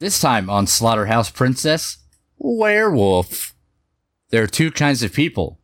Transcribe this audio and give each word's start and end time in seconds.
This 0.00 0.20
time 0.20 0.48
on 0.48 0.68
Slaughterhouse 0.68 1.28
Princess, 1.28 1.98
werewolf. 2.38 3.52
There 4.30 4.44
are 4.44 4.46
two 4.46 4.70
kinds 4.70 5.02
of 5.02 5.12
people 5.12 5.58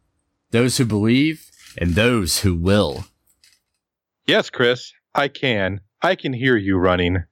those 0.51 0.77
who 0.77 0.85
believe 0.85 1.49
and 1.79 1.95
those 1.95 2.41
who 2.41 2.57
will. 2.57 3.05
Yes, 4.27 4.51
Chris, 4.51 4.93
I 5.15 5.29
can. 5.29 5.83
I 6.03 6.17
can 6.17 6.33
hear 6.33 6.57
you 6.57 6.79
running. 6.79 7.25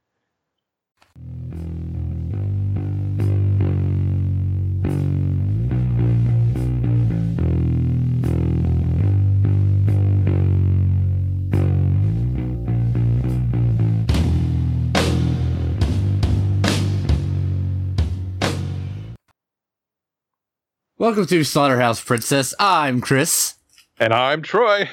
Welcome 21.03 21.27
to 21.27 21.43
Slaughterhouse 21.43 22.01
Princess. 22.01 22.55
I'm 22.61 23.01
Chris. 23.01 23.55
And 23.99 24.15
I'm 24.15 24.41
Troy. 24.41 24.89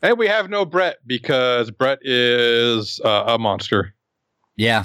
And 0.00 0.18
we 0.18 0.26
have 0.26 0.48
no 0.48 0.64
Brett 0.64 0.96
because 1.06 1.70
Brett 1.70 1.98
is 2.00 2.98
uh, 3.04 3.24
a 3.26 3.38
monster. 3.38 3.94
Yeah. 4.56 4.84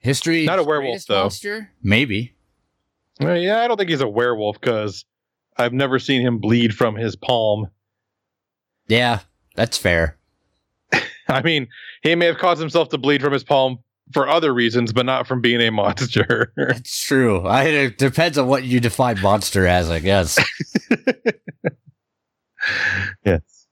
History. 0.00 0.44
Not 0.44 0.58
a 0.58 0.62
werewolf, 0.62 1.06
though. 1.06 1.22
Monster? 1.22 1.70
Maybe. 1.82 2.34
Uh, 3.18 3.32
yeah, 3.32 3.62
I 3.62 3.68
don't 3.68 3.78
think 3.78 3.88
he's 3.88 4.02
a 4.02 4.06
werewolf 4.06 4.60
because 4.60 5.06
I've 5.56 5.72
never 5.72 5.98
seen 5.98 6.20
him 6.20 6.36
bleed 6.36 6.74
from 6.74 6.94
his 6.94 7.16
palm. 7.16 7.68
Yeah, 8.86 9.20
that's 9.54 9.78
fair. 9.78 10.18
I 11.28 11.40
mean, 11.40 11.68
he 12.02 12.14
may 12.16 12.26
have 12.26 12.36
caused 12.36 12.60
himself 12.60 12.90
to 12.90 12.98
bleed 12.98 13.22
from 13.22 13.32
his 13.32 13.44
palm 13.44 13.78
for 14.12 14.28
other 14.28 14.52
reasons, 14.54 14.92
but 14.92 15.06
not 15.06 15.26
from 15.26 15.40
being 15.40 15.60
a 15.60 15.70
monster. 15.70 16.52
It's 16.58 17.04
true. 17.04 17.40
I, 17.40 17.64
it 17.64 17.98
depends 17.98 18.38
on 18.38 18.46
what 18.48 18.64
you 18.64 18.80
define 18.80 19.20
monster 19.20 19.66
as, 19.66 19.90
I 19.90 20.00
guess. 20.00 20.38
yes. 23.24 23.66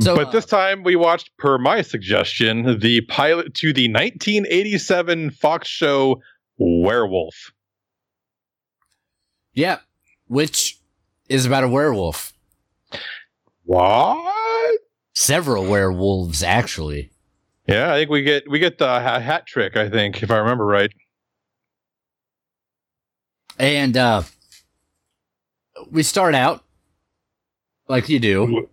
So, 0.00 0.16
but 0.16 0.28
uh, 0.28 0.30
this 0.30 0.46
time 0.46 0.82
we 0.82 0.96
watched, 0.96 1.30
per 1.36 1.58
my 1.58 1.82
suggestion, 1.82 2.78
the 2.80 3.02
pilot 3.02 3.54
to 3.56 3.72
the 3.72 3.88
1987 3.88 5.30
Fox 5.30 5.68
show 5.68 6.22
Werewolf. 6.58 7.52
Yeah, 9.52 9.80
which 10.28 10.78
is 11.28 11.44
about 11.44 11.64
a 11.64 11.68
werewolf. 11.68 12.32
What? 13.64 14.80
Several 15.14 15.66
werewolves, 15.66 16.42
actually. 16.42 17.11
Yeah, 17.66 17.92
I 17.92 17.98
think 17.98 18.10
we 18.10 18.22
get 18.22 18.48
we 18.50 18.58
get 18.58 18.78
the 18.78 19.00
hat 19.00 19.46
trick. 19.46 19.76
I 19.76 19.88
think, 19.88 20.22
if 20.22 20.30
I 20.30 20.38
remember 20.38 20.66
right. 20.66 20.90
And 23.58 23.96
uh 23.96 24.22
we 25.90 26.02
start 26.02 26.34
out 26.34 26.64
like 27.88 28.08
you 28.08 28.18
do. 28.18 28.68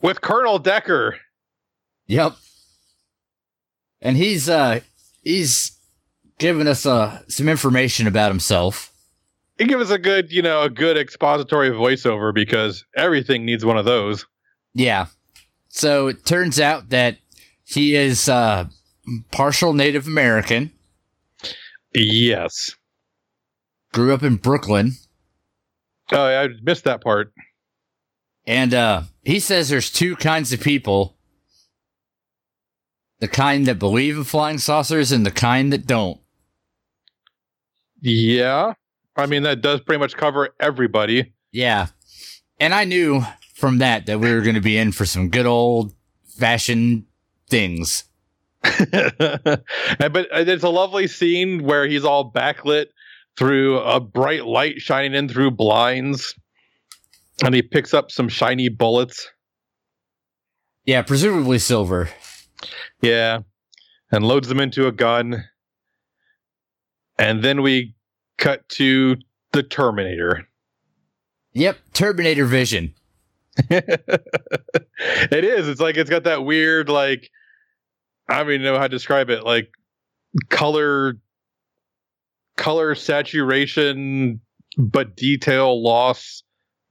With 0.00 0.20
Colonel 0.20 0.58
Decker. 0.58 1.18
Yep. 2.06 2.36
And 4.00 4.16
he's 4.16 4.48
uh 4.48 4.80
he's 5.22 5.78
giving 6.38 6.66
us 6.66 6.86
uh 6.86 7.22
some 7.28 7.48
information 7.48 8.06
about 8.06 8.30
himself. 8.30 8.92
He 9.58 9.66
gives 9.66 9.82
us 9.82 9.90
a 9.90 9.98
good, 9.98 10.32
you 10.32 10.42
know, 10.42 10.62
a 10.62 10.70
good 10.70 10.96
expository 10.96 11.70
voiceover 11.70 12.34
because 12.34 12.84
everything 12.96 13.44
needs 13.44 13.64
one 13.64 13.76
of 13.76 13.84
those. 13.84 14.26
Yeah. 14.74 15.06
So 15.68 16.08
it 16.08 16.24
turns 16.24 16.58
out 16.58 16.88
that 16.88 17.18
he 17.74 17.94
is 17.96 18.28
uh 18.28 18.66
partial 19.30 19.72
Native 19.72 20.06
American, 20.06 20.72
Yes. 21.94 22.74
grew 23.92 24.12
up 24.14 24.22
in 24.22 24.36
Brooklyn, 24.36 24.92
Oh, 26.12 26.24
I 26.24 26.48
missed 26.62 26.84
that 26.84 27.02
part. 27.02 27.32
and 28.46 28.72
uh 28.74 29.02
he 29.24 29.38
says 29.40 29.68
there's 29.68 29.90
two 29.90 30.16
kinds 30.16 30.52
of 30.52 30.60
people. 30.60 31.16
The 33.20 33.28
kind 33.28 33.66
that 33.66 33.78
believe 33.78 34.16
in 34.16 34.24
flying 34.24 34.58
saucers 34.58 35.12
and 35.12 35.24
the 35.24 35.30
kind 35.30 35.72
that 35.72 35.86
don't. 35.86 36.20
Yeah. 38.00 38.74
I 39.16 39.26
mean, 39.26 39.44
that 39.44 39.60
does 39.60 39.80
pretty 39.80 40.00
much 40.00 40.16
cover 40.16 40.48
everybody. 40.58 41.32
Yeah. 41.52 41.86
And 42.58 42.74
I 42.74 42.84
knew 42.84 43.22
from 43.54 43.78
that 43.78 44.06
that 44.06 44.18
we 44.18 44.32
were 44.32 44.40
going 44.40 44.56
to 44.56 44.60
be 44.60 44.76
in 44.76 44.90
for 44.90 45.06
some 45.06 45.28
good 45.28 45.46
old 45.46 45.94
fashioned 46.36 47.04
things. 47.52 48.04
But 48.64 50.26
uh, 50.32 50.44
it's 50.46 50.64
a 50.64 50.68
lovely 50.68 51.06
scene 51.06 51.62
where 51.62 51.86
he's 51.86 52.04
all 52.04 52.32
backlit 52.32 52.86
through 53.36 53.78
a 53.80 54.00
bright 54.00 54.46
light 54.46 54.80
shining 54.80 55.14
in 55.14 55.28
through 55.28 55.52
blinds. 55.52 56.34
And 57.44 57.54
he 57.54 57.62
picks 57.62 57.92
up 57.94 58.10
some 58.10 58.28
shiny 58.28 58.68
bullets. 58.68 59.28
Yeah, 60.84 61.02
presumably 61.02 61.58
silver. 61.58 62.08
Yeah. 63.00 63.40
And 64.10 64.26
loads 64.26 64.48
them 64.48 64.60
into 64.60 64.86
a 64.86 64.92
gun. 64.92 65.44
And 67.18 67.42
then 67.42 67.62
we 67.62 67.94
cut 68.38 68.68
to 68.70 69.16
the 69.52 69.62
Terminator. 69.62 70.46
Yep, 71.52 71.78
Terminator 71.92 72.46
Vision. 72.46 72.94
it 73.70 75.44
is. 75.44 75.68
It's 75.68 75.80
like 75.80 75.96
it's 75.96 76.10
got 76.10 76.24
that 76.24 76.44
weird, 76.44 76.88
like 76.88 77.30
I 78.28 78.38
don't 78.38 78.48
even 78.52 78.62
know 78.62 78.76
how 78.76 78.82
to 78.84 78.88
describe 78.88 79.30
it, 79.30 79.44
like 79.44 79.72
color 80.48 81.14
color 82.56 82.94
saturation 82.94 84.40
but 84.78 85.16
detail 85.16 85.82
loss 85.82 86.42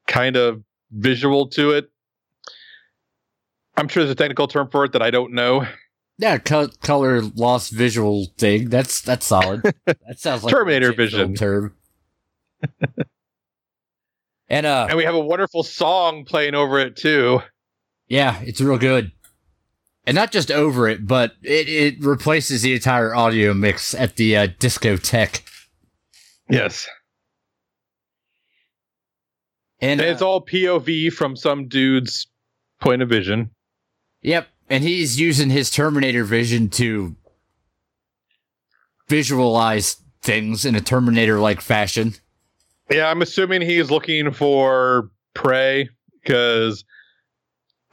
kind 0.08 0.36
of 0.36 0.64
visual 0.92 1.48
to 1.48 1.72
it. 1.72 1.90
I'm 3.78 3.88
sure 3.88 4.04
there's 4.04 4.12
a 4.12 4.16
technical 4.16 4.48
term 4.48 4.70
for 4.70 4.86
it 4.86 4.92
that 4.92 5.02
I 5.02 5.10
don't 5.12 5.34
know. 5.34 5.66
Yeah, 6.18 6.38
co- 6.38 6.68
color 6.84 7.22
loss 7.22 7.70
visual 7.70 8.28
thing. 8.38 8.70
That's 8.70 9.02
that's 9.02 9.26
solid. 9.26 9.62
That 9.86 10.20
sounds 10.20 10.44
like 10.44 10.54
Terminator 10.54 10.94
Vision. 10.94 11.34
term. 11.36 11.76
and 14.50 14.66
uh 14.66 14.88
And 14.90 14.98
we 14.98 15.04
have 15.06 15.16
a 15.16 15.20
wonderful 15.20 15.64
song 15.64 16.26
playing 16.26 16.54
over 16.54 16.80
it 16.80 16.96
too. 16.96 17.42
yeah, 18.08 18.40
it's 18.42 18.62
real 18.62 18.78
good. 18.78 19.12
And 20.06 20.16
not 20.16 20.32
just 20.32 20.50
over 20.52 20.88
it, 20.88 21.06
but 21.06 21.34
it, 21.44 21.70
it 21.70 22.04
replaces 22.04 22.64
the 22.64 22.74
entire 22.74 23.14
audio 23.14 23.54
mix 23.54 23.94
at 23.94 24.16
the 24.16 24.36
uh, 24.36 24.48
discotheque. 24.60 25.42
Yes. 26.50 26.88
And 29.80 30.02
And 30.02 30.02
it's 30.02 30.22
uh, 30.22 30.28
all 30.28 30.46
POV 30.46 31.12
from 31.14 31.36
some 31.36 31.68
dude's 31.68 32.28
point 32.80 33.02
of 33.02 33.10
vision. 33.10 33.52
Yep, 34.24 34.48
and 34.70 34.84
he's 34.84 35.20
using 35.20 35.50
his 35.50 35.70
Terminator 35.70 36.24
vision 36.24 36.70
to 36.70 37.16
visualize 39.08 39.98
things 40.22 40.66
in 40.66 40.76
a 40.76 40.82
Terminator-like 40.82 41.62
fashion. 41.62 42.14
Yeah, 42.90 43.10
I'm 43.10 43.22
assuming 43.22 43.62
he's 43.62 43.90
looking 43.90 44.32
for 44.32 45.10
prey 45.34 45.90
because, 46.22 46.84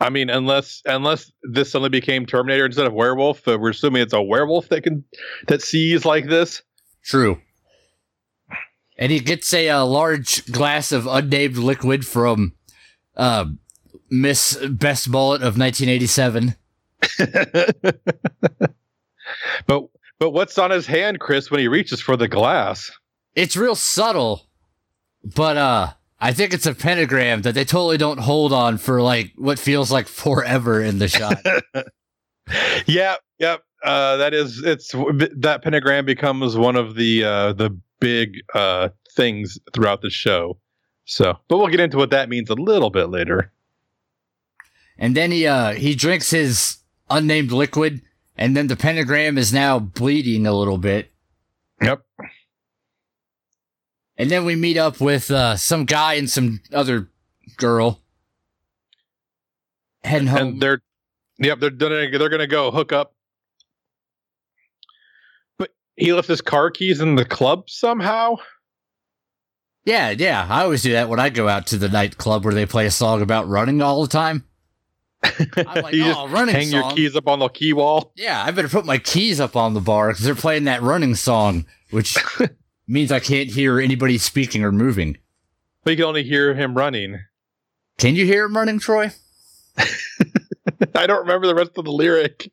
I 0.00 0.10
mean, 0.10 0.30
unless 0.30 0.82
unless 0.84 1.32
this 1.42 1.72
suddenly 1.72 1.88
became 1.90 2.24
Terminator 2.24 2.66
instead 2.66 2.86
of 2.86 2.92
werewolf, 2.92 3.46
uh, 3.48 3.58
we're 3.60 3.70
assuming 3.70 4.02
it's 4.02 4.12
a 4.12 4.22
werewolf 4.22 4.68
that 4.68 4.82
can 4.82 5.04
that 5.48 5.62
sees 5.62 6.04
like 6.04 6.26
this. 6.26 6.62
True. 7.02 7.40
And 8.96 9.12
he 9.12 9.20
gets 9.20 9.52
a, 9.54 9.68
uh 9.68 9.84
large 9.84 10.44
glass 10.50 10.92
of 10.92 11.06
unnamed 11.06 11.56
liquid 11.56 12.06
from 12.06 12.54
uh, 13.16 13.46
Miss 14.10 14.56
Best 14.56 15.10
Bullet 15.10 15.42
of 15.42 15.58
1987. 15.58 16.54
but 19.66 19.88
but 20.18 20.30
what's 20.30 20.58
on 20.58 20.70
his 20.70 20.86
hand, 20.86 21.20
Chris, 21.20 21.50
when 21.50 21.60
he 21.60 21.68
reaches 21.68 22.00
for 22.00 22.16
the 22.16 22.28
glass? 22.28 22.90
It's 23.34 23.56
real 23.56 23.76
subtle, 23.76 24.48
but 25.22 25.56
uh, 25.56 25.92
I 26.20 26.32
think 26.32 26.52
it's 26.52 26.66
a 26.66 26.74
pentagram 26.74 27.42
that 27.42 27.54
they 27.54 27.64
totally 27.64 27.96
don't 27.96 28.18
hold 28.18 28.52
on 28.52 28.78
for 28.78 29.00
like 29.00 29.32
what 29.36 29.58
feels 29.58 29.92
like 29.92 30.08
forever 30.08 30.82
in 30.82 30.98
the 30.98 31.08
shot. 31.08 31.40
yeah, 32.86 33.16
yep. 33.38 33.62
Uh, 33.84 34.16
that 34.16 34.34
is, 34.34 34.60
it's 34.64 34.90
that 35.36 35.60
pentagram 35.62 36.04
becomes 36.04 36.56
one 36.56 36.74
of 36.74 36.96
the 36.96 37.22
uh, 37.22 37.52
the 37.52 37.78
big 38.00 38.38
uh, 38.54 38.88
things 39.14 39.58
throughout 39.72 40.02
the 40.02 40.10
show. 40.10 40.58
So, 41.04 41.38
but 41.48 41.58
we'll 41.58 41.68
get 41.68 41.80
into 41.80 41.96
what 41.96 42.10
that 42.10 42.28
means 42.28 42.50
a 42.50 42.54
little 42.54 42.90
bit 42.90 43.06
later. 43.06 43.52
And 44.98 45.16
then 45.16 45.30
he 45.30 45.46
uh 45.46 45.74
he 45.74 45.94
drinks 45.94 46.30
his 46.30 46.78
unnamed 47.08 47.52
liquid, 47.52 48.02
and 48.36 48.56
then 48.56 48.66
the 48.66 48.76
pentagram 48.76 49.38
is 49.38 49.52
now 49.52 49.78
bleeding 49.78 50.46
a 50.46 50.52
little 50.52 50.78
bit. 50.78 51.12
Yep. 51.80 52.02
And 54.18 54.30
then 54.30 54.44
we 54.44 54.56
meet 54.56 54.76
up 54.76 55.00
with 55.00 55.30
uh 55.30 55.56
some 55.56 55.84
guy 55.84 56.14
and 56.14 56.28
some 56.28 56.60
other 56.72 57.08
girl 57.56 58.00
heading 60.02 60.28
home. 60.28 60.38
and 60.40 60.60
they're 60.60 60.82
yep 61.38 61.60
they're 61.60 61.70
gonna 61.70 62.10
they're 62.10 62.28
gonna 62.28 62.46
go 62.46 62.70
hook 62.70 62.92
up 62.92 63.14
but 65.58 65.70
he 65.96 66.12
left 66.12 66.28
his 66.28 66.40
car 66.40 66.70
keys 66.70 67.00
in 67.00 67.14
the 67.14 67.24
club 67.24 67.70
somehow. 67.70 68.36
Yeah, 69.84 70.10
yeah. 70.10 70.46
I 70.50 70.64
always 70.64 70.82
do 70.82 70.92
that 70.92 71.08
when 71.08 71.18
I 71.18 71.30
go 71.30 71.48
out 71.48 71.66
to 71.68 71.78
the 71.78 71.88
nightclub 71.88 72.44
where 72.44 72.52
they 72.52 72.66
play 72.66 72.84
a 72.84 72.90
song 72.90 73.22
about 73.22 73.48
running 73.48 73.80
all 73.80 74.02
the 74.02 74.08
time. 74.08 74.44
I'm 75.22 75.32
like, 75.82 75.94
oh, 75.96 76.28
running 76.28 76.54
hang 76.54 76.68
your 76.68 76.90
keys 76.90 77.16
up 77.16 77.26
on 77.26 77.38
the 77.38 77.48
key 77.48 77.72
wall. 77.72 78.12
Yeah, 78.14 78.42
I 78.44 78.50
better 78.50 78.68
put 78.68 78.84
my 78.84 78.98
keys 78.98 79.40
up 79.40 79.56
on 79.56 79.72
the 79.72 79.80
bar 79.80 80.08
because 80.10 80.24
they're 80.24 80.34
playing 80.34 80.64
that 80.64 80.82
running 80.82 81.14
song, 81.14 81.64
which 81.90 82.18
means 82.88 83.12
I 83.12 83.20
can't 83.20 83.50
hear 83.50 83.78
anybody 83.78 84.18
speaking 84.18 84.64
or 84.64 84.72
moving. 84.72 85.18
But 85.84 85.90
you 85.90 85.96
can 85.96 86.06
only 86.06 86.24
hear 86.24 86.54
him 86.54 86.74
running. 86.74 87.20
Can 87.98 88.16
you 88.16 88.24
hear 88.24 88.46
him 88.46 88.56
running, 88.56 88.78
Troy? 88.80 89.12
I 90.94 91.06
don't 91.06 91.20
remember 91.20 91.46
the 91.46 91.54
rest 91.54 91.72
of 91.76 91.84
the 91.84 91.92
lyric. 91.92 92.50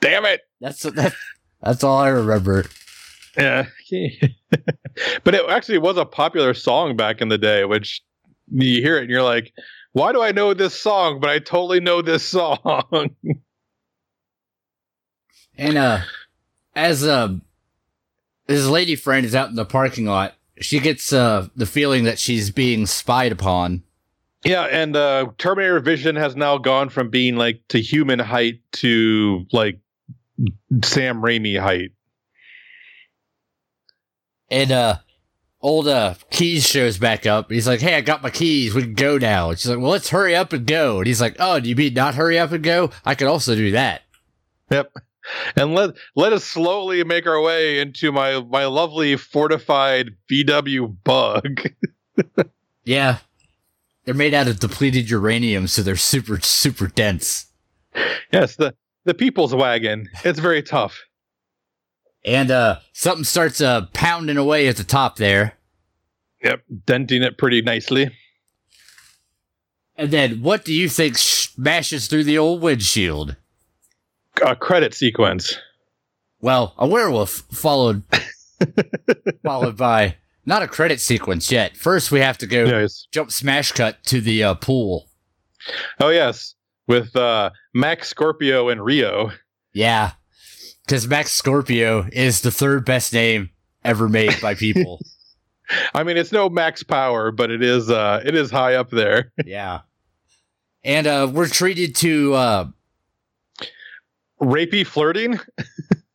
Damn 0.00 0.24
it. 0.24 0.42
That's 0.60 0.82
that, 0.82 1.14
that's 1.60 1.82
all 1.82 1.98
I 1.98 2.08
remember. 2.08 2.66
Yeah. 3.36 3.66
but 5.24 5.34
it 5.34 5.48
actually 5.48 5.78
was 5.78 5.96
a 5.96 6.04
popular 6.04 6.54
song 6.54 6.96
back 6.96 7.20
in 7.20 7.28
the 7.28 7.38
day, 7.38 7.64
which 7.64 8.02
you 8.50 8.80
hear 8.80 8.98
it 8.98 9.02
and 9.02 9.10
you're 9.10 9.22
like, 9.22 9.52
why 9.92 10.12
do 10.12 10.22
I 10.22 10.32
know 10.32 10.54
this 10.54 10.78
song? 10.78 11.20
But 11.20 11.30
I 11.30 11.38
totally 11.38 11.80
know 11.80 12.02
this 12.02 12.24
song. 12.24 13.10
And 15.58 15.76
uh, 15.76 16.02
as 16.76 17.04
uh, 17.04 17.34
his 18.48 18.68
lady 18.68 18.96
friend 18.96 19.24
is 19.24 19.34
out 19.34 19.50
in 19.50 19.54
the 19.54 19.64
parking 19.64 20.06
lot, 20.06 20.34
she 20.60 20.80
gets 20.80 21.12
uh 21.12 21.46
the 21.54 21.66
feeling 21.66 22.04
that 22.04 22.18
she's 22.18 22.50
being 22.50 22.86
spied 22.86 23.30
upon. 23.30 23.84
yeah, 24.44 24.64
and 24.64 24.96
uh, 24.96 25.26
Terminator 25.38 25.78
Vision 25.80 26.16
has 26.16 26.34
now 26.34 26.58
gone 26.58 26.88
from 26.88 27.10
being 27.10 27.36
like 27.36 27.60
to 27.68 27.80
human 27.80 28.18
height 28.18 28.60
to 28.72 29.46
like 29.52 29.78
Sam 30.82 31.20
Raimi 31.22 31.60
height. 31.60 31.92
And 34.50 34.72
uh, 34.72 34.96
old 35.60 35.88
uh 35.88 36.14
Keys 36.30 36.66
shows 36.66 36.98
back 36.98 37.26
up. 37.26 37.50
He's 37.50 37.66
like, 37.68 37.80
"Hey, 37.80 37.94
I 37.96 38.00
got 38.00 38.22
my 38.22 38.30
keys. 38.30 38.74
We 38.74 38.82
can 38.82 38.94
go 38.94 39.18
now." 39.18 39.50
And 39.50 39.58
she's 39.58 39.68
like, 39.68 39.78
"Well, 39.78 39.90
let's 39.90 40.08
hurry 40.10 40.34
up 40.34 40.52
and 40.52 40.66
go." 40.66 40.98
And 40.98 41.06
he's 41.06 41.20
like, 41.20 41.36
"Oh, 41.38 41.60
do 41.60 41.68
you 41.68 41.76
mean 41.76 41.94
not 41.94 42.14
hurry 42.14 42.38
up 42.38 42.52
and 42.52 42.64
go? 42.64 42.90
I 43.04 43.14
could 43.14 43.28
also 43.28 43.54
do 43.54 43.72
that." 43.72 44.02
Yep. 44.70 44.92
And 45.56 45.74
let 45.74 45.90
let 46.16 46.32
us 46.32 46.44
slowly 46.44 47.04
make 47.04 47.26
our 47.26 47.40
way 47.40 47.80
into 47.80 48.12
my 48.12 48.40
my 48.40 48.66
lovely 48.66 49.16
fortified 49.16 50.10
VW 50.30 50.96
bug. 51.04 51.60
Yeah, 52.84 53.18
they're 54.06 54.14
made 54.14 54.32
out 54.32 54.48
of 54.48 54.60
depleted 54.60 55.10
uranium, 55.10 55.66
so 55.66 55.82
they're 55.82 55.94
super 55.94 56.40
super 56.40 56.86
dense. 56.86 57.48
yes, 58.32 58.56
the 58.56 58.74
the 59.04 59.12
people's 59.12 59.54
wagon. 59.54 60.08
It's 60.24 60.40
very 60.40 60.62
tough. 60.62 60.98
And 62.24 62.50
uh, 62.50 62.78
something 62.94 63.24
starts 63.24 63.60
uh 63.60 63.88
pounding 63.92 64.38
away 64.38 64.68
at 64.68 64.76
the 64.76 64.84
top 64.84 65.16
there. 65.16 65.58
Yep, 66.42 66.62
denting 66.86 67.22
it 67.22 67.36
pretty 67.36 67.60
nicely. 67.60 68.10
And 69.94 70.10
then, 70.10 70.40
what 70.40 70.64
do 70.64 70.72
you 70.72 70.88
think 70.88 71.18
smashes 71.18 72.06
through 72.06 72.24
the 72.24 72.38
old 72.38 72.62
windshield? 72.62 73.36
A 74.44 74.54
credit 74.56 74.94
sequence. 74.94 75.56
Well, 76.40 76.74
a 76.78 76.86
werewolf 76.86 77.30
followed 77.52 78.02
followed 79.44 79.76
by 79.76 80.16
not 80.46 80.62
a 80.62 80.68
credit 80.68 81.00
sequence 81.00 81.50
yet. 81.52 81.76
First, 81.76 82.10
we 82.12 82.20
have 82.20 82.38
to 82.38 82.46
go 82.46 82.64
Yes. 82.64 83.06
jump 83.12 83.30
smash 83.32 83.72
cut 83.72 84.02
to 84.04 84.20
the 84.20 84.42
uh, 84.42 84.54
pool. 84.54 85.08
Oh 86.00 86.08
yes, 86.10 86.54
with 86.86 87.14
uh, 87.16 87.50
Max 87.74 88.08
Scorpio 88.08 88.68
and 88.68 88.84
Rio. 88.84 89.32
Yeah, 89.72 90.12
because 90.86 91.06
Max 91.08 91.32
Scorpio 91.32 92.08
is 92.12 92.40
the 92.40 92.50
third 92.50 92.84
best 92.84 93.12
name 93.12 93.50
ever 93.84 94.08
made 94.08 94.40
by 94.40 94.54
people. 94.54 95.00
I 95.94 96.02
mean, 96.02 96.16
it's 96.16 96.32
no 96.32 96.48
Max 96.48 96.82
Power, 96.82 97.30
but 97.30 97.50
it 97.50 97.62
is 97.62 97.90
uh, 97.90 98.22
it 98.24 98.34
is 98.34 98.50
high 98.50 98.74
up 98.76 98.90
there. 98.90 99.32
yeah, 99.44 99.80
and 100.84 101.06
uh, 101.06 101.28
we're 101.30 101.48
treated 101.48 101.94
to 101.96 102.34
uh, 102.34 102.68
Rapey 104.40 104.86
flirting. 104.86 105.40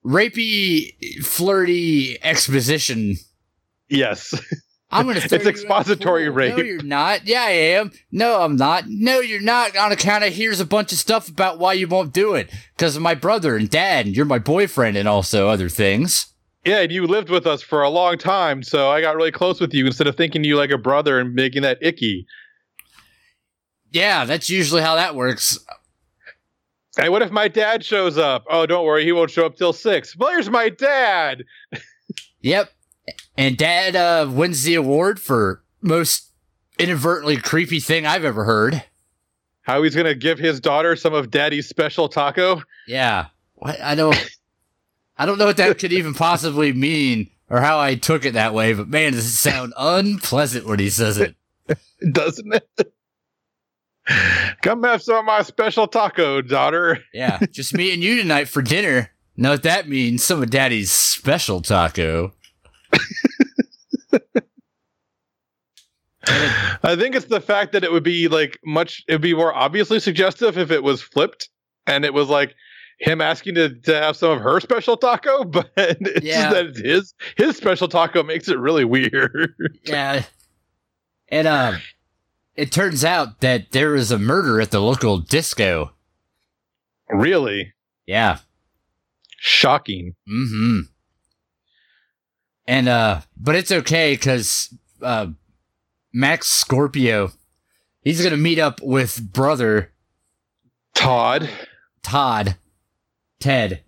rapey, 0.06 0.94
flirty 1.24 2.22
exposition. 2.24 3.16
Yes. 3.90 4.34
I'm 4.94 5.08
gonna. 5.08 5.20
It's 5.20 5.32
you 5.32 5.40
in 5.40 5.44
the 5.44 5.50
expository 5.50 6.30
rape. 6.30 6.56
No, 6.56 6.64
you're 6.64 6.84
not. 6.84 7.28
Yeah, 7.28 7.42
I 7.42 7.50
am. 7.50 7.92
No, 8.12 8.42
I'm 8.42 8.56
not. 8.56 8.86
No, 8.88 9.20
you're 9.22 9.42
not. 9.42 9.76
On 9.76 9.92
account 9.92 10.24
of 10.24 10.34
here's 10.34 10.60
a 10.60 10.66
bunch 10.66 10.92
of 10.92 11.00
stuff 11.00 11.28
about 11.28 11.58
why 11.58 11.74
you 11.74 11.88
won't 11.88 12.14
do 12.14 12.36
it 12.36 12.52
because 12.78 12.96
of 12.96 13.02
my 13.02 13.16
brother 13.16 13.56
and 13.56 13.70
dad, 13.70 14.06
and 14.06 14.16
you're 14.16 14.26
my 14.26 14.38
boyfriend, 14.38 14.96
and 14.96 15.08
also 15.08 15.50
other 15.50 15.68
things. 15.68 16.28
Yeah, 16.64 16.82
and 16.82 16.92
you 16.92 17.08
lived 17.08 17.30
with 17.30 17.48
us 17.48 17.62
for 17.62 17.82
a 17.82 17.90
long 17.90 18.18
time, 18.18 18.64
so 18.64 18.90
I 18.90 19.02
got 19.02 19.16
really 19.16 19.32
close 19.32 19.60
with 19.60 19.74
you 19.74 19.86
instead 19.86 20.08
of 20.08 20.16
thinking 20.16 20.44
you 20.44 20.56
like 20.56 20.70
a 20.70 20.78
brother 20.78 21.20
and 21.20 21.34
making 21.34 21.64
that 21.64 21.80
icky. 21.82 22.26
Yeah, 23.92 24.26
that's 24.26 24.50
usually 24.50 24.82
how 24.82 24.96
that 24.96 25.16
works. 25.16 25.58
Hey, 26.96 27.10
what 27.10 27.22
if 27.24 27.32
my 27.32 27.48
dad 27.48 27.84
shows 27.84 28.18
up? 28.18 28.46
Oh, 28.50 28.66
don't 28.66 28.86
worry, 28.86 29.04
he 29.04 29.12
won't 29.12 29.32
show 29.32 29.46
up 29.46 29.56
till 29.56 29.74
six. 29.74 30.16
Where's 30.16 30.50
my 30.50 30.70
dad? 30.70 31.44
Yep. 32.42 32.72
And 33.38 33.58
dad 33.58 33.96
uh, 33.96 34.30
wins 34.30 34.64
the 34.64 34.76
award 34.76 35.20
for 35.20 35.64
most 35.82 36.30
inadvertently 36.78 37.38
creepy 37.38 37.80
thing 37.80 38.06
I've 38.06 38.26
ever 38.26 38.44
heard. 38.44 38.84
How 39.64 39.82
he's 39.82 39.96
gonna 39.96 40.14
give 40.14 40.38
his 40.38 40.60
daughter 40.60 40.96
some 40.96 41.14
of 41.14 41.32
daddy's 41.32 41.68
special 41.68 42.10
taco? 42.10 42.62
Yeah. 42.86 43.28
What 43.56 43.80
I 43.82 43.96
don't 43.96 44.38
I 45.18 45.26
don't 45.26 45.38
know 45.38 45.46
what 45.46 45.58
that 45.58 45.80
could 45.80 45.94
even 45.94 46.14
possibly 46.14 46.74
mean 46.74 47.30
or 47.50 47.62
how 47.62 47.80
I 47.80 47.96
took 47.96 48.26
it 48.26 48.34
that 48.34 48.54
way, 48.54 48.74
but 48.74 48.88
man, 48.90 49.14
does 49.14 49.26
it 49.26 49.38
sound 49.38 49.74
unpleasant 49.78 50.66
when 50.66 50.80
he 50.80 50.90
says 50.90 51.18
it. 51.18 51.36
Doesn't 52.12 52.54
it? 52.54 52.94
Come 54.62 54.84
have 54.84 55.02
some 55.02 55.18
of 55.18 55.26
my 55.26 55.42
special 55.44 55.88
taco, 55.88 56.42
daughter. 56.42 57.00
Yeah. 57.14 57.40
Just 57.52 57.74
me 57.74 57.94
and 57.94 58.04
you 58.04 58.18
tonight 58.22 58.50
for 58.50 58.62
dinner. 58.62 59.12
Know 59.38 59.52
what 59.52 59.64
that 59.64 59.88
means? 59.88 60.24
Some 60.24 60.44
of 60.44 60.50
daddy's 60.50 60.92
special 60.92 61.62
taco. 61.62 62.34
I 66.26 66.96
think 66.98 67.16
it's 67.16 67.26
the 67.26 67.42
fact 67.42 67.74
that 67.74 67.84
it 67.84 67.92
would 67.92 68.04
be 68.04 68.28
like 68.30 68.58
much 68.66 69.04
it'd 69.08 69.22
be 69.22 69.34
more 69.34 69.54
obviously 69.54 70.00
suggestive 70.00 70.58
if 70.58 70.72
it 70.72 70.82
was 70.84 71.02
flipped 71.02 71.50
and 71.86 72.06
it 72.06 72.14
was 72.14 72.30
like 72.30 72.56
him 73.00 73.20
asking 73.20 73.56
to, 73.56 73.74
to 73.82 73.94
have 74.00 74.16
some 74.16 74.32
of 74.32 74.40
her 74.40 74.60
special 74.62 74.96
taco, 74.96 75.44
but 75.46 75.72
it's 75.76 76.26
Yeah. 76.26 76.44
just 76.44 76.54
that 76.56 76.66
it's 76.68 76.80
his 76.80 77.14
his 77.36 77.58
special 77.58 77.88
taco 77.90 78.24
makes 78.24 78.48
it 78.48 78.58
really 78.58 78.86
weird. 78.86 79.54
Yeah. 79.84 80.24
And 81.30 81.48
um 81.48 81.78
it 82.56 82.72
turns 82.72 83.04
out 83.04 83.40
that 83.42 83.72
there 83.72 83.96
is 83.96 84.12
a 84.12 84.20
murder 84.20 84.62
at 84.62 84.72
the 84.72 84.80
local 84.82 85.18
disco. 85.20 85.92
really 87.10 87.74
Yeah. 88.06 88.40
shocking. 89.38 90.16
Mm-hmm. 90.30 90.80
And 92.68 92.88
uh 92.88 93.22
but 93.38 93.56
it's 93.56 93.72
okay 93.72 94.14
because 94.14 94.74
uh 95.02 95.28
Max 96.14 96.48
Scorpio 96.50 97.32
he's 98.02 98.24
gonna 98.24 98.38
meet 98.38 98.60
up 98.60 98.82
with 98.82 99.32
brother 99.34 99.92
Todd, 100.94 101.50
Todd 102.04 102.58
Ted. 103.40 103.84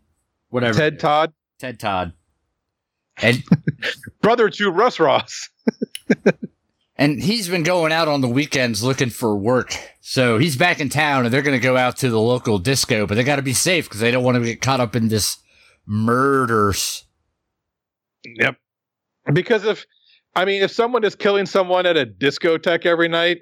Whatever. 0.50 0.77
Ted 0.77 1.00
Todd, 1.00 1.34
Ted 1.60 1.79
Todd. 1.79 2.13
And 3.22 3.41
brother 4.22 4.50
to 4.50 4.69
Russ 4.72 5.00
Ross. 5.00 5.50
and 6.97 7.21
he's 7.21 7.49
been 7.49 7.63
going 7.63 7.91
out 7.91 8.07
on 8.07 8.21
the 8.21 8.27
weekends 8.27 8.83
looking 8.83 9.09
for 9.09 9.35
work. 9.35 9.75
So 10.01 10.37
he's 10.37 10.55
back 10.55 10.79
in 10.79 10.89
town 10.89 11.25
and 11.25 11.33
they're 11.33 11.41
gonna 11.41 11.59
go 11.59 11.77
out 11.77 11.97
to 11.97 12.09
the 12.09 12.19
local 12.19 12.57
disco, 12.57 13.05
but 13.05 13.15
they 13.15 13.23
gotta 13.23 13.41
be 13.41 13.53
safe 13.53 13.85
because 13.85 13.99
they 13.99 14.11
don't 14.11 14.23
want 14.23 14.35
to 14.37 14.43
get 14.43 14.61
caught 14.61 14.79
up 14.79 14.95
in 14.95 15.09
this 15.09 15.37
murders. 15.85 17.05
Yep. 18.23 18.57
Because 19.33 19.65
if 19.65 19.85
I 20.35 20.45
mean 20.45 20.61
if 20.61 20.71
someone 20.71 21.03
is 21.03 21.15
killing 21.15 21.45
someone 21.45 21.85
at 21.85 21.97
a 21.97 22.05
discotheque 22.05 22.85
every 22.85 23.07
night, 23.07 23.39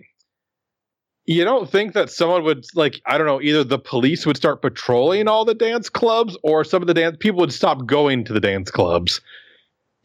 you 1.26 1.46
don't 1.46 1.70
think 1.70 1.94
that 1.94 2.10
someone 2.10 2.44
would 2.44 2.66
like 2.74 3.02
I 3.06 3.18
don't 3.18 3.28
know, 3.28 3.42
either 3.42 3.64
the 3.64 3.80
police 3.80 4.26
would 4.26 4.38
start 4.38 4.62
patrolling 4.62 5.28
all 5.28 5.46
the 5.46 5.54
dance 5.54 5.90
clubs 5.90 6.38
or 6.44 6.64
some 6.64 6.82
of 6.82 6.88
the 6.88 6.94
dance 6.94 7.18
people 7.20 7.40
would 7.40 7.54
stop 7.54 7.86
going 7.86 8.24
to 8.26 8.34
the 8.34 8.40
dance 8.40 8.72
clubs. 8.72 9.22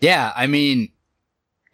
Yeah, 0.01 0.33
I 0.37 0.47
mean, 0.47 0.91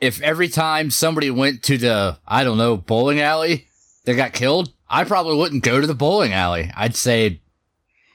if 0.04 0.20
every 0.22 0.48
time 0.48 0.90
somebody 0.90 1.30
went 1.30 1.62
to 1.64 1.78
the, 1.78 2.18
I 2.26 2.44
don't 2.44 2.58
know, 2.58 2.76
bowling 2.76 3.20
alley, 3.20 3.66
they 4.04 4.14
got 4.14 4.32
killed, 4.32 4.72
I 4.88 5.04
probably 5.04 5.36
wouldn't 5.36 5.64
go 5.64 5.80
to 5.80 5.86
the 5.86 5.94
bowling 5.94 6.32
alley. 6.32 6.70
I'd 6.76 6.96
say, 6.96 7.40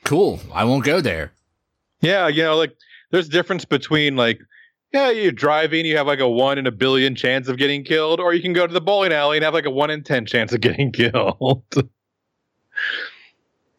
cool, 0.03 0.39
I 0.53 0.63
won't 0.63 0.85
go 0.85 1.01
there. 1.01 1.33
Yeah, 2.01 2.27
you 2.27 2.43
know, 2.43 2.55
like 2.55 2.75
there's 3.11 3.27
a 3.27 3.31
difference 3.31 3.65
between 3.65 4.15
like 4.15 4.39
yeah, 4.93 5.11
you're 5.11 5.31
driving, 5.31 5.85
you 5.85 5.97
have 5.97 6.07
like 6.07 6.19
a 6.19 6.29
one 6.29 6.57
in 6.57 6.65
a 6.65 6.71
billion 6.71 7.13
chance 7.13 7.47
of 7.47 7.57
getting 7.57 7.83
killed, 7.83 8.19
or 8.19 8.33
you 8.33 8.41
can 8.41 8.53
go 8.53 8.65
to 8.65 8.73
the 8.73 8.81
bowling 8.81 9.13
alley 9.13 9.37
and 9.37 9.43
have 9.43 9.53
like 9.53 9.65
a 9.65 9.69
one 9.69 9.91
in 9.91 10.03
ten 10.03 10.25
chance 10.25 10.51
of 10.51 10.61
getting 10.61 10.91
killed. 10.93 11.63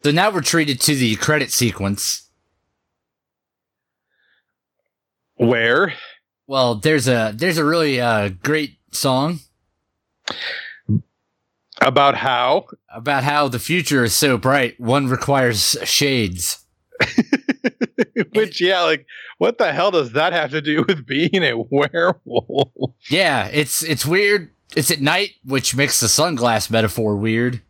So 0.03 0.11
now 0.11 0.31
we're 0.31 0.41
treated 0.41 0.79
to 0.81 0.95
the 0.95 1.15
credit 1.17 1.51
sequence. 1.51 2.29
Where? 5.35 5.93
Well, 6.51 6.75
there's 6.75 7.07
a 7.07 7.31
there's 7.33 7.57
a 7.57 7.63
really 7.63 8.01
uh, 8.01 8.31
great 8.43 8.75
song 8.91 9.39
About 11.79 12.15
how? 12.17 12.65
about 12.93 13.23
how 13.23 13.47
the 13.47 13.57
future 13.57 14.03
is 14.03 14.13
so 14.13 14.37
bright, 14.37 14.77
one 14.77 15.07
requires 15.07 15.77
shades. 15.85 16.65
Which, 18.33 18.59
yeah, 18.59 18.81
like, 18.81 19.05
what 19.37 19.59
the 19.59 19.71
hell 19.71 19.91
does 19.91 20.11
that 20.11 20.33
have 20.33 20.51
to 20.51 20.61
do 20.61 20.83
with 20.85 21.05
being 21.05 21.41
a 21.41 21.53
werewolf? 21.57 22.95
Yeah, 23.09 23.47
it's 23.47 23.81
it's 23.81 24.05
weird. 24.05 24.51
It's 24.75 24.91
at 24.91 24.99
night, 24.99 25.29
which 25.45 25.73
makes 25.73 26.01
the 26.01 26.07
sunglass 26.07 26.69
metaphor 26.69 27.15
weird. 27.15 27.61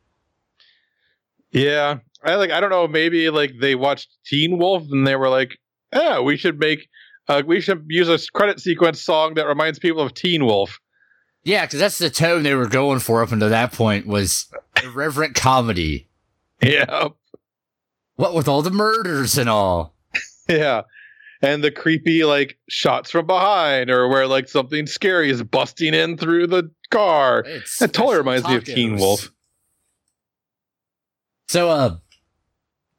Yeah, 1.51 1.99
I 2.23 2.33
like. 2.33 2.49
I 2.49 2.59
don't 2.59 2.71
know. 2.71 2.87
Maybe 2.87 3.29
like 3.29 3.53
they 3.61 3.75
watched 3.75 4.09
Teen 4.25 4.57
Wolf 4.57 4.85
and 4.89 5.05
they 5.05 5.15
were 5.15 5.29
like, 5.29 5.59
"Yeah, 5.93 6.19
we 6.21 6.35
should 6.35 6.57
make. 6.59 6.87
Uh, 7.39 7.43
we 7.45 7.61
should 7.61 7.85
use 7.87 8.09
a 8.09 8.19
credit 8.31 8.59
sequence 8.59 9.01
song 9.01 9.35
that 9.35 9.47
reminds 9.47 9.79
people 9.79 10.01
of 10.01 10.13
Teen 10.13 10.45
Wolf." 10.45 10.79
Yeah, 11.43 11.65
because 11.65 11.79
that's 11.79 11.97
the 11.97 12.09
tone 12.09 12.43
they 12.43 12.53
were 12.53 12.67
going 12.67 12.99
for 12.99 13.23
up 13.23 13.31
until 13.31 13.49
that 13.49 13.71
point 13.73 14.05
was 14.05 14.47
irreverent 14.83 15.33
comedy. 15.35 16.07
Yeah, 16.61 17.07
What 18.15 18.35
with 18.35 18.47
all 18.47 18.61
the 18.61 18.69
murders 18.69 19.37
and 19.39 19.49
all. 19.49 19.95
yeah, 20.47 20.81
and 21.41 21.63
the 21.63 21.71
creepy 21.71 22.23
like 22.23 22.59
shots 22.69 23.09
from 23.09 23.25
behind, 23.25 23.89
or 23.89 24.07
where 24.07 24.27
like 24.27 24.47
something 24.47 24.85
scary 24.85 25.31
is 25.31 25.41
busting 25.41 25.93
in 25.95 26.17
through 26.17 26.45
the 26.47 26.69
car. 26.91 27.43
It's 27.47 27.79
That 27.79 27.93
totally 27.93 28.17
reminds 28.17 28.47
me 28.47 28.55
of 28.57 28.63
Teen. 28.65 28.97
Wolf. 28.97 29.31
So, 31.47 31.69
uh, 31.69 31.97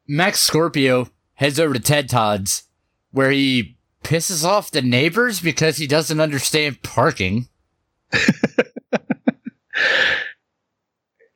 Max 0.07 0.39
Scorpio 0.39 1.07
heads 1.35 1.59
over 1.59 1.73
to 1.73 1.79
Ted 1.79 2.09
Todd's, 2.09 2.63
where 3.11 3.31
he 3.31 3.77
pisses 4.03 4.45
off 4.45 4.71
the 4.71 4.81
neighbors 4.81 5.39
because 5.39 5.77
he 5.77 5.87
doesn't 5.87 6.19
understand 6.19 6.83
parking. 6.83 7.47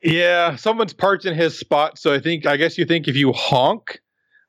Yeah, 0.02 0.56
someone's 0.56 0.92
parked 0.92 1.24
in 1.24 1.34
his 1.34 1.58
spot, 1.58 1.98
so 1.98 2.14
I 2.14 2.20
think 2.20 2.46
I 2.46 2.56
guess 2.56 2.78
you 2.78 2.84
think 2.84 3.08
if 3.08 3.16
you 3.16 3.32
honk, 3.32 4.00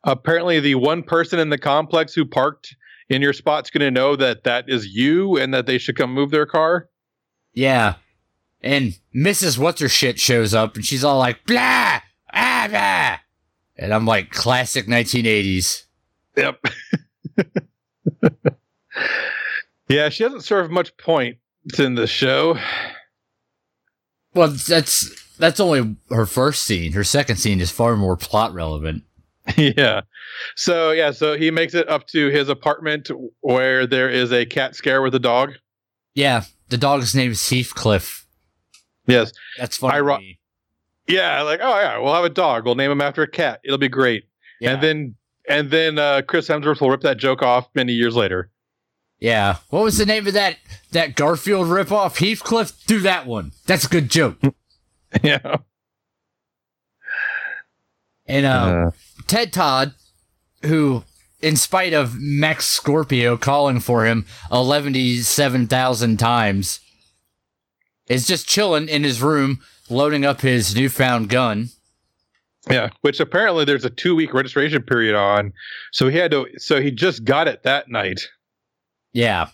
apparently 0.04 0.60
the 0.60 0.76
one 0.76 1.02
person 1.02 1.40
in 1.40 1.50
the 1.50 1.58
complex 1.58 2.14
who 2.14 2.26
parked 2.26 2.76
in 3.10 3.22
your 3.22 3.34
spot's 3.34 3.72
going 3.72 3.82
to 3.82 3.92
know 3.92 4.16
that 4.16 4.44
that 4.44 4.66
is 4.68 4.88
you 4.88 5.38
and 5.38 5.54
that 5.54 5.66
they 5.66 5.80
should 5.80 5.98
come 5.98 6.14
move 6.14 6.30
their 6.30 6.46
car. 6.46 6.88
Yeah. 7.54 7.96
And 8.62 9.00
Mrs. 9.16 9.58
What's 9.58 9.82
Her 9.82 9.90
Shit 9.90 10.20
shows 10.20 10.54
up 10.54 10.76
and 10.76 10.86
she's 10.86 11.04
all 11.04 11.18
like, 11.18 11.44
blah, 11.46 12.00
ah, 12.34 12.68
blah. 12.70 13.18
And 13.76 13.94
I'm 13.94 14.06
like, 14.06 14.32
classic 14.32 14.86
1980s. 14.86 15.86
Yep. 16.38 16.64
yeah, 19.90 20.10
she 20.10 20.24
doesn't 20.24 20.42
serve 20.42 20.72
much 20.72 20.96
point 20.98 21.38
in 21.78 21.96
the 21.96 22.08
show. 22.08 22.58
Well, 24.34 24.50
that's 24.50 25.10
that's 25.38 25.60
only 25.60 25.96
her 26.10 26.26
first 26.26 26.64
scene. 26.64 26.94
Her 26.94 27.04
second 27.04 27.38
scene 27.38 27.62
is 27.62 27.72
far 27.72 27.96
more 27.96 28.18
plot 28.18 28.54
relevant. 28.54 29.04
yeah. 29.58 30.02
So 30.56 30.92
yeah, 30.92 31.12
so 31.12 31.38
he 31.38 31.52
makes 31.52 31.74
it 31.74 31.90
up 31.90 32.08
to 32.08 32.30
his 32.30 32.50
apartment 32.50 33.10
where 33.42 33.88
there 33.88 34.10
is 34.10 34.32
a 34.32 34.46
cat 34.46 34.76
scare 34.76 35.02
with 35.02 35.16
a 35.16 35.20
dog. 35.20 35.54
Yeah, 36.14 36.44
the 36.70 36.78
dog's 36.78 37.16
name 37.16 37.32
is 37.32 37.50
Heathcliff. 37.50 38.26
Yes. 39.08 39.32
That's 39.58 39.78
funny. 39.78 40.40
Yeah, 41.08 41.42
like 41.42 41.60
oh 41.64 41.80
yeah, 41.80 41.98
we'll 41.98 42.14
have 42.14 42.26
a 42.26 42.30
dog. 42.30 42.66
We'll 42.66 42.76
name 42.76 42.92
him 42.92 43.02
after 43.02 43.24
a 43.24 43.28
cat. 43.28 43.60
It'll 43.64 43.80
be 43.80 43.90
great. 43.90 44.26
Yeah. 44.62 44.74
And 44.74 44.84
then 44.84 45.16
and 45.50 45.72
then 45.72 45.98
uh, 45.98 46.22
Chris 46.22 46.48
Hemsworth 46.48 46.80
will 46.80 46.92
rip 46.92 47.02
that 47.02 47.18
joke 47.18 47.42
off 47.42 47.68
many 47.74 47.92
years 47.92 48.16
later. 48.16 48.52
yeah. 49.20 49.58
What 49.70 49.84
was 49.84 49.98
the 49.98 50.06
name 50.06 50.28
of 50.28 50.34
that 50.34 50.58
that 50.92 51.16
Garfield 51.16 51.68
ripoff? 51.68 52.18
Heathcliff? 52.20 52.86
Do 52.86 53.00
that 53.02 53.26
one. 53.26 53.52
That's 53.66 53.86
a 53.86 53.90
good 53.90 54.10
joke. 54.10 54.38
yeah. 55.24 55.58
And 58.28 58.46
uh, 58.46 58.92
Ted 59.26 59.52
Todd, 59.52 59.96
who, 60.64 61.04
in 61.42 61.56
spite 61.56 61.94
of 61.94 62.20
Max 62.20 62.68
Scorpio 62.68 63.38
calling 63.38 63.80
for 63.80 64.06
him 64.06 64.26
117000 64.52 66.18
times, 66.18 66.80
is 68.08 68.28
just 68.28 68.48
chilling 68.48 68.88
in 68.88 69.04
his 69.04 69.22
room, 69.22 69.62
loading 69.90 70.26
up 70.26 70.42
his 70.42 70.76
newfound 70.76 71.30
gun. 71.30 71.70
Yeah. 72.70 72.90
Which 73.02 73.20
apparently 73.20 73.66
there's 73.66 73.86
a 73.86 73.90
two 73.90 74.16
week 74.16 74.34
registration 74.34 74.82
period 74.84 75.16
on, 75.16 75.54
so 75.92 76.08
he 76.08 76.18
had 76.18 76.32
to. 76.32 76.48
So 76.58 76.82
he 76.82 76.92
just 76.92 77.24
got 77.24 77.48
it 77.48 77.64
that 77.64 77.90
night. 77.90 78.22
Yeah. 79.14 79.50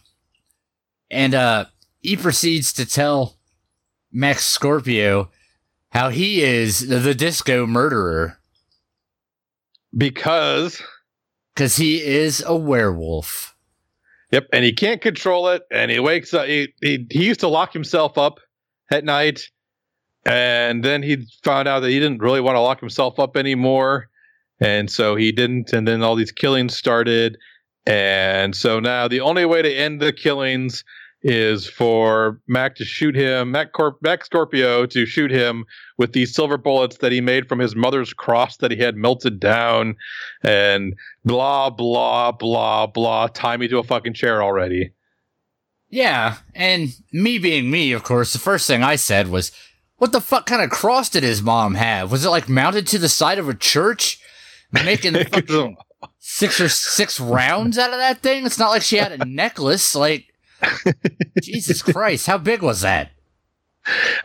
And 1.11 1.33
uh, 1.33 1.65
he 2.01 2.17
proceeds 2.17 2.73
to 2.73 2.85
tell 2.85 3.37
Max 4.11 4.45
Scorpio 4.45 5.29
how 5.91 6.09
he 6.09 6.41
is 6.41 6.87
the 6.87 7.15
disco 7.15 7.65
murderer 7.65 8.37
Because 9.95 10.81
because 11.53 11.77
he 11.77 12.03
is 12.03 12.43
a 12.45 12.55
werewolf. 12.55 13.55
Yep, 14.31 14.47
and 14.51 14.65
he 14.65 14.73
can't 14.73 15.01
control 15.01 15.47
it, 15.49 15.63
and 15.71 15.89
he 15.89 15.99
wakes 15.99 16.33
up. 16.33 16.47
He, 16.47 16.73
he 16.81 17.07
he 17.09 17.25
used 17.25 17.39
to 17.41 17.47
lock 17.47 17.71
himself 17.71 18.17
up 18.17 18.39
at 18.91 19.05
night, 19.05 19.49
and 20.25 20.83
then 20.83 21.03
he 21.03 21.25
found 21.43 21.67
out 21.67 21.81
that 21.81 21.89
he 21.89 21.99
didn't 21.99 22.21
really 22.21 22.41
want 22.41 22.55
to 22.55 22.61
lock 22.61 22.79
himself 22.79 23.19
up 23.19 23.37
anymore, 23.37 24.09
and 24.59 24.89
so 24.89 25.15
he 25.15 25.31
didn't. 25.31 25.73
And 25.73 25.87
then 25.87 26.01
all 26.01 26.15
these 26.15 26.31
killings 26.31 26.75
started, 26.75 27.37
and 27.85 28.55
so 28.55 28.79
now 28.79 29.07
the 29.07 29.21
only 29.21 29.45
way 29.45 29.61
to 29.61 29.73
end 29.73 30.01
the 30.01 30.13
killings 30.13 30.83
is 31.27 31.67
for 31.67 32.39
Mac 32.47 32.75
to 32.75 32.85
shoot 32.85 33.15
him, 33.15 33.49
Mac, 33.49 33.69
Mac 34.01 34.23
Scorpio 34.23 34.85
to 34.85 35.07
shoot 35.07 35.31
him 35.31 35.65
with 35.97 36.13
these 36.13 36.35
silver 36.35 36.55
bullets 36.55 36.97
that 36.97 37.11
he 37.11 37.19
made 37.19 37.49
from 37.49 37.57
his 37.57 37.75
mother's 37.75 38.13
cross 38.13 38.57
that 38.57 38.69
he 38.69 38.77
had 38.77 38.95
melted 38.95 39.39
down, 39.39 39.95
and 40.43 40.93
blah 41.23 41.71
blah 41.71 42.31
blah 42.31 42.85
blah. 42.85 43.27
Tie 43.27 43.57
me 43.57 43.67
to 43.67 43.79
a 43.79 43.83
fucking 43.83 44.13
chair 44.13 44.43
already. 44.43 44.91
Yeah, 45.89 46.37
and 46.53 46.89
me 47.11 47.39
being 47.39 47.71
me, 47.71 47.91
of 47.91 48.03
course, 48.03 48.33
the 48.33 48.39
first 48.39 48.67
thing 48.67 48.83
I 48.83 48.95
said 48.95 49.29
was, 49.29 49.51
what 50.05 50.11
the 50.11 50.21
fuck 50.21 50.45
kind 50.45 50.61
of 50.61 50.69
cross 50.69 51.09
did 51.09 51.23
his 51.23 51.41
mom 51.41 51.73
have? 51.73 52.11
Was 52.11 52.25
it 52.25 52.29
like 52.29 52.47
mounted 52.47 52.85
to 52.85 52.99
the 52.99 53.09
side 53.09 53.39
of 53.39 53.49
a 53.49 53.55
church? 53.55 54.19
Making 54.71 55.15
six 56.19 56.61
or 56.61 56.69
six 56.69 57.19
rounds 57.19 57.79
out 57.79 57.89
of 57.89 57.97
that 57.97 58.21
thing? 58.21 58.45
It's 58.45 58.59
not 58.59 58.69
like 58.69 58.83
she 58.83 58.97
had 58.97 59.13
a 59.13 59.25
necklace. 59.25 59.95
Like, 59.95 60.31
Jesus 61.41 61.81
Christ, 61.81 62.27
how 62.27 62.37
big 62.37 62.61
was 62.61 62.81
that? 62.81 63.13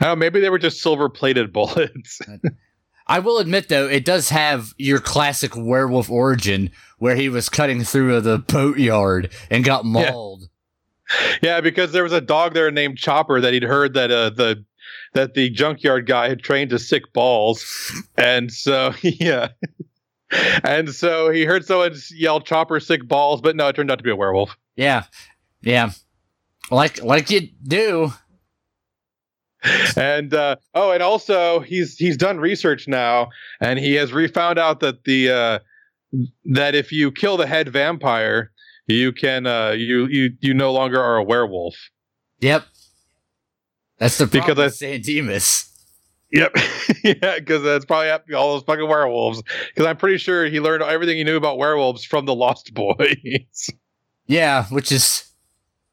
Oh, 0.03 0.15
maybe 0.15 0.39
they 0.39 0.51
were 0.51 0.59
just 0.59 0.83
silver 0.83 1.09
plated 1.09 1.51
bullets. 1.51 2.21
I 3.07 3.21
will 3.21 3.39
admit, 3.39 3.71
though, 3.71 3.89
it 3.89 4.05
does 4.05 4.29
have 4.29 4.75
your 4.77 5.01
classic 5.01 5.57
werewolf 5.57 6.11
origin 6.11 6.73
where 6.99 7.17
he 7.17 7.31
was 7.31 7.49
cutting 7.49 7.85
through 7.85 8.21
the 8.21 8.37
boatyard 8.37 9.33
and 9.51 9.65
got 9.65 9.87
mauled. 9.87 10.51
yeah, 11.41 11.63
because 11.63 11.93
there 11.93 12.03
was 12.03 12.13
a 12.13 12.21
dog 12.21 12.53
there 12.53 12.71
named 12.71 12.99
Chopper 12.99 13.41
that 13.41 13.55
he'd 13.55 13.63
heard 13.63 13.95
that 13.95 14.11
uh, 14.11 14.29
the 14.29 14.67
that 15.15 15.35
the 15.35 15.51
junkyard 15.51 16.07
guy 16.07 16.29
had 16.29 16.43
trained 16.43 16.71
to 16.71 16.79
sick 16.79 17.13
balls, 17.13 17.93
and 18.17 18.53
so 18.53 18.93
yeah. 19.03 19.49
And 20.63 20.95
so 20.95 21.31
he 21.31 21.45
heard 21.45 21.65
someone 21.65 21.95
yell 22.13 22.41
"Chopper, 22.41 22.79
sick 22.81 23.07
balls," 23.09 23.41
but 23.41 23.57
no, 23.57 23.69
it 23.69 23.77
turned 23.77 23.91
out 23.91 23.99
to 23.99 24.05
be 24.05 24.11
a 24.11 24.17
werewolf. 24.17 24.57
Yeah, 24.77 25.05
yeah, 25.63 25.91
like 26.71 27.03
like 27.03 27.31
you 27.31 27.49
do. 27.67 28.13
and 29.97 30.33
uh, 30.33 30.57
oh, 30.75 30.93
and 30.93 31.03
also 31.03 31.61
he's 31.61 31.97
he's 31.97 32.17
done 32.17 32.39
research 32.39 32.89
now, 32.89 33.29
and 33.61 33.79
he 33.79 33.95
has 33.95 34.13
refound 34.13 34.59
out 34.59 34.81
that 34.81 35.05
the 35.05 35.31
uh, 35.31 35.59
that 36.45 36.75
if 36.75 36.93
you 36.93 37.13
kill 37.13 37.37
the 37.37 37.47
head 37.47 37.69
vampire, 37.69 38.53
you 38.87 39.13
can 39.13 39.47
uh, 39.47 39.71
you 39.71 40.07
you 40.07 40.31
you 40.41 40.55
no 40.55 40.73
longer 40.73 41.01
are 41.01 41.17
a 41.17 41.25
werewolf. 41.25 41.77
Yep, 42.41 42.65
that's 44.01 44.19
the 44.19 44.27
Because 44.27 44.47
problem 44.47 44.59
I- 44.63 44.65
with 44.67 44.75
San 44.75 45.01
Dimas. 45.03 45.67
Yep, 46.33 46.55
yeah, 47.05 47.39
because 47.41 47.63
that's 47.65 47.85
probably 47.85 48.11
all 48.35 48.55
those 48.55 48.63
fucking 48.63 48.89
werewolves. 48.89 49.43
Because 49.69 49.87
I'm 49.87 49.97
pretty 49.97 50.17
sure 50.19 50.47
he 50.47 50.61
learned 50.61 50.81
everything 50.83 51.17
he 51.17 51.25
knew 51.25 51.37
about 51.37 51.59
werewolves 51.59 52.05
from 52.05 52.25
the 52.25 52.35
Lost 52.37 52.73
Boys. 52.75 53.71
Yeah, 54.27 54.65
which 54.67 54.93
is 54.93 55.25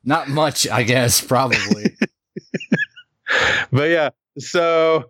not 0.03 0.27
much, 0.29 0.67
I 0.69 0.83
guess. 0.83 1.21
Probably. 1.21 1.95
but 3.71 3.89
yeah, 3.89 4.09
so 4.37 5.05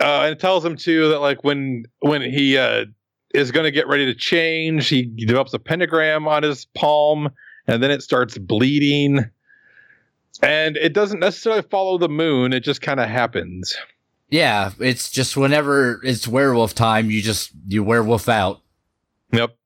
uh, 0.00 0.22
and 0.22 0.32
it 0.32 0.38
tells 0.40 0.64
him 0.64 0.76
too 0.76 1.08
that 1.08 1.18
like 1.20 1.42
when 1.44 1.84
when 2.00 2.22
he 2.22 2.56
uh, 2.56 2.84
is 3.34 3.50
going 3.50 3.64
to 3.64 3.70
get 3.72 3.88
ready 3.88 4.06
to 4.06 4.14
change, 4.14 4.88
he 4.88 5.02
develops 5.02 5.52
a 5.54 5.58
pentagram 5.58 6.28
on 6.28 6.42
his 6.44 6.66
palm, 6.66 7.30
and 7.66 7.82
then 7.82 7.90
it 7.90 8.02
starts 8.02 8.38
bleeding. 8.38 9.24
And 10.42 10.76
it 10.76 10.92
doesn't 10.92 11.20
necessarily 11.20 11.62
follow 11.62 11.98
the 11.98 12.08
moon; 12.08 12.52
it 12.52 12.60
just 12.60 12.82
kind 12.82 13.00
of 13.00 13.08
happens. 13.08 13.76
yeah, 14.28 14.72
it's 14.80 15.10
just 15.10 15.36
whenever 15.36 16.00
it's 16.04 16.26
werewolf 16.28 16.74
time, 16.74 17.10
you 17.10 17.22
just 17.22 17.50
you 17.66 17.82
werewolf 17.84 18.28
out. 18.28 18.60
Yep. 19.32 19.56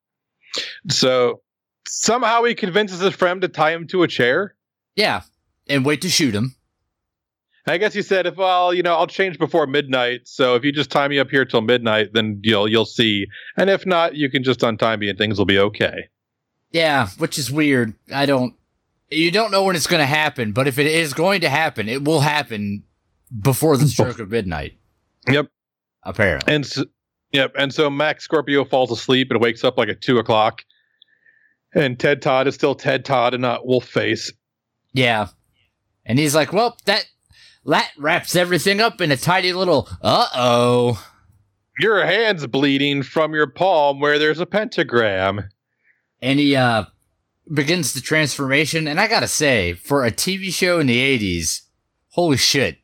So 0.88 1.42
somehow 1.86 2.44
he 2.44 2.54
convinces 2.54 3.00
his 3.00 3.14
friend 3.14 3.40
to 3.42 3.48
tie 3.48 3.72
him 3.72 3.86
to 3.88 4.02
a 4.02 4.08
chair. 4.08 4.54
Yeah, 4.96 5.22
and 5.68 5.84
wait 5.84 6.02
to 6.02 6.08
shoot 6.08 6.34
him. 6.34 6.54
I 7.66 7.78
guess 7.78 7.94
he 7.94 8.02
said, 8.02 8.26
"If 8.26 8.36
well, 8.36 8.74
you 8.74 8.82
know, 8.82 8.94
I'll 8.94 9.06
change 9.06 9.38
before 9.38 9.66
midnight. 9.66 10.22
So 10.24 10.54
if 10.56 10.64
you 10.64 10.72
just 10.72 10.90
tie 10.90 11.06
me 11.08 11.18
up 11.18 11.30
here 11.30 11.44
till 11.44 11.60
midnight, 11.60 12.12
then 12.14 12.40
you'll 12.42 12.66
you'll 12.68 12.86
see. 12.86 13.26
And 13.56 13.70
if 13.70 13.86
not, 13.86 14.16
you 14.16 14.30
can 14.30 14.42
just 14.42 14.62
untie 14.62 14.96
me 14.96 15.08
and 15.08 15.18
things 15.18 15.38
will 15.38 15.46
be 15.46 15.58
okay." 15.58 16.08
Yeah, 16.72 17.08
which 17.18 17.38
is 17.38 17.50
weird. 17.50 17.94
I 18.12 18.26
don't. 18.26 18.54
You 19.10 19.30
don't 19.30 19.50
know 19.50 19.64
when 19.64 19.74
it's 19.74 19.88
going 19.88 20.00
to 20.00 20.06
happen, 20.06 20.52
but 20.52 20.68
if 20.68 20.78
it 20.78 20.86
is 20.86 21.14
going 21.14 21.40
to 21.40 21.48
happen, 21.48 21.88
it 21.88 22.04
will 22.04 22.20
happen 22.20 22.84
before 23.40 23.76
the 23.76 23.88
stroke 23.88 24.20
of 24.20 24.30
midnight. 24.30 24.78
Yep. 25.28 25.48
Apparently. 26.04 26.54
And 26.54 26.64
so, 26.64 26.84
yep. 27.32 27.52
And 27.58 27.74
so 27.74 27.90
Max 27.90 28.24
Scorpio 28.24 28.64
falls 28.64 28.90
asleep 28.90 29.30
and 29.30 29.40
wakes 29.40 29.64
up 29.64 29.76
like 29.78 29.88
at 29.88 30.00
two 30.00 30.18
o'clock. 30.18 30.62
And 31.74 31.98
Ted 31.98 32.22
Todd 32.22 32.46
is 32.46 32.54
still 32.54 32.74
Ted 32.74 33.04
Todd 33.04 33.34
and 33.34 33.42
not 33.42 33.66
Wolf 33.66 33.84
Face. 33.84 34.32
Yeah. 34.92 35.28
And 36.04 36.18
he's 36.18 36.34
like, 36.34 36.52
well, 36.52 36.76
that 36.86 37.06
that 37.66 37.90
wraps 37.98 38.34
everything 38.34 38.80
up 38.80 39.00
in 39.00 39.10
a 39.10 39.16
tiny 39.16 39.52
little 39.52 39.88
uh 40.02 40.26
oh. 40.34 41.06
Your 41.78 42.04
hand's 42.04 42.46
bleeding 42.46 43.02
from 43.02 43.34
your 43.34 43.46
palm 43.46 44.00
where 44.00 44.18
there's 44.18 44.40
a 44.40 44.46
pentagram. 44.46 45.48
And 46.20 46.38
he 46.38 46.56
uh 46.56 46.84
begins 47.52 47.92
the 47.92 48.00
transformation, 48.00 48.86
and 48.86 49.00
I 49.00 49.08
gotta 49.08 49.28
say, 49.28 49.74
for 49.74 50.04
a 50.04 50.10
TV 50.10 50.52
show 50.52 50.80
in 50.80 50.86
the 50.86 50.98
eighties, 50.98 51.62
holy 52.10 52.36
shit. 52.36 52.78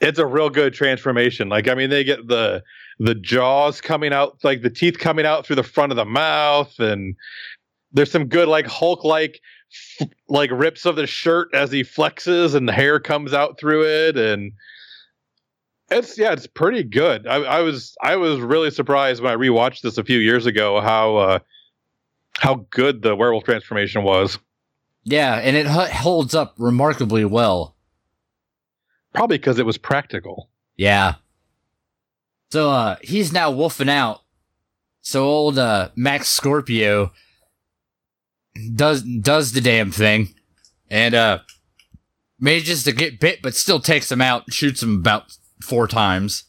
It's 0.00 0.18
a 0.18 0.26
real 0.26 0.50
good 0.50 0.74
transformation. 0.74 1.48
Like, 1.48 1.68
I 1.68 1.74
mean, 1.74 1.90
they 1.90 2.04
get 2.04 2.26
the 2.26 2.62
the 2.98 3.14
jaws 3.14 3.80
coming 3.80 4.12
out, 4.12 4.38
like 4.42 4.62
the 4.62 4.70
teeth 4.70 4.98
coming 4.98 5.26
out 5.26 5.46
through 5.46 5.56
the 5.56 5.62
front 5.62 5.92
of 5.92 5.96
the 5.96 6.04
mouth, 6.04 6.78
and 6.78 7.16
there's 7.92 8.10
some 8.10 8.26
good 8.26 8.48
like 8.48 8.66
Hulk 8.66 9.04
like 9.04 9.40
like 10.28 10.50
rips 10.50 10.86
of 10.86 10.96
the 10.96 11.06
shirt 11.06 11.48
as 11.54 11.70
he 11.70 11.82
flexes 11.82 12.54
and 12.54 12.68
the 12.68 12.72
hair 12.72 13.00
comes 13.00 13.32
out 13.32 13.58
through 13.58 13.84
it 13.84 14.16
and 14.16 14.52
it's 15.90 16.18
yeah 16.18 16.32
it's 16.32 16.46
pretty 16.46 16.82
good 16.82 17.26
I, 17.26 17.36
I 17.36 17.60
was 17.60 17.94
i 18.02 18.16
was 18.16 18.40
really 18.40 18.70
surprised 18.70 19.22
when 19.22 19.32
i 19.32 19.36
rewatched 19.36 19.80
this 19.80 19.98
a 19.98 20.04
few 20.04 20.18
years 20.18 20.46
ago 20.46 20.80
how 20.80 21.16
uh 21.16 21.38
how 22.38 22.66
good 22.70 23.02
the 23.02 23.14
werewolf 23.16 23.44
transformation 23.44 24.02
was 24.02 24.38
Yeah, 25.04 25.36
and 25.36 25.56
it 25.56 25.66
h- 25.66 25.90
holds 25.90 26.34
up 26.34 26.54
remarkably 26.58 27.24
well. 27.24 27.76
probably 29.14 29.38
because 29.38 29.58
it 29.58 29.66
was 29.66 29.78
practical 29.78 30.48
Yeah. 30.76 31.14
So 32.50 32.70
uh 32.70 32.96
he's 33.02 33.32
now 33.32 33.50
wolfing 33.50 33.88
out. 33.88 34.20
So 35.00 35.24
old 35.24 35.58
uh 35.58 35.90
Max 35.96 36.28
Scorpio 36.28 37.12
does 38.74 39.02
does 39.02 39.52
the 39.52 39.60
damn 39.60 39.90
thing 39.90 40.34
and 40.90 41.14
uh 41.14 41.38
manages 42.38 42.84
to 42.84 42.92
get 42.92 43.18
bit 43.20 43.40
but 43.42 43.54
still 43.54 43.80
takes 43.80 44.10
him 44.12 44.20
out 44.20 44.52
shoots 44.52 44.82
him 44.82 44.96
about 44.98 45.36
four 45.62 45.86
times. 45.88 46.44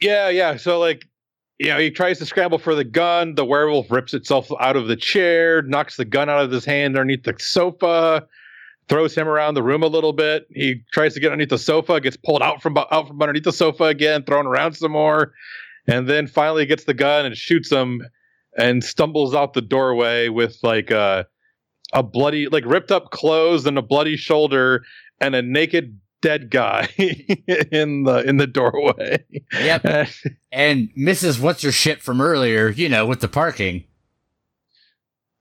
yeah 0.00 0.28
yeah 0.28 0.56
so 0.56 0.78
like 0.80 1.06
you 1.58 1.68
know 1.68 1.78
he 1.78 1.90
tries 1.90 2.18
to 2.18 2.26
scramble 2.26 2.58
for 2.58 2.74
the 2.74 2.84
gun 2.84 3.34
the 3.34 3.44
werewolf 3.44 3.90
rips 3.90 4.14
itself 4.14 4.50
out 4.60 4.76
of 4.76 4.88
the 4.88 4.96
chair 4.96 5.62
knocks 5.62 5.96
the 5.96 6.04
gun 6.04 6.28
out 6.28 6.44
of 6.44 6.50
his 6.50 6.64
hand 6.64 6.96
underneath 6.96 7.24
the 7.24 7.34
sofa 7.38 8.26
throws 8.88 9.14
him 9.14 9.28
around 9.28 9.54
the 9.54 9.62
room 9.62 9.82
a 9.82 9.88
little 9.88 10.12
bit. 10.12 10.46
He 10.50 10.82
tries 10.92 11.14
to 11.14 11.20
get 11.20 11.32
underneath 11.32 11.50
the 11.50 11.58
sofa, 11.58 12.00
gets 12.00 12.16
pulled 12.16 12.42
out 12.42 12.62
from 12.62 12.76
out 12.78 13.08
from 13.08 13.20
underneath 13.20 13.44
the 13.44 13.52
sofa 13.52 13.84
again, 13.84 14.22
thrown 14.24 14.46
around 14.46 14.74
some 14.74 14.92
more, 14.92 15.32
and 15.86 16.08
then 16.08 16.26
finally 16.26 16.66
gets 16.66 16.84
the 16.84 16.94
gun 16.94 17.26
and 17.26 17.36
shoots 17.36 17.70
him, 17.70 18.02
and 18.56 18.84
stumbles 18.84 19.34
out 19.34 19.54
the 19.54 19.62
doorway 19.62 20.28
with 20.28 20.58
like 20.62 20.90
a 20.90 21.26
a 21.92 22.02
bloody, 22.02 22.48
like 22.48 22.64
ripped 22.64 22.90
up 22.90 23.10
clothes 23.10 23.66
and 23.66 23.78
a 23.78 23.82
bloody 23.82 24.16
shoulder 24.16 24.84
and 25.20 25.34
a 25.34 25.42
naked 25.42 25.98
dead 26.22 26.50
guy 26.50 26.88
in 26.96 28.04
the 28.04 28.22
in 28.26 28.36
the 28.36 28.46
doorway. 28.46 29.24
Yep. 29.52 30.08
And 30.52 30.88
Mrs. 30.96 31.38
What's 31.38 31.60
Her 31.62 31.72
Shit 31.72 32.00
from 32.00 32.18
earlier, 32.18 32.70
you 32.70 32.88
know, 32.88 33.04
with 33.04 33.20
the 33.20 33.28
parking, 33.28 33.84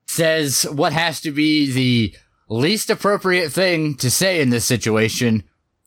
says 0.07 0.63
what 0.69 0.91
has 0.91 1.21
to 1.21 1.31
be 1.31 1.71
the 1.71 2.15
least 2.49 2.89
appropriate 2.89 3.49
thing 3.49 3.95
to 3.95 4.11
say 4.11 4.41
in 4.41 4.49
this 4.49 4.65
situation. 4.65 5.43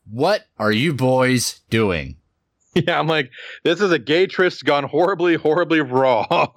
What 0.09 0.47
are 0.57 0.71
you 0.71 0.93
boys 0.93 1.61
doing? 1.69 2.15
yeah, 2.73 2.99
I'm 2.99 3.07
like, 3.07 3.29
this 3.63 3.81
is 3.81 3.91
a 3.91 3.99
gay 3.99 4.25
tryst 4.25 4.65
gone 4.65 4.85
horribly, 4.85 5.35
horribly 5.35 5.81
wrong. 5.81 6.49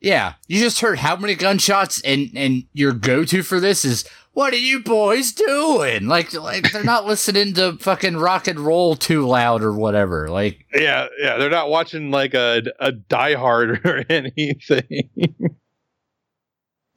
Yeah, 0.00 0.34
you 0.46 0.60
just 0.60 0.80
heard 0.80 1.00
how 1.00 1.16
many 1.16 1.34
gunshots, 1.34 2.00
and 2.02 2.30
and 2.36 2.64
your 2.72 2.92
go 2.92 3.24
to 3.24 3.42
for 3.42 3.58
this 3.58 3.84
is 3.84 4.08
what 4.36 4.52
are 4.52 4.58
you 4.58 4.80
boys 4.80 5.32
doing? 5.32 6.08
Like 6.08 6.34
like 6.34 6.70
they're 6.70 6.84
not 6.84 7.06
listening 7.06 7.54
to 7.54 7.78
fucking 7.78 8.18
rock 8.18 8.46
and 8.46 8.60
roll 8.60 8.94
too 8.94 9.26
loud 9.26 9.62
or 9.62 9.72
whatever. 9.72 10.28
Like 10.28 10.66
yeah, 10.74 11.06
yeah, 11.18 11.38
they're 11.38 11.48
not 11.48 11.70
watching 11.70 12.10
like 12.10 12.34
a 12.34 12.62
a 12.78 12.92
Die 12.92 13.34
Hard 13.34 13.80
or 13.86 14.04
anything. 14.10 15.08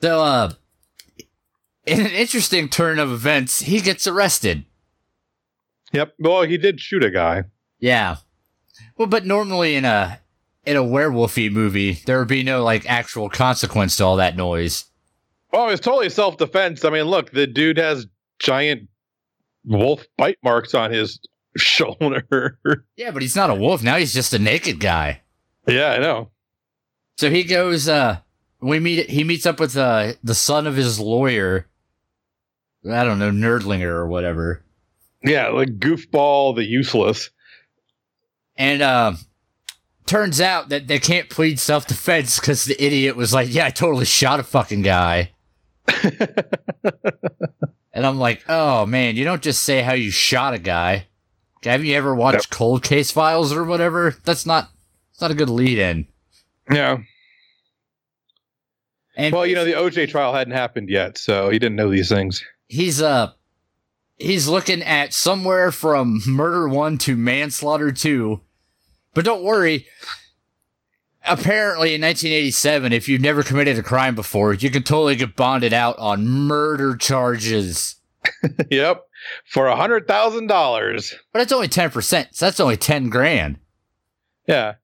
so, 0.02 0.22
uh, 0.22 0.52
in 1.86 2.02
an 2.02 2.12
interesting 2.12 2.68
turn 2.68 3.00
of 3.00 3.10
events, 3.10 3.62
he 3.62 3.80
gets 3.80 4.06
arrested. 4.06 4.66
Yep. 5.94 6.16
Well, 6.20 6.42
he 6.42 6.58
did 6.58 6.82
shoot 6.82 7.06
a 7.06 7.10
guy. 7.10 7.46
Yeah. 7.80 8.18
Well, 8.98 9.08
but 9.08 9.26
normally 9.26 9.76
in 9.76 9.86
a 9.86 10.20
in 10.66 10.76
a 10.76 10.84
werewolfy 10.84 11.50
movie, 11.54 12.02
there 12.06 12.20
would 12.20 12.28
be 12.28 12.44
no 12.44 12.66
like 12.66 12.86
actual 12.86 13.30
consequence 13.30 13.96
to 13.96 14.04
all 14.04 14.18
that 14.18 14.36
noise. 14.36 14.89
Oh, 15.52 15.70
it's 15.70 15.82
totally 15.82 16.10
self 16.10 16.38
defense. 16.38 16.86
I 16.86 16.90
mean, 16.90 17.06
look, 17.06 17.32
the 17.32 17.48
dude 17.48 17.78
has 17.78 18.08
giant 18.40 18.88
wolf 19.66 20.06
bite 20.18 20.38
marks 20.44 20.74
on 20.74 20.92
his 20.92 21.20
shoulder. 21.58 22.58
Yeah, 22.96 23.12
but 23.12 23.22
he's 23.22 23.36
not 23.36 23.50
a 23.50 23.56
wolf 23.56 23.82
now. 23.84 23.98
He's 23.98 24.14
just 24.14 24.34
a 24.34 24.40
naked 24.40 24.80
guy. 24.80 25.22
yeah, 25.68 25.92
I 25.92 25.98
know. 26.00 26.30
So 27.18 27.30
he 27.30 27.44
goes. 27.44 27.88
uh 27.90 28.20
We 28.62 28.80
meet. 28.80 29.10
He 29.10 29.24
meets 29.24 29.46
up 29.46 29.60
with 29.60 29.76
uh 29.76 30.14
the 30.24 30.36
son 30.36 30.68
of 30.68 30.76
his 30.76 31.00
lawyer. 31.00 31.68
I 32.90 33.04
don't 33.04 33.20
know, 33.20 33.32
Nerdlinger 33.32 33.84
or 33.90 34.08
whatever. 34.08 34.64
Yeah, 35.24 35.50
like 35.50 35.80
goofball, 35.80 36.56
the 36.56 36.64
useless. 36.64 37.30
And 38.56 38.82
uh, 38.82 39.14
turns 40.06 40.40
out 40.40 40.70
that 40.70 40.88
they 40.88 41.00
can't 41.00 41.30
plead 41.30 41.60
self 41.60 41.88
defense 41.88 42.40
because 42.40 42.64
the 42.66 42.82
idiot 42.82 43.18
was 43.18 43.34
like, 43.34 43.54
"Yeah, 43.54 43.66
I 43.66 43.70
totally 43.70 44.06
shot 44.06 44.40
a 44.40 44.44
fucking 44.44 44.82
guy." 44.84 45.32
And 47.92 48.06
I'm 48.06 48.18
like, 48.20 48.46
"Oh 48.48 48.86
man, 48.86 49.18
you 49.18 49.26
don't 49.26 49.42
just 49.42 49.64
say 49.64 49.82
how 49.82 49.94
you 49.94 50.10
shot 50.12 50.54
a 50.54 50.60
guy." 50.60 51.08
Have 51.64 51.84
you 51.84 51.96
ever 51.96 52.16
watched 52.16 52.50
Cold 52.50 52.82
Case 52.82 53.12
Files 53.12 53.52
or 53.52 53.66
whatever? 53.66 54.16
That's 54.24 54.46
not. 54.46 54.70
It's 55.12 55.20
not 55.20 55.32
a 55.32 55.36
good 55.36 55.50
lead 55.50 55.78
in. 55.78 56.08
yeah. 56.72 57.00
And 59.18 59.34
Well, 59.34 59.46
you 59.46 59.56
know, 59.56 59.66
the 59.66 59.74
OJ 59.74 60.08
trial 60.08 60.34
hadn't 60.34 60.54
happened 60.54 60.90
yet, 60.90 61.18
so 61.18 61.50
he 61.50 61.60
didn't 61.60 61.76
know 61.76 61.90
these 61.90 62.08
things. 62.08 62.42
he's 62.70 63.02
uh 63.02 63.34
he's 64.18 64.48
looking 64.48 64.82
at 64.82 65.14
somewhere 65.14 65.72
from 65.72 66.22
murder 66.26 66.70
one 66.70 66.98
to 67.00 67.18
manslaughter 67.18 67.92
two. 67.92 68.40
But 69.14 69.26
don't 69.26 69.44
worry. 69.44 69.88
Apparently 71.30 71.94
in 71.94 72.02
1987, 72.02 72.92
if 72.92 73.08
you've 73.08 73.22
never 73.22 73.44
committed 73.44 73.78
a 73.78 73.84
crime 73.84 74.16
before, 74.16 74.54
you 74.54 74.70
can 74.70 74.84
totally 74.84 75.16
get 75.16 75.36
bonded 75.36 75.74
out 75.74 75.98
on 76.00 76.28
murder 76.28 76.96
charges. 76.96 77.96
yep. 78.72 79.04
For 79.46 79.68
a 79.68 79.76
hundred 79.76 80.08
thousand 80.08 80.48
dollars. 80.48 81.14
But 81.32 81.42
it's 81.44 81.52
only 81.52 81.68
10%, 81.68 82.28
so 82.32 82.46
that's 82.46 82.60
only 82.60 82.78
10 82.78 83.10
grand. 83.10 83.60
Yeah. 84.48 84.76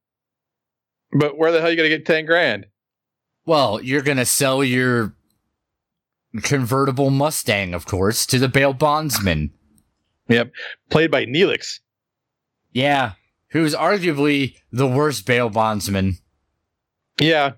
But 1.17 1.37
where 1.37 1.51
the 1.51 1.59
hell 1.59 1.69
are 1.69 1.71
you 1.71 1.77
gonna 1.77 1.89
get 1.89 2.05
ten 2.05 2.25
grand? 2.25 2.67
Well, 3.45 3.81
you're 3.81 4.01
going 4.01 4.17
to 4.17 4.25
sell 4.25 4.63
your 4.63 5.15
convertible 6.41 7.09
Mustang, 7.09 7.73
of 7.73 7.85
course, 7.85 8.25
to 8.27 8.39
the 8.39 8.49
bail 8.49 8.73
bondsman. 8.73 9.51
Yep. 10.27 10.51
Played 10.89 11.11
by 11.11 11.25
Neelix. 11.25 11.79
Yeah, 12.71 13.13
who's 13.51 13.75
arguably 13.75 14.55
the 14.71 14.87
worst 14.87 15.25
bail 15.25 15.49
bondsman. 15.49 16.17
Yeah. 17.19 17.53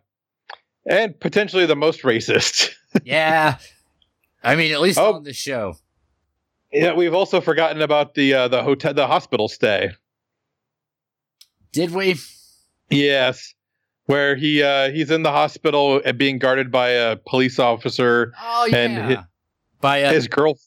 And 0.90 1.20
potentially 1.20 1.66
the 1.66 1.76
most 1.76 2.02
racist. 2.04 2.70
yeah. 3.04 3.58
I 4.44 4.56
mean, 4.56 4.72
at 4.72 4.80
least 4.82 4.98
Oh. 5.00 5.16
on 5.16 5.24
the 5.24 5.34
show. 5.34 5.76
yeah, 6.72 6.94
we've 6.94 7.14
also 7.14 7.42
forgotten 7.42 7.82
about 7.82 8.14
the 8.14 8.34
uh, 8.34 8.48
the 8.48 8.64
hotel 8.64 8.94
the 8.94 9.08
hospital 9.08 9.48
stay. 9.48 9.92
Did 11.72 11.92
we? 11.92 12.16
Yes. 12.90 13.54
Where 14.06 14.36
he 14.38 14.64
uh 14.64 14.92
he's 14.92 15.12
in 15.12 15.24
the 15.24 15.32
hospital 15.32 16.02
and 16.06 16.18
being 16.18 16.40
guarded 16.40 16.72
by 16.72 16.90
a 16.90 17.18
police 17.18 17.60
officer. 17.60 18.34
Oh 18.42 18.66
yeah. 18.70 18.78
And 18.78 19.16
hi- 19.18 19.24
By 19.82 20.04
uh, 20.04 20.14
his 20.14 20.28
girl 20.28 20.58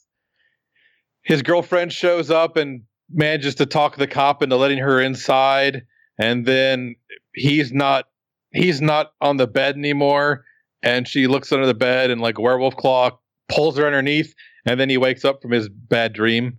his 1.22 1.40
girlfriend 1.42 1.92
shows 1.92 2.31
up 2.31 2.57
and 2.57 2.83
manages 3.11 3.55
to 3.57 3.66
talk 3.66 3.96
the 3.96 4.07
cop 4.07 4.42
into 4.42 4.57
letting 4.57 4.79
her 4.79 5.00
inside 5.00 5.83
and 6.18 6.44
then 6.44 6.96
he's 7.35 7.72
not 7.72 8.07
he's 8.52 8.80
not 8.80 9.12
on 9.20 9.36
the 9.36 9.46
bed 9.46 9.76
anymore 9.76 10.44
and 10.82 11.06
she 11.06 11.26
looks 11.26 11.52
under 11.52 11.66
the 11.66 11.74
bed, 11.74 12.10
and 12.10 12.22
like 12.22 12.38
a 12.38 12.40
werewolf 12.40 12.74
claw 12.76 13.10
pulls 13.50 13.76
her 13.76 13.84
underneath, 13.84 14.34
and 14.64 14.80
then 14.80 14.88
he 14.88 14.96
wakes 14.96 15.26
up 15.26 15.42
from 15.42 15.50
his 15.50 15.68
bad 15.68 16.14
dream 16.14 16.58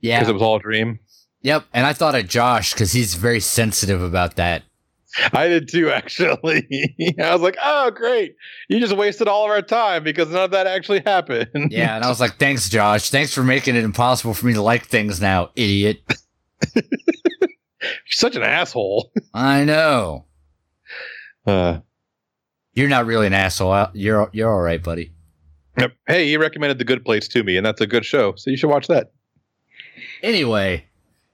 Yeah. 0.00 0.18
because 0.20 0.28
it 0.30 0.32
was 0.34 0.42
all 0.42 0.56
a 0.56 0.60
dream. 0.60 1.00
Yep. 1.40 1.64
And 1.72 1.84
I 1.84 1.92
thought 1.92 2.14
of 2.14 2.28
Josh 2.28 2.72
because 2.72 2.92
he's 2.92 3.14
very 3.14 3.40
sensitive 3.40 4.00
about 4.00 4.36
that. 4.36 4.62
I 5.32 5.48
did 5.48 5.68
too, 5.68 5.90
actually. 5.92 6.94
I 7.20 7.32
was 7.32 7.42
like, 7.42 7.56
oh, 7.60 7.90
great. 7.90 8.36
You 8.68 8.78
just 8.78 8.96
wasted 8.96 9.26
all 9.26 9.44
of 9.44 9.50
our 9.50 9.60
time 9.60 10.04
because 10.04 10.28
none 10.28 10.44
of 10.44 10.50
that 10.52 10.68
actually 10.68 11.00
happened. 11.04 11.72
Yeah. 11.72 11.96
And 11.96 12.04
I 12.04 12.08
was 12.08 12.20
like, 12.20 12.36
thanks, 12.38 12.68
Josh. 12.68 13.10
Thanks 13.10 13.34
for 13.34 13.42
making 13.42 13.74
it 13.74 13.82
impossible 13.82 14.34
for 14.34 14.46
me 14.46 14.52
to 14.54 14.62
like 14.62 14.86
things 14.86 15.20
now, 15.20 15.50
idiot. 15.56 16.00
You're 16.76 16.82
such 18.10 18.36
an 18.36 18.42
asshole. 18.44 19.10
I 19.34 19.64
know. 19.64 20.26
Uh, 21.46 21.80
You're 22.74 22.88
not 22.88 23.06
really 23.06 23.26
an 23.26 23.32
asshole. 23.32 23.88
You're 23.94 24.30
you're 24.32 24.50
all 24.52 24.60
right, 24.62 24.82
buddy. 24.82 25.12
hey, 26.06 26.26
he 26.26 26.36
recommended 26.36 26.78
The 26.78 26.84
Good 26.84 27.04
Place 27.04 27.28
to 27.28 27.42
me, 27.42 27.56
and 27.56 27.64
that's 27.64 27.80
a 27.80 27.86
good 27.86 28.04
show. 28.04 28.34
So 28.36 28.50
you 28.50 28.56
should 28.56 28.70
watch 28.70 28.86
that. 28.88 29.12
Anyway, 30.22 30.86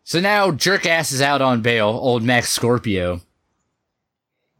so 0.04 0.20
now 0.20 0.50
Jerkass 0.50 1.12
is 1.12 1.20
out 1.20 1.42
on 1.42 1.60
bail, 1.62 1.88
old 1.88 2.22
Max 2.22 2.48
Scorpio. 2.50 3.20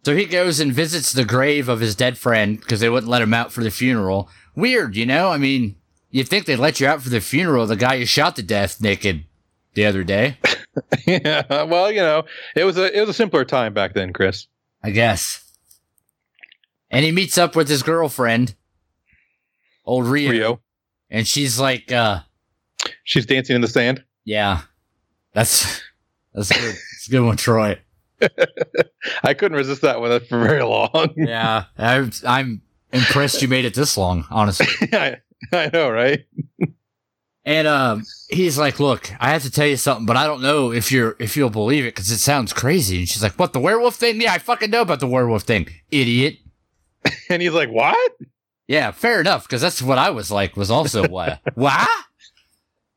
So 0.04 0.14
he 0.16 0.24
goes 0.26 0.60
and 0.60 0.72
visits 0.72 1.12
the 1.12 1.24
grave 1.24 1.68
of 1.68 1.80
his 1.80 1.94
dead 1.94 2.16
friend 2.16 2.58
because 2.58 2.80
they 2.80 2.88
wouldn't 2.88 3.10
let 3.10 3.22
him 3.22 3.34
out 3.34 3.52
for 3.52 3.62
the 3.62 3.70
funeral. 3.70 4.28
Weird, 4.54 4.96
you 4.96 5.04
know? 5.04 5.30
I 5.30 5.38
mean, 5.38 5.76
you'd 6.10 6.28
think 6.28 6.46
they'd 6.46 6.56
let 6.56 6.80
you 6.80 6.86
out 6.86 7.02
for 7.02 7.08
the 7.10 7.20
funeral 7.20 7.64
of 7.64 7.68
the 7.68 7.76
guy 7.76 7.94
you 7.94 8.06
shot 8.06 8.36
to 8.36 8.42
death 8.42 8.80
naked 8.80 9.24
the 9.74 9.84
other 9.84 10.04
day. 10.04 10.38
yeah. 11.06 11.64
Well, 11.64 11.90
you 11.90 12.00
know, 12.00 12.24
it 12.56 12.64
was 12.64 12.78
a 12.78 12.96
it 12.96 13.00
was 13.00 13.10
a 13.10 13.14
simpler 13.14 13.44
time 13.44 13.74
back 13.74 13.94
then, 13.94 14.12
Chris. 14.12 14.46
I 14.82 14.90
guess. 14.90 15.44
And 16.90 17.04
he 17.04 17.12
meets 17.12 17.36
up 17.36 17.54
with 17.56 17.68
his 17.68 17.82
girlfriend, 17.82 18.54
old 19.84 20.06
Rio, 20.06 20.30
Rio. 20.30 20.60
and 21.10 21.26
she's 21.26 21.58
like, 21.60 21.92
uh, 21.92 22.20
She's 23.04 23.26
dancing 23.26 23.56
in 23.56 23.60
the 23.62 23.68
sand. 23.68 24.04
yeah, 24.24 24.62
that's, 25.34 25.82
that's 26.32 26.50
good. 26.50 26.74
It's 26.74 27.08
a 27.08 27.10
good 27.10 27.24
one, 27.24 27.36
Troy. 27.36 27.78
I 29.22 29.34
couldn't 29.34 29.56
resist 29.58 29.82
that 29.82 30.00
one 30.00 30.18
for 30.20 30.42
very 30.42 30.62
long. 30.62 31.10
Yeah, 31.16 31.64
I'm, 31.76 32.10
I'm 32.26 32.62
impressed 32.92 33.42
you 33.42 33.48
made 33.48 33.64
it 33.64 33.74
this 33.74 33.96
long, 33.98 34.24
honestly. 34.30 34.66
I, 34.92 35.16
I 35.52 35.70
know, 35.72 35.90
right? 35.90 36.24
And 37.48 37.66
um, 37.66 38.04
he's 38.28 38.58
like, 38.58 38.78
"Look, 38.78 39.10
I 39.18 39.30
have 39.30 39.42
to 39.42 39.50
tell 39.50 39.66
you 39.66 39.78
something, 39.78 40.04
but 40.04 40.18
I 40.18 40.26
don't 40.26 40.42
know 40.42 40.70
if 40.70 40.92
you're 40.92 41.16
if 41.18 41.34
you'll 41.34 41.48
believe 41.48 41.84
it 41.84 41.94
because 41.94 42.10
it 42.10 42.18
sounds 42.18 42.52
crazy." 42.52 42.98
And 42.98 43.08
she's 43.08 43.22
like, 43.22 43.38
"What 43.38 43.54
the 43.54 43.58
werewolf 43.58 43.94
thing? 43.96 44.20
Yeah, 44.20 44.34
I 44.34 44.38
fucking 44.38 44.68
know 44.68 44.82
about 44.82 45.00
the 45.00 45.06
werewolf 45.06 45.44
thing, 45.44 45.66
idiot." 45.90 46.36
And 47.30 47.40
he's 47.40 47.54
like, 47.54 47.70
"What?" 47.70 48.12
Yeah, 48.66 48.90
fair 48.90 49.22
enough 49.22 49.44
because 49.44 49.62
that's 49.62 49.80
what 49.80 49.96
I 49.96 50.10
was 50.10 50.30
like. 50.30 50.58
Was 50.58 50.70
also 50.70 51.08
what? 51.08 51.40
what? 51.54 51.88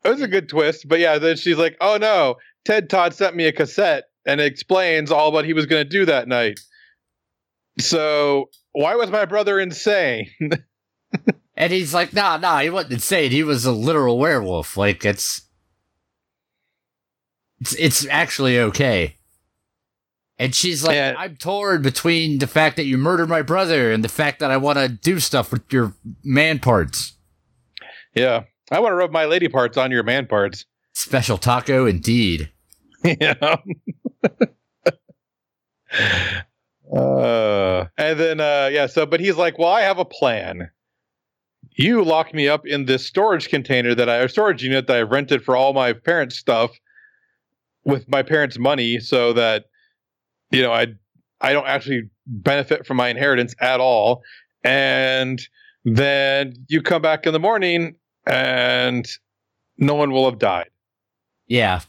It 0.04 0.10
was 0.10 0.22
a 0.22 0.28
good 0.28 0.50
twist, 0.50 0.86
but 0.86 1.00
yeah. 1.00 1.18
Then 1.18 1.38
she's 1.38 1.58
like, 1.58 1.78
"Oh 1.80 1.96
no, 1.96 2.36
Ted 2.66 2.90
Todd 2.90 3.14
sent 3.14 3.38
me 3.38 3.46
a 3.46 3.54
cassette 3.54 4.04
and 4.26 4.42
it 4.42 4.48
explains 4.48 5.12
all 5.12 5.32
what 5.32 5.46
he 5.46 5.54
was 5.54 5.66
going 5.66 5.86
to 5.86 5.90
do 5.90 6.06
that 6.08 6.28
night." 6.28 6.60
So 7.80 8.50
why 8.74 8.96
was 8.96 9.10
my 9.12 9.24
brother 9.24 9.62
insane? 9.62 10.30
And 11.62 11.72
he's 11.72 11.94
like, 11.94 12.12
"Nah, 12.12 12.38
nah, 12.38 12.60
he 12.62 12.72
wasn't 12.72 12.94
insane. 12.94 13.30
He 13.30 13.44
was 13.44 13.66
a 13.66 13.72
literal 13.72 14.18
werewolf. 14.18 14.76
Like 14.76 15.06
it's, 15.06 15.44
it's, 17.60 17.74
it's 17.76 18.08
actually 18.08 18.58
okay." 18.60 19.16
And 20.40 20.56
she's 20.56 20.84
like, 20.84 20.96
Yeah. 20.96 21.14
"I'm 21.16 21.36
torn 21.36 21.84
between 21.84 22.40
the 22.40 22.48
fact 22.48 22.78
that 22.78 22.86
you 22.86 22.98
murdered 22.98 23.30
my 23.30 23.44
brother 23.44 23.92
and 23.92 24.04
the 24.04 24.10
fact 24.10 24.40
that 24.40 24.50
I 24.50 24.58
want 24.58 24.80
to 24.80 24.90
do 24.90 25.20
stuff 25.20 25.52
with 25.52 25.62
your 25.72 25.94
man 26.24 26.58
parts." 26.58 27.14
yeah, 28.16 28.46
I 28.72 28.80
want 28.80 28.94
to 28.94 28.96
rub 28.96 29.12
my 29.12 29.26
lady 29.26 29.48
parts 29.48 29.78
on 29.78 29.92
your 29.92 30.02
man 30.02 30.26
parts. 30.26 30.66
Special 30.94 31.38
taco, 31.38 31.86
indeed. 31.86 32.50
yeah. 33.04 33.58
uh, 36.92 37.86
and 37.98 38.20
then 38.20 38.40
uh, 38.40 38.70
yeah, 38.72 38.88
so 38.88 39.06
but 39.06 39.20
he's 39.20 39.38
like, 39.38 39.60
"Well, 39.60 39.70
I 39.70 39.82
have 39.82 40.00
a 40.00 40.06
plan." 40.06 40.72
You 41.74 42.04
locked 42.04 42.34
me 42.34 42.48
up 42.48 42.66
in 42.66 42.86
this 42.86 43.06
storage 43.06 43.50
container 43.50 43.96
that 43.96 44.10
I, 44.10 44.18
a 44.18 44.30
storage 44.30 44.64
unit 44.64 44.88
that 44.88 44.98
I 44.98 45.02
rented 45.02 45.44
for 45.44 45.56
all 45.56 45.74
my 45.74 45.94
parents' 45.94 46.38
stuff 46.38 46.72
with 47.86 48.08
my 48.10 48.24
parents' 48.24 48.60
money, 48.60 49.00
so 49.00 49.34
that 49.34 49.66
you 50.52 50.62
know 50.62 50.72
I 50.72 50.88
I 51.40 51.54
don't 51.54 51.68
actually 51.68 52.10
benefit 52.28 52.86
from 52.86 52.98
my 52.98 53.10
inheritance 53.10 53.56
at 53.60 53.80
all. 53.80 54.22
And 54.64 55.42
then 55.86 56.54
you 56.68 56.82
come 56.82 57.02
back 57.02 57.26
in 57.26 57.34
the 57.34 57.40
morning, 57.40 57.96
and 58.28 59.08
no 59.78 59.96
one 59.96 60.12
will 60.12 60.30
have 60.30 60.40
died. 60.40 60.70
Yeah. 61.48 61.82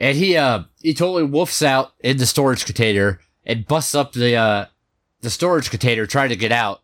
And 0.00 0.16
he 0.16 0.36
uh 0.36 0.64
he 0.80 0.94
totally 0.94 1.28
woofs 1.28 1.62
out 1.62 1.92
in 2.00 2.18
the 2.18 2.26
storage 2.26 2.64
container 2.64 3.20
and 3.44 3.66
busts 3.66 3.94
up 3.94 4.12
the 4.12 4.36
uh 4.36 4.66
the 5.20 5.30
storage 5.30 5.70
container 5.70 6.06
trying 6.06 6.28
to 6.28 6.36
get 6.36 6.52
out. 6.52 6.80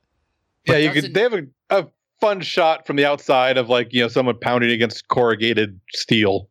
Yeah, 0.66 0.76
you 0.76 0.90
could. 0.90 1.14
They 1.14 1.22
have 1.22 1.34
a, 1.34 1.46
a 1.70 1.86
fun 2.20 2.40
shot 2.40 2.86
from 2.86 2.96
the 2.96 3.04
outside 3.04 3.58
of 3.58 3.68
like 3.68 3.92
you 3.92 4.02
know 4.02 4.08
someone 4.08 4.38
pounding 4.38 4.70
against 4.70 5.08
corrugated 5.08 5.80
steel. 5.92 6.48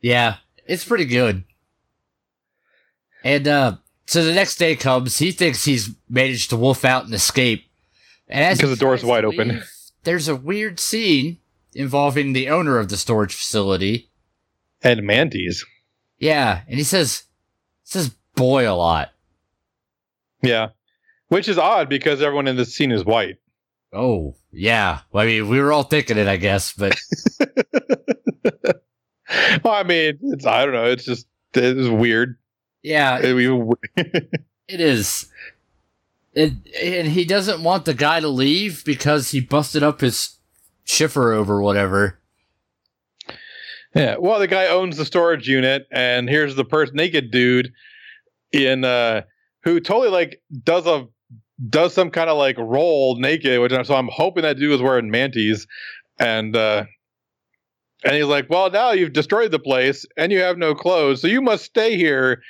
Yeah, 0.00 0.36
it's 0.66 0.84
pretty 0.84 1.06
good. 1.06 1.44
And 3.24 3.48
uh 3.48 3.76
so 4.06 4.24
the 4.24 4.32
next 4.32 4.56
day 4.56 4.76
comes, 4.76 5.18
he 5.18 5.32
thinks 5.32 5.64
he's 5.64 5.90
managed 6.08 6.50
to 6.50 6.56
wolf 6.56 6.84
out 6.84 7.04
and 7.04 7.14
escape. 7.14 7.64
And 8.28 8.44
as 8.44 8.58
Because 8.58 8.70
the 8.70 8.76
door's 8.76 9.00
tries 9.00 9.08
to 9.08 9.08
wide 9.08 9.24
open. 9.24 9.62
There's 10.04 10.28
a 10.28 10.36
weird 10.36 10.78
scene 10.78 11.38
involving 11.74 12.32
the 12.32 12.48
owner 12.48 12.78
of 12.78 12.88
the 12.88 12.96
storage 12.96 13.34
facility. 13.34 14.08
And 14.82 15.02
Mandy's. 15.02 15.64
Yeah, 16.18 16.60
and 16.68 16.78
he 16.78 16.84
says 16.84 17.24
says 17.82 18.14
boy 18.36 18.70
a 18.70 18.74
lot. 18.74 19.12
Yeah, 20.42 20.68
which 21.28 21.48
is 21.48 21.58
odd 21.58 21.88
because 21.88 22.22
everyone 22.22 22.46
in 22.48 22.56
this 22.56 22.74
scene 22.74 22.92
is 22.92 23.04
white. 23.04 23.36
Oh, 23.92 24.34
yeah. 24.52 25.00
Well, 25.12 25.24
I 25.24 25.26
mean, 25.26 25.48
we 25.48 25.60
were 25.60 25.72
all 25.72 25.82
thinking 25.84 26.18
it, 26.18 26.26
I 26.28 26.36
guess, 26.36 26.72
but 26.72 26.96
well, 29.64 29.74
I 29.74 29.82
mean, 29.82 30.18
it's 30.22 30.46
I 30.46 30.64
don't 30.64 30.74
know. 30.74 30.84
It's 30.86 31.04
just 31.04 31.26
it's 31.54 31.88
weird. 31.88 32.36
yeah, 32.82 33.18
It- 33.22 33.76
it 34.68 34.80
is. 34.80 35.30
It, 36.34 36.52
and 36.82 37.08
he 37.08 37.24
doesn't 37.24 37.62
want 37.62 37.86
the 37.86 37.94
guy 37.94 38.20
to 38.20 38.28
leave 38.28 38.84
because 38.84 39.30
he 39.30 39.40
busted 39.40 39.82
up 39.82 40.00
his 40.02 40.36
shiffer 40.84 41.32
over 41.32 41.62
whatever. 41.62 42.18
yeah. 43.94 44.16
Well, 44.18 44.38
the 44.38 44.46
guy 44.46 44.66
owns 44.66 44.98
the 44.98 45.06
storage 45.06 45.48
unit, 45.48 45.86
and 45.90 46.28
here's 46.28 46.54
the 46.54 46.64
person 46.64 46.96
naked 46.96 47.30
dude 47.30 47.72
in 48.52 48.84
uh 48.84 49.22
who 49.64 49.80
totally 49.80 50.10
like 50.10 50.40
does 50.62 50.86
a 50.86 51.08
does 51.70 51.94
some 51.94 52.10
kind 52.10 52.28
of 52.28 52.36
like 52.36 52.58
roll 52.58 53.16
naked, 53.16 53.60
which 53.60 53.72
I'm 53.72 53.84
so 53.84 53.94
I'm 53.94 54.08
hoping 54.12 54.42
that 54.42 54.58
dude 54.58 54.70
was 54.70 54.82
wearing 54.82 55.10
mantis, 55.10 55.66
and 56.18 56.56
uh 56.56 56.84
and 58.04 58.14
he's 58.14 58.26
like, 58.26 58.48
well, 58.50 58.70
now 58.70 58.92
you've 58.92 59.12
destroyed 59.12 59.50
the 59.50 59.58
place 59.58 60.06
and 60.16 60.30
you 60.30 60.40
have 60.40 60.58
no 60.58 60.74
clothes, 60.74 61.22
so 61.22 61.28
you 61.28 61.40
must 61.40 61.64
stay 61.64 61.96
here 61.96 62.42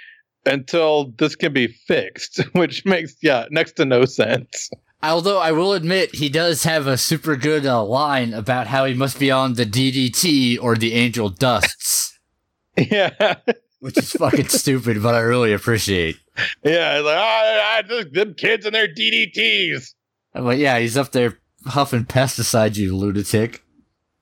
until 0.44 1.12
this 1.18 1.36
can 1.36 1.52
be 1.52 1.66
fixed, 1.66 2.38
which 2.52 2.84
makes 2.84 3.14
yeah 3.22 3.46
next 3.50 3.72
to 3.74 3.84
no 3.84 4.04
sense. 4.04 4.70
Although 5.02 5.38
I 5.38 5.52
will 5.52 5.72
admit, 5.72 6.16
he 6.16 6.28
does 6.28 6.64
have 6.64 6.86
a 6.86 6.96
super 6.96 7.36
good 7.36 7.66
uh, 7.66 7.84
line 7.84 8.32
about 8.32 8.66
how 8.66 8.86
he 8.86 8.94
must 8.94 9.18
be 9.20 9.30
on 9.30 9.54
the 9.54 9.66
DDT 9.66 10.58
or 10.60 10.74
the 10.74 10.94
Angel 10.94 11.28
Dusts, 11.28 12.18
yeah, 12.76 13.36
which 13.80 13.98
is 13.98 14.12
fucking 14.12 14.48
stupid, 14.48 15.02
but 15.02 15.14
I 15.14 15.20
really 15.20 15.52
appreciate. 15.52 16.16
yeah, 16.64 16.98
like 16.98 17.16
ah, 17.18 17.78
ah, 17.78 17.82
just 17.86 18.12
them 18.12 18.34
kids 18.34 18.66
and 18.66 18.74
their 18.74 18.88
DDTs. 18.88 19.94
I'm 20.34 20.44
like, 20.44 20.58
yeah, 20.58 20.78
he's 20.78 20.96
up 20.96 21.12
there 21.12 21.38
huffing 21.66 22.04
pesticides, 22.04 22.76
you 22.76 22.96
lunatic. 22.96 23.62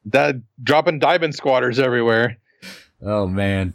That 0.06 0.36
dropping 0.62 0.98
diamond 0.98 1.34
squatters 1.34 1.78
everywhere. 1.78 2.38
Oh 3.02 3.26
man. 3.26 3.74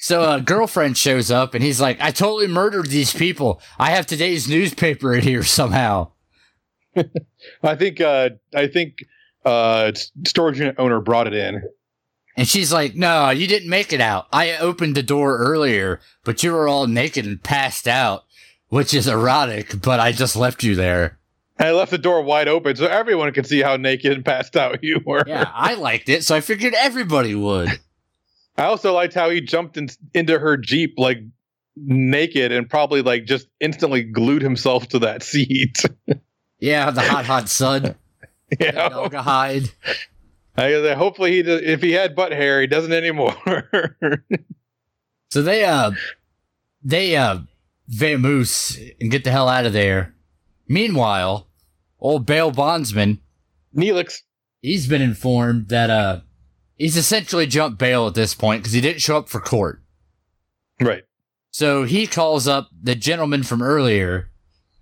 So 0.00 0.28
a 0.28 0.40
girlfriend 0.40 0.96
shows 0.98 1.30
up 1.30 1.54
and 1.54 1.62
he's 1.62 1.80
like, 1.80 2.00
I 2.00 2.10
totally 2.10 2.48
murdered 2.48 2.86
these 2.86 3.12
people. 3.12 3.60
I 3.78 3.90
have 3.90 4.06
today's 4.06 4.48
newspaper 4.48 5.14
in 5.14 5.22
here 5.22 5.44
somehow. 5.44 6.12
I 7.62 7.76
think 7.76 8.00
uh 8.00 8.30
I 8.54 8.66
think 8.66 9.04
uh 9.44 9.92
storage 10.26 10.58
unit 10.58 10.76
owner 10.78 11.00
brought 11.00 11.26
it 11.26 11.34
in. 11.34 11.62
And 12.36 12.48
she's 12.48 12.72
like, 12.72 12.94
No, 12.94 13.30
you 13.30 13.46
didn't 13.46 13.68
make 13.68 13.92
it 13.92 14.00
out. 14.00 14.26
I 14.32 14.56
opened 14.56 14.94
the 14.94 15.02
door 15.02 15.38
earlier, 15.38 16.00
but 16.24 16.42
you 16.42 16.52
were 16.52 16.68
all 16.68 16.86
naked 16.86 17.26
and 17.26 17.42
passed 17.42 17.88
out, 17.88 18.24
which 18.68 18.94
is 18.94 19.06
erotic, 19.06 19.80
but 19.82 20.00
I 20.00 20.12
just 20.12 20.36
left 20.36 20.62
you 20.62 20.74
there. 20.74 21.18
And 21.58 21.68
I 21.68 21.72
left 21.72 21.90
the 21.90 21.98
door 21.98 22.22
wide 22.22 22.48
open 22.48 22.76
so 22.76 22.86
everyone 22.86 23.32
could 23.32 23.46
see 23.46 23.60
how 23.60 23.76
naked 23.76 24.12
and 24.12 24.24
passed 24.24 24.56
out 24.56 24.82
you 24.82 25.00
were. 25.04 25.24
Yeah, 25.26 25.50
I 25.52 25.74
liked 25.74 26.08
it, 26.08 26.24
so 26.24 26.34
I 26.34 26.40
figured 26.40 26.74
everybody 26.74 27.34
would. 27.34 27.68
I 28.56 28.64
also 28.64 28.94
liked 28.94 29.14
how 29.14 29.28
he 29.30 29.40
jumped 29.40 29.76
in, 29.76 29.88
into 30.14 30.38
her 30.38 30.56
Jeep 30.56 30.94
like 30.96 31.18
naked 31.76 32.52
and 32.52 32.68
probably 32.68 33.02
like 33.02 33.24
just 33.24 33.46
instantly 33.60 34.02
glued 34.02 34.42
himself 34.42 34.88
to 34.88 34.98
that 35.00 35.22
seat. 35.22 35.84
Yeah, 36.60 36.90
the 36.90 37.00
hot, 37.00 37.24
hot 37.24 37.48
sun. 37.48 37.94
yeah. 38.60 39.08
Hide. 39.08 39.70
I, 40.60 40.94
hopefully 40.94 41.32
he 41.32 41.42
does, 41.42 41.62
if 41.62 41.82
he 41.82 41.92
had 41.92 42.14
butt 42.14 42.32
hair, 42.32 42.60
he 42.60 42.66
doesn't 42.66 42.92
anymore. 42.92 43.34
So 45.30 45.42
they 45.42 45.64
uh 45.64 45.92
they 46.82 47.16
uh 47.16 47.38
vamoose 47.88 48.94
and 49.00 49.10
get 49.10 49.24
the 49.24 49.30
hell 49.30 49.48
out 49.48 49.64
of 49.64 49.72
there. 49.72 50.14
Meanwhile, 50.68 51.48
old 52.00 52.26
bail 52.26 52.50
bondsman, 52.50 53.20
Neelix. 53.74 54.22
he's 54.60 54.88
been 54.88 55.02
informed 55.02 55.68
that 55.68 55.88
uh 55.88 56.20
he's 56.76 56.96
essentially 56.96 57.46
jumped 57.46 57.78
bail 57.78 58.06
at 58.08 58.14
this 58.14 58.34
point 58.34 58.62
because 58.62 58.72
he 58.72 58.80
didn't 58.80 59.02
show 59.02 59.18
up 59.18 59.28
for 59.28 59.40
court. 59.40 59.82
Right. 60.80 61.04
So 61.52 61.84
he 61.84 62.06
calls 62.06 62.48
up 62.48 62.68
the 62.82 62.94
gentleman 62.94 63.42
from 63.44 63.62
earlier. 63.62 64.30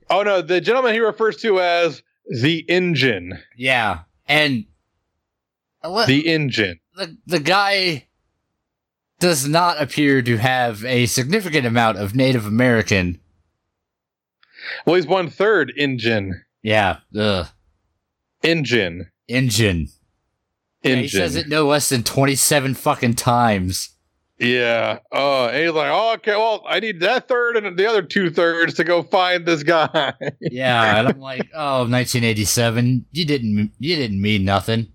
Oh 0.09 0.23
no, 0.23 0.41
the 0.41 0.61
gentleman 0.62 0.95
he 0.95 1.01
refers 1.01 1.37
to 1.38 1.61
as 1.61 2.03
the 2.41 2.64
engine. 2.69 3.38
Yeah, 3.57 4.01
and 4.27 4.64
Uh, 5.85 5.91
what 5.91 6.07
The 6.09 6.27
engine. 6.29 6.81
the 6.97 7.17
the 7.27 7.41
guy 7.41 8.07
does 9.21 9.49
not 9.49 9.81
appear 9.83 10.23
to 10.23 10.37
have 10.37 10.85
a 10.85 11.07
significant 11.07 11.67
amount 11.67 11.99
of 11.99 12.14
Native 12.14 12.47
American. 12.47 13.21
Well, 14.87 14.97
he's 14.97 15.07
one 15.07 15.29
third 15.31 15.73
engine. 15.77 16.45
Yeah, 16.62 16.99
ugh, 17.19 17.49
Engine. 18.43 19.11
engine. 19.29 19.88
Yeah, 20.83 20.93
Engine. 20.93 21.03
he 21.03 21.09
says 21.09 21.35
it 21.37 21.49
no 21.49 21.67
less 21.67 21.88
than 21.88 22.03
27 22.05 22.75
fucking 22.75 23.14
times. 23.14 23.91
Yeah. 24.38 25.01
Oh, 25.11 25.47
and 25.47 25.57
he's 25.64 25.73
like, 25.73 25.91
oh, 25.91 26.12
okay, 26.14 26.37
well, 26.37 26.62
I 26.69 26.79
need 26.79 27.01
that 27.01 27.27
third 27.27 27.57
and 27.57 27.77
the 27.77 27.87
other 27.88 28.03
two 28.03 28.31
thirds 28.31 28.75
to 28.75 28.85
go 28.85 29.03
find 29.03 29.45
this 29.45 29.64
guy. 29.64 30.12
Yeah, 30.41 30.99
and 31.01 31.09
I'm 31.09 31.19
like, 31.21 31.49
oh, 31.55 31.81
1987. 31.88 33.07
You 33.11 33.25
didn't 33.25 33.73
you 33.81 33.97
didn't 33.97 34.21
mean 34.21 34.45
nothing. 34.45 34.93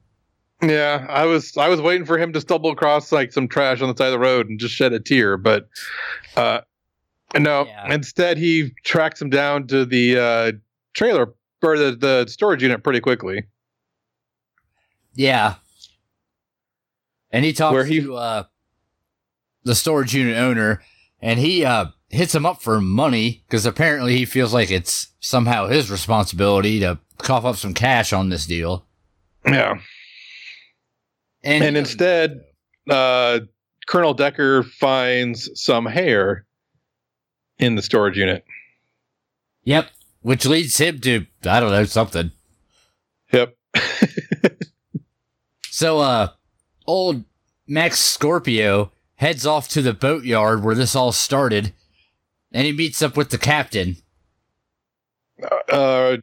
Yeah, 0.64 1.06
I 1.10 1.26
was 1.26 1.56
I 1.58 1.68
was 1.70 1.82
waiting 1.82 2.06
for 2.06 2.18
him 2.18 2.34
to 2.34 2.42
stumble 2.42 2.72
across 2.72 3.12
like 3.12 3.32
some 3.34 3.48
trash 3.48 3.82
on 3.82 3.90
the 3.90 3.96
side 3.98 4.08
of 4.08 4.12
the 4.14 4.20
road 4.20 4.50
and 4.50 4.60
just 4.60 4.74
shed 4.76 4.94
a 4.94 5.00
tear, 5.00 5.38
but 5.38 5.68
uh 6.36 6.62
no. 7.38 7.66
Yeah. 7.66 7.94
Instead, 7.94 8.38
he 8.38 8.72
tracks 8.84 9.22
him 9.22 9.30
down 9.30 9.68
to 9.68 9.86
the 9.86 10.18
uh 10.18 10.52
trailer 10.94 11.34
or 11.64 11.78
the, 11.78 11.96
the 11.96 12.26
storage 12.28 12.62
unit 12.62 12.84
pretty 12.84 13.00
quickly. 13.00 13.44
Yeah. 15.16 15.56
And 17.32 17.46
he 17.46 17.54
talks 17.54 17.74
Where 17.74 17.86
he- 17.86 18.02
to 18.02 18.16
uh, 18.16 18.44
the 19.64 19.74
storage 19.76 20.14
unit 20.14 20.38
owner, 20.38 20.82
and 21.22 21.40
he 21.40 21.64
uh, 21.66 21.86
hits 22.10 22.36
him 22.36 22.46
up 22.46 22.62
for 22.62 22.80
money 22.82 23.44
because 23.48 23.66
apparently 23.66 24.16
he 24.18 24.26
feels 24.26 24.54
like 24.54 24.70
it's 24.70 25.08
somehow 25.20 25.68
his 25.68 25.90
responsibility 25.90 26.80
to 26.82 27.00
cough 27.18 27.46
up 27.46 27.56
some 27.56 27.74
cash 27.74 28.12
on 28.14 28.30
this 28.30 28.46
deal. 28.46 28.86
Yeah. 29.48 29.80
And, 31.44 31.64
And 31.64 31.78
instead, 31.78 32.42
uh 32.90 33.42
Colonel 33.88 34.14
Decker 34.14 34.64
finds 34.64 35.50
some 35.62 35.86
hair 35.86 36.46
in 37.60 37.76
the 37.76 37.82
storage 37.82 38.18
unit. 38.18 38.46
yep, 39.64 39.90
which 40.22 40.46
leads 40.46 40.78
him 40.78 41.00
to 41.02 41.26
I 41.46 41.60
don't 41.60 41.72
know 41.72 41.84
something. 41.86 42.32
Yep. 43.32 43.56
So, 45.70 46.00
uh, 46.00 46.28
old 46.86 47.24
Max 47.68 47.98
Scorpio 48.00 48.92
heads 49.16 49.44
off 49.46 49.68
to 49.70 49.82
the 49.82 49.92
boatyard 49.94 50.64
where 50.64 50.76
this 50.76 50.96
all 50.96 51.12
started, 51.12 51.74
and 52.52 52.68
he 52.68 52.72
meets 52.72 53.02
up 53.02 53.18
with 53.18 53.32
the 53.32 53.40
captain. 53.40 53.98
uh 55.72 56.18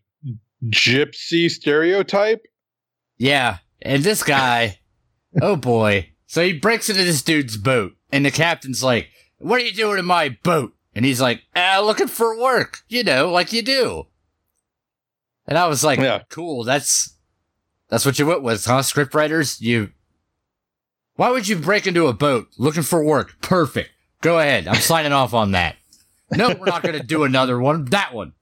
gypsy 0.67 1.51
stereotype. 1.51 2.47
Yeah, 3.19 3.59
and 3.83 4.05
this 4.05 4.23
guy, 4.23 4.79
oh 5.41 5.57
boy. 5.57 6.11
So 6.27 6.45
he 6.45 6.53
breaks 6.53 6.89
into 6.89 7.03
this 7.05 7.23
dude's 7.23 7.57
boat, 7.57 7.95
and 8.13 8.25
the 8.25 8.31
captain's 8.31 8.85
like, 8.85 9.09
What 9.39 9.61
are 9.61 9.65
you 9.65 9.73
doing 9.73 9.99
in 9.99 10.05
my 10.05 10.37
boat? 10.43 10.75
And 10.95 11.05
he's 11.05 11.21
like, 11.21 11.43
ah, 11.55 11.81
looking 11.85 12.09
for 12.09 12.39
work, 12.39 12.81
you 12.89 13.05
know, 13.05 13.31
like 13.31 13.53
you 13.53 13.63
do. 13.63 14.07
And 15.47 15.57
I 15.57 15.69
was 15.69 15.85
like, 15.85 16.01
Yeah. 16.01 16.23
cool, 16.29 16.65
that's 16.65 17.15
that's 17.89 18.05
what 18.07 18.19
you 18.19 18.27
went 18.27 18.43
with, 18.43 18.65
huh? 18.65 18.83
Script 18.83 19.15
writers? 19.15 19.61
You 19.61 19.91
Why 21.17 21.31
would 21.31 21.49
you 21.49 21.57
break 21.57 21.87
into 21.87 22.07
a 22.07 22.13
boat 22.13 22.49
looking 22.59 22.83
for 22.83 23.05
work? 23.05 23.37
Perfect. 23.41 23.91
Go 24.21 24.39
ahead. 24.39 24.69
I'm 24.69 24.81
signing 24.81 25.13
off 25.13 25.35
on 25.35 25.53
that. 25.53 25.77
No, 26.33 26.55
we're 26.55 26.67
not 26.67 26.83
gonna 26.83 27.03
do 27.03 27.25
another 27.25 27.59
one. 27.61 27.87
That 27.87 28.15
one. 28.15 28.33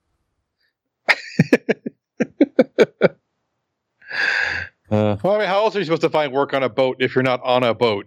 Uh. 4.91 5.17
well, 5.23 5.35
I 5.35 5.39
mean, 5.39 5.49
how 5.49 5.65
else 5.65 5.77
are 5.77 5.79
you 5.79 5.85
supposed 5.85 6.03
to 6.03 6.11
find 6.11 6.33
work 6.33 6.55
on 6.55 6.63
a 6.63 6.69
boat 6.69 6.97
if 7.01 7.15
you're 7.15 7.23
not 7.25 7.43
on 7.43 7.63
a 7.63 7.75
boat? 7.75 8.07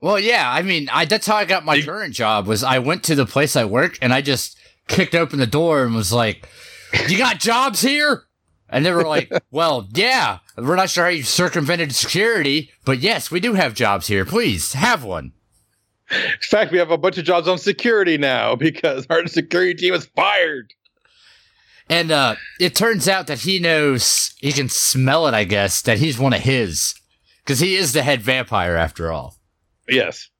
Well, 0.00 0.18
yeah, 0.18 0.50
I 0.50 0.62
mean, 0.62 0.88
I 0.92 1.04
that's 1.04 1.26
how 1.26 1.36
I 1.36 1.44
got 1.44 1.64
my 1.64 1.74
You- 1.76 1.84
current 1.84 2.14
job. 2.14 2.46
Was 2.46 2.64
I 2.64 2.78
went 2.78 3.04
to 3.04 3.14
the 3.14 3.26
place 3.26 3.54
I 3.56 3.64
work 3.64 3.98
and 4.02 4.12
I 4.12 4.20
just 4.20 4.58
kicked 4.88 5.14
open 5.14 5.38
the 5.38 5.46
door 5.46 5.84
and 5.84 5.94
was 5.94 6.12
like, 6.12 6.48
"You 7.08 7.18
got 7.18 7.38
jobs 7.38 7.82
here?" 7.82 8.24
And 8.68 8.84
they 8.86 8.92
were 8.92 9.04
like, 9.04 9.30
"Well, 9.50 9.88
yeah, 9.92 10.38
we're 10.56 10.76
not 10.76 10.90
sure 10.90 11.04
how 11.04 11.10
you 11.10 11.22
circumvented 11.22 11.94
security, 11.94 12.70
but 12.84 12.98
yes, 13.00 13.30
we 13.30 13.38
do 13.38 13.54
have 13.54 13.74
jobs 13.74 14.06
here. 14.08 14.24
Please 14.24 14.72
have 14.72 15.04
one." 15.04 15.32
In 16.10 16.18
fact, 16.50 16.72
we 16.72 16.78
have 16.78 16.90
a 16.90 16.98
bunch 16.98 17.16
of 17.16 17.24
jobs 17.24 17.46
on 17.48 17.56
security 17.58 18.18
now 18.18 18.54
because 18.56 19.06
our 19.08 19.26
security 19.26 19.74
team 19.74 19.94
is 19.94 20.06
fired. 20.16 20.72
And 21.92 22.10
uh, 22.10 22.36
it 22.58 22.74
turns 22.74 23.06
out 23.06 23.26
that 23.26 23.40
he 23.40 23.58
knows 23.58 24.32
he 24.38 24.50
can 24.52 24.70
smell 24.70 25.26
it. 25.26 25.34
I 25.34 25.44
guess 25.44 25.82
that 25.82 25.98
he's 25.98 26.18
one 26.18 26.32
of 26.32 26.40
his 26.40 26.94
because 27.44 27.60
he 27.60 27.76
is 27.76 27.92
the 27.92 28.02
head 28.02 28.22
vampire 28.22 28.76
after 28.76 29.12
all. 29.12 29.36
Yes. 29.86 30.30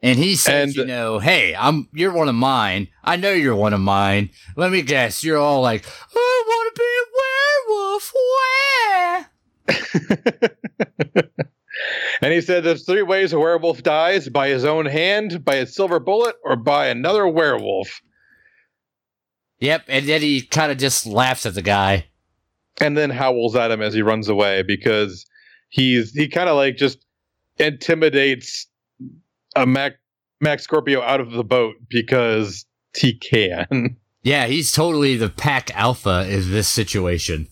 And 0.00 0.18
he 0.18 0.36
says, 0.36 0.68
And- 0.70 0.76
you 0.76 0.86
know, 0.86 1.18
hey, 1.18 1.54
I'm 1.54 1.86
you're 1.92 2.14
one 2.14 2.30
of 2.30 2.34
mine. 2.34 2.88
I 3.04 3.16
know 3.16 3.30
you're 3.32 3.54
one 3.54 3.74
of 3.74 3.80
mine. 3.80 4.30
Let 4.56 4.72
me 4.72 4.80
guess, 4.80 5.22
you're 5.22 5.36
all 5.36 5.60
like, 5.60 5.84
I 6.16 6.44
want 6.48 6.74
to 6.74 6.80
be 6.80 6.88
a 7.02 7.06
werewolf. 7.68 8.12
Where? 10.40 10.90
and 12.22 12.32
he 12.32 12.40
said 12.40 12.64
there's 12.64 12.86
three 12.86 13.02
ways 13.02 13.34
a 13.34 13.38
werewolf 13.38 13.82
dies 13.82 14.30
by 14.30 14.48
his 14.48 14.64
own 14.64 14.86
hand, 14.86 15.44
by 15.44 15.56
a 15.56 15.66
silver 15.66 16.00
bullet, 16.00 16.36
or 16.42 16.56
by 16.56 16.86
another 16.86 17.28
werewolf. 17.28 18.00
Yep. 19.62 19.84
And 19.86 20.08
then 20.08 20.22
he 20.22 20.42
kind 20.42 20.72
of 20.72 20.78
just 20.78 21.06
laughs 21.06 21.46
at 21.46 21.54
the 21.54 21.62
guy. 21.62 22.06
And 22.80 22.96
then 22.96 23.10
howls 23.10 23.54
at 23.54 23.70
him 23.70 23.80
as 23.80 23.94
he 23.94 24.02
runs 24.02 24.28
away 24.28 24.62
because 24.62 25.24
he's 25.68 26.12
he 26.12 26.26
kind 26.26 26.48
of 26.48 26.56
like 26.56 26.76
just 26.76 27.06
intimidates 27.58 28.66
a 29.54 29.64
Mac 29.64 29.92
Max 30.40 30.64
Scorpio 30.64 31.00
out 31.00 31.20
of 31.20 31.30
the 31.30 31.44
boat 31.44 31.76
because 31.88 32.66
he 32.96 33.14
can. 33.14 33.96
Yeah, 34.24 34.46
he's 34.46 34.70
totally 34.70 35.16
the 35.16 35.28
pack 35.28 35.76
alpha 35.76 36.28
in 36.30 36.52
this 36.52 36.68
situation. 36.68 37.48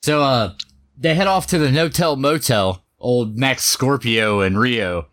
So, 0.00 0.22
uh, 0.22 0.54
they 0.96 1.16
head 1.16 1.26
off 1.26 1.48
to 1.48 1.58
the 1.58 1.72
No-Tell 1.72 2.14
Motel, 2.14 2.84
old 3.00 3.36
Max 3.36 3.64
Scorpio 3.64 4.42
and 4.42 4.56
Rio. 4.56 5.08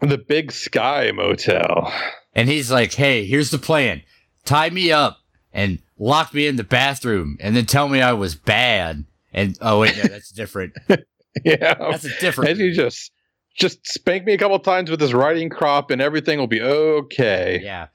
the 0.00 0.16
Big 0.16 0.52
Sky 0.52 1.12
Motel. 1.12 1.92
And 2.34 2.48
he's 2.48 2.70
like, 2.70 2.92
hey, 2.94 3.26
here's 3.26 3.50
the 3.50 3.58
plan. 3.58 4.02
Tie 4.44 4.70
me 4.70 4.90
up 4.92 5.18
and 5.52 5.78
lock 5.98 6.34
me 6.34 6.46
in 6.46 6.56
the 6.56 6.64
bathroom 6.64 7.36
and 7.40 7.56
then 7.56 7.66
tell 7.66 7.88
me 7.88 8.02
I 8.02 8.12
was 8.12 8.34
bad. 8.34 9.04
And 9.32 9.56
oh 9.60 9.80
wait, 9.80 9.96
no, 9.96 10.04
that's 10.04 10.30
different. 10.30 10.74
Yeah. 11.44 11.74
That's 11.74 12.04
a 12.04 12.20
different. 12.20 12.52
And 12.52 12.60
you 12.60 12.72
just 12.72 13.10
just 13.56 13.86
spank 13.88 14.24
me 14.24 14.34
a 14.34 14.38
couple 14.38 14.58
times 14.60 14.88
with 14.90 15.00
this 15.00 15.12
riding 15.12 15.48
crop 15.48 15.90
and 15.90 16.00
everything 16.00 16.38
will 16.38 16.46
be 16.46 16.60
okay. 16.60 17.60
Yeah. 17.62 17.88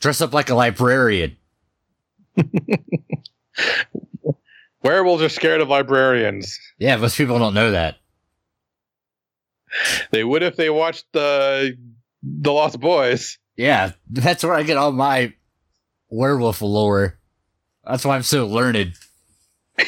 Dress 0.00 0.20
up 0.20 0.34
like 0.34 0.50
a 0.50 0.54
librarian. 0.54 1.36
Werewolves 4.82 5.22
are 5.22 5.28
scared 5.28 5.60
of 5.60 5.68
librarians. 5.68 6.58
Yeah, 6.78 6.96
most 6.96 7.16
people 7.16 7.38
don't 7.38 7.54
know 7.54 7.70
that. 7.70 7.96
They 10.10 10.24
would 10.24 10.42
if 10.42 10.56
they 10.56 10.68
watched 10.70 11.06
the 11.12 11.78
the 12.22 12.52
Lost 12.52 12.78
Boys. 12.80 13.38
Yeah, 13.56 13.92
that's 14.08 14.44
where 14.44 14.54
I 14.54 14.62
get 14.62 14.76
all 14.76 14.92
my 14.92 15.34
werewolf 16.08 16.62
lore. 16.62 17.18
That's 17.84 18.04
why 18.04 18.16
I'm 18.16 18.22
so 18.22 18.46
learned. 18.46 18.94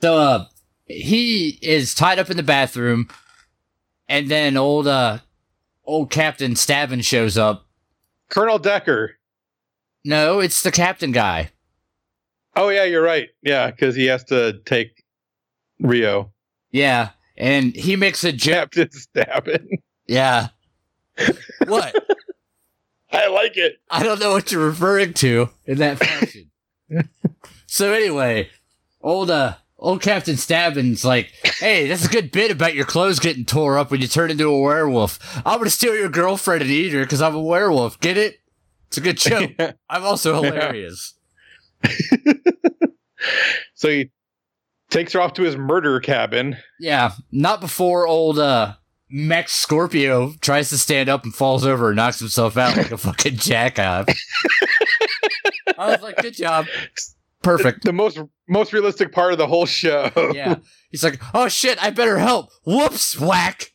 so, 0.00 0.16
uh, 0.16 0.44
he 0.86 1.58
is 1.62 1.94
tied 1.94 2.18
up 2.18 2.30
in 2.30 2.36
the 2.36 2.42
bathroom, 2.42 3.08
and 4.08 4.28
then 4.28 4.56
old, 4.56 4.86
uh, 4.86 5.18
old 5.84 6.10
Captain 6.10 6.56
Stavin 6.56 7.00
shows 7.00 7.38
up. 7.38 7.66
Colonel 8.28 8.58
Decker. 8.58 9.16
No, 10.04 10.40
it's 10.40 10.62
the 10.62 10.72
captain 10.72 11.12
guy. 11.12 11.50
Oh 12.56 12.68
yeah, 12.68 12.84
you're 12.84 13.02
right. 13.02 13.28
Yeah, 13.42 13.70
because 13.70 13.94
he 13.94 14.06
has 14.06 14.24
to 14.24 14.60
take 14.64 15.04
Rio. 15.80 16.32
Yeah, 16.70 17.10
and 17.36 17.74
he 17.74 17.96
makes 17.96 18.24
a 18.24 18.32
joke. 18.32 18.72
Captain 18.72 18.90
Stavin. 18.90 19.68
Yeah, 20.06 20.48
what? 21.66 21.94
I 23.14 23.28
like 23.28 23.56
it. 23.56 23.78
I 23.90 24.02
don't 24.02 24.20
know 24.20 24.32
what 24.32 24.50
you're 24.50 24.66
referring 24.66 25.12
to 25.14 25.50
in 25.66 25.78
that 25.78 25.98
fashion. 25.98 26.50
so 27.66 27.92
anyway, 27.92 28.48
old 29.02 29.30
uh 29.30 29.56
old 29.78 30.00
Captain 30.00 30.36
Stabbin's 30.36 31.04
like, 31.04 31.30
hey, 31.58 31.88
that's 31.88 32.06
a 32.06 32.08
good 32.08 32.30
bit 32.32 32.50
about 32.50 32.74
your 32.74 32.86
clothes 32.86 33.18
getting 33.18 33.44
tore 33.44 33.76
up 33.76 33.90
when 33.90 34.00
you 34.00 34.06
turn 34.08 34.30
into 34.30 34.48
a 34.48 34.60
werewolf. 34.60 35.18
I'm 35.44 35.58
gonna 35.58 35.70
steal 35.70 35.94
your 35.94 36.08
girlfriend 36.08 36.62
and 36.62 36.70
eat 36.70 36.92
her 36.92 37.02
because 37.02 37.20
I'm 37.20 37.34
a 37.34 37.42
werewolf. 37.42 38.00
Get 38.00 38.16
it? 38.16 38.40
It's 38.88 38.96
a 38.96 39.02
good 39.02 39.18
joke. 39.18 39.52
I'm 39.90 40.04
also 40.04 40.42
hilarious. 40.42 41.14
so 43.74 43.88
he 43.88 44.10
takes 44.90 45.12
her 45.12 45.20
off 45.20 45.34
to 45.34 45.42
his 45.42 45.56
murder 45.56 46.00
cabin. 46.00 46.56
Yeah, 46.80 47.12
not 47.30 47.60
before 47.60 48.06
old 48.06 48.38
uh 48.38 48.74
Max 49.12 49.54
Scorpio 49.54 50.32
tries 50.40 50.70
to 50.70 50.78
stand 50.78 51.10
up 51.10 51.24
and 51.24 51.34
falls 51.34 51.66
over 51.66 51.88
and 51.88 51.96
knocks 51.96 52.18
himself 52.18 52.56
out 52.56 52.76
like 52.78 52.90
a 52.90 52.96
fucking 52.98 53.36
jackass. 53.36 54.06
I 55.78 55.90
was 55.90 56.02
like, 56.02 56.16
good 56.16 56.34
job. 56.34 56.66
Perfect. 57.42 57.84
The 57.84 57.92
most 57.92 58.18
most 58.48 58.72
realistic 58.72 59.12
part 59.12 59.32
of 59.32 59.38
the 59.38 59.46
whole 59.46 59.66
show. 59.66 60.10
Yeah. 60.34 60.56
He's 60.90 61.04
like, 61.04 61.20
oh 61.34 61.48
shit, 61.48 61.82
I 61.82 61.90
better 61.90 62.18
help. 62.18 62.50
Whoops, 62.64 63.18
whack. 63.20 63.72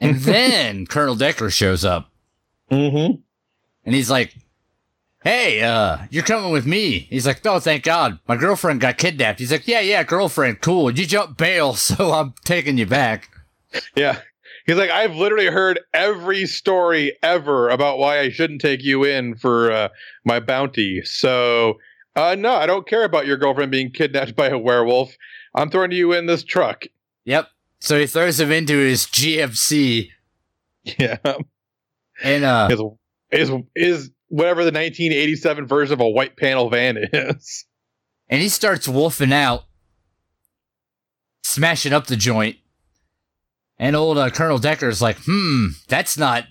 And 0.00 0.16
then 0.16 0.86
Colonel 0.86 1.14
Decker 1.14 1.50
shows 1.50 1.84
up 1.84 2.10
mm-hmm. 2.70 3.20
and 3.84 3.94
he's 3.94 4.10
like, 4.10 4.34
hey, 5.24 5.62
uh, 5.62 5.98
you're 6.10 6.22
coming 6.24 6.52
with 6.52 6.66
me. 6.66 7.00
He's 7.10 7.26
like, 7.26 7.44
oh, 7.46 7.60
thank 7.60 7.84
God. 7.84 8.18
My 8.28 8.36
girlfriend 8.36 8.80
got 8.80 8.98
kidnapped. 8.98 9.38
He's 9.40 9.52
like, 9.52 9.66
yeah, 9.68 9.80
yeah, 9.80 10.02
girlfriend, 10.02 10.60
cool. 10.60 10.90
You 10.90 11.06
jump 11.06 11.36
bail, 11.36 11.74
so 11.76 12.12
I'm 12.12 12.34
taking 12.44 12.78
you 12.78 12.86
back. 12.86 13.28
Yeah. 13.96 14.20
He's 14.66 14.76
like, 14.76 14.90
I've 14.90 15.16
literally 15.16 15.46
heard 15.46 15.80
every 15.92 16.46
story 16.46 17.16
ever 17.22 17.68
about 17.68 17.98
why 17.98 18.20
I 18.20 18.30
shouldn't 18.30 18.60
take 18.60 18.82
you 18.82 19.02
in 19.04 19.34
for 19.34 19.72
uh, 19.72 19.88
my 20.24 20.38
bounty. 20.38 21.02
So, 21.04 21.78
uh, 22.14 22.36
no, 22.38 22.54
I 22.54 22.66
don't 22.66 22.86
care 22.86 23.02
about 23.04 23.26
your 23.26 23.36
girlfriend 23.38 23.72
being 23.72 23.90
kidnapped 23.90 24.36
by 24.36 24.48
a 24.48 24.58
werewolf. 24.58 25.16
I'm 25.54 25.68
throwing 25.70 25.90
you 25.92 26.12
in 26.12 26.26
this 26.26 26.44
truck. 26.44 26.84
Yep. 27.24 27.48
So 27.80 27.98
he 27.98 28.06
throws 28.06 28.38
him 28.38 28.52
into 28.52 28.78
his 28.78 29.06
GMC 29.06 30.10
Yeah. 30.98 31.16
and, 32.22 32.44
uh, 32.44 32.68
Is 32.70 32.80
is 33.50 33.60
is 33.74 34.10
whatever 34.32 34.62
the 34.62 34.72
1987 34.72 35.66
version 35.66 35.92
of 35.92 36.00
a 36.00 36.08
white 36.08 36.36
panel 36.38 36.70
van 36.70 36.96
is. 37.12 37.66
and 38.30 38.40
he 38.40 38.48
starts 38.48 38.88
wolfing 38.88 39.32
out, 39.32 39.64
smashing 41.44 41.92
up 41.92 42.06
the 42.06 42.16
joint. 42.16 42.56
And 43.78 43.94
old 43.96 44.16
uh, 44.16 44.30
Colonel 44.30 44.58
Decker's 44.58 45.02
like, 45.02 45.18
hmm, 45.26 45.66
that's 45.88 46.16
not 46.16 46.44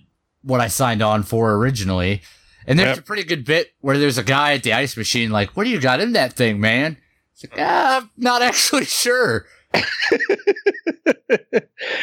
what 0.44 0.60
I 0.62 0.68
signed 0.68 1.02
on 1.02 1.24
for 1.24 1.56
originally. 1.56 2.22
And 2.68 2.78
there's 2.78 2.98
Yep. 2.98 3.00
a 3.00 3.02
pretty 3.02 3.24
good 3.24 3.46
bit 3.46 3.72
where 3.80 3.98
there's 3.98 4.18
a 4.20 4.24
guy 4.24 4.54
at 4.54 4.64
the 4.64 4.74
ice 4.74 4.96
machine 4.96 5.32
like, 5.32 5.56
what 5.58 5.64
do 5.64 5.70
you 5.72 5.80
got 5.80 6.00
in 6.00 6.12
that 6.14 6.34
thing, 6.34 6.60
man? 6.60 6.98
It's 7.34 7.44
like, 7.44 7.60
ah, 7.60 8.02
I'm 8.02 8.10
not 8.18 8.42
actually 8.44 8.86
sure. 8.86 9.46
and 9.74 9.84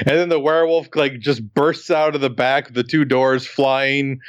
then 0.06 0.28
the 0.28 0.40
werewolf 0.40 0.88
like 0.94 1.18
just 1.20 1.54
bursts 1.54 1.90
out 1.90 2.14
of 2.14 2.20
the 2.20 2.30
back, 2.30 2.72
the 2.72 2.82
two 2.82 3.04
doors 3.04 3.46
flying, 3.46 4.20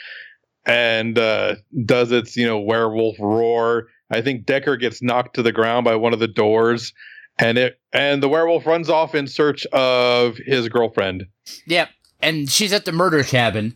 and 0.70 1.18
uh, 1.18 1.56
does 1.86 2.12
its 2.12 2.38
you 2.38 2.46
know 2.46 2.60
werewolf 2.60 3.18
roar. 3.20 3.88
I 4.12 4.22
think 4.22 4.46
Decker 4.46 4.78
gets 4.78 5.02
knocked 5.02 5.36
to 5.36 5.44
the 5.44 5.52
ground 5.52 5.84
by 5.84 5.96
one 5.96 6.14
of 6.14 6.20
the 6.20 6.28
doors, 6.28 6.94
and 7.40 7.58
it 7.58 7.80
and 7.92 8.22
the 8.22 8.30
werewolf 8.30 8.66
runs 8.66 8.90
off 8.90 9.16
in 9.16 9.28
search 9.28 9.66
of 9.68 10.38
his 10.38 10.70
girlfriend, 10.70 11.26
Yep. 11.68 11.90
And 12.22 12.50
she's 12.50 12.74
at 12.74 12.86
the 12.86 12.92
murder 12.92 13.24
cabin 13.24 13.76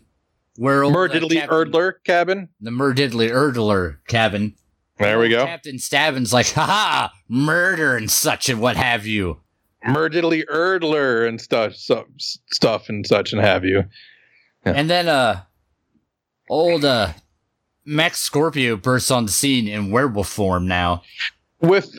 where 0.56 0.84
old, 0.84 0.94
uh, 0.94 1.08
Erdler 1.08 1.94
cabin. 2.04 2.48
The 2.60 2.70
Merdiddly 2.70 3.30
Erdler 3.30 3.96
cabin. 4.06 4.54
There 4.98 5.18
we 5.18 5.30
go. 5.30 5.44
Captain 5.44 5.78
Stabbin's 5.78 6.32
like, 6.32 6.50
ha 6.50 7.12
murder 7.28 7.96
and 7.96 8.10
such 8.10 8.48
and 8.48 8.60
what 8.60 8.76
have 8.76 9.06
you. 9.06 9.40
Merdiddly 9.86 10.44
Erdler 10.46 11.26
and 11.26 11.40
stuff, 11.40 11.74
so, 11.74 12.06
stuff 12.18 12.88
and 12.88 13.06
such 13.06 13.32
and 13.32 13.40
have 13.40 13.64
you. 13.64 13.84
Yeah. 14.64 14.72
And 14.72 14.88
then 14.88 15.08
uh 15.08 15.42
old 16.48 16.84
uh 16.84 17.12
Max 17.84 18.18
Scorpio 18.20 18.76
bursts 18.76 19.10
on 19.10 19.26
the 19.26 19.32
scene 19.32 19.68
in 19.68 19.90
werewolf 19.90 20.28
form 20.28 20.66
now. 20.66 21.02
with 21.60 21.98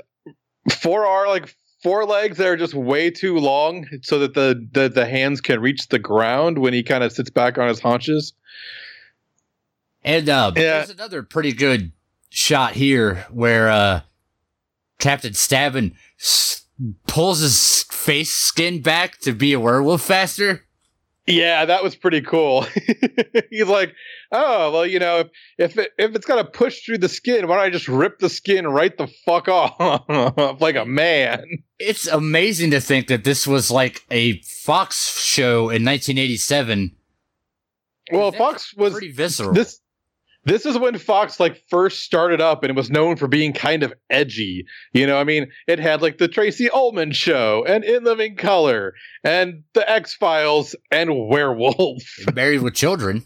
four 0.79 1.05
are 1.05 1.27
like 1.27 1.55
four 1.83 2.05
legs 2.05 2.37
that 2.37 2.47
are 2.47 2.57
just 2.57 2.73
way 2.73 3.11
too 3.11 3.37
long 3.37 3.85
so 4.01 4.17
that 4.19 4.33
the 4.33 4.67
the, 4.71 4.89
the 4.89 5.05
hands 5.05 5.41
can 5.41 5.59
reach 5.61 5.87
the 5.89 5.99
ground 5.99 6.57
when 6.57 6.73
he 6.73 6.81
kind 6.81 7.03
of 7.03 7.11
sits 7.11 7.29
back 7.29 7.57
on 7.59 7.67
his 7.67 7.79
haunches 7.79 8.33
And 10.03 10.27
uh 10.29 10.51
Yeah. 10.55 10.61
there's 10.79 10.89
another 10.89 11.23
pretty 11.23 11.53
good 11.53 11.91
shot 12.29 12.73
here 12.73 13.25
where 13.31 13.69
uh 13.69 14.01
Captain 14.99 15.33
Stabbin 15.33 15.95
s- 16.19 16.63
pulls 17.07 17.39
his 17.41 17.83
face 17.91 18.31
skin 18.31 18.81
back 18.81 19.19
to 19.19 19.33
be 19.33 19.53
a 19.53 19.59
werewolf 19.59 20.01
faster. 20.01 20.64
Yeah 21.27 21.65
that 21.65 21.83
was 21.83 21.95
pretty 21.95 22.21
cool 22.21 22.61
he's 23.49 23.67
like 23.67 23.93
oh 24.31 24.71
well 24.71 24.85
you 24.85 24.99
know 24.99 25.19
if 25.19 25.29
if, 25.57 25.77
it, 25.77 25.91
if 25.97 26.15
it's 26.15 26.25
to 26.25 26.43
push 26.43 26.83
through 26.85 26.97
the 26.97 27.09
skin 27.09 27.47
why 27.47 27.55
don't 27.55 27.65
i 27.65 27.69
just 27.69 27.87
rip 27.87 28.19
the 28.19 28.29
skin 28.29 28.67
right 28.67 28.97
the 28.97 29.07
fuck 29.25 29.47
off 29.47 30.03
like 30.61 30.75
a 30.75 30.85
man 30.85 31.43
It's 31.79 32.07
amazing 32.07 32.71
to 32.71 32.79
think 32.79 33.07
that 33.07 33.23
this 33.23 33.45
was 33.47 33.71
like 33.71 34.05
a 34.11 34.39
Fox 34.41 35.19
show 35.19 35.69
in 35.69 35.83
1987. 35.83 36.95
well 38.11 38.31
fox 38.31 38.73
was 38.75 38.93
pretty 38.93 39.11
visceral. 39.11 39.53
this 39.53 39.79
this 40.45 40.65
is 40.65 40.77
when 40.77 40.97
Fox 40.97 41.39
like 41.39 41.61
first 41.69 42.03
started 42.03 42.39
up 42.39 42.63
and 42.63 42.69
it 42.69 42.75
was 42.75 42.89
known 42.89 43.15
for 43.17 43.27
being 43.27 43.51
kind 43.53 43.83
of 43.83 43.93
edgy. 44.09 44.65
You 44.93 45.05
know, 45.07 45.17
I 45.19 45.23
mean, 45.23 45.51
it 45.67 45.79
had 45.79 46.01
like 46.01 46.17
the 46.17 46.27
Tracey 46.27 46.69
Ullman 46.69 47.11
show 47.11 47.63
and 47.67 47.83
In 47.83 48.03
Living 48.03 48.35
Color 48.35 48.93
and 49.23 49.63
the 49.73 49.89
X 49.89 50.13
Files 50.13 50.75
and 50.91 51.27
Werewolf 51.27 52.03
Married 52.33 52.61
with 52.61 52.75
children. 52.75 53.25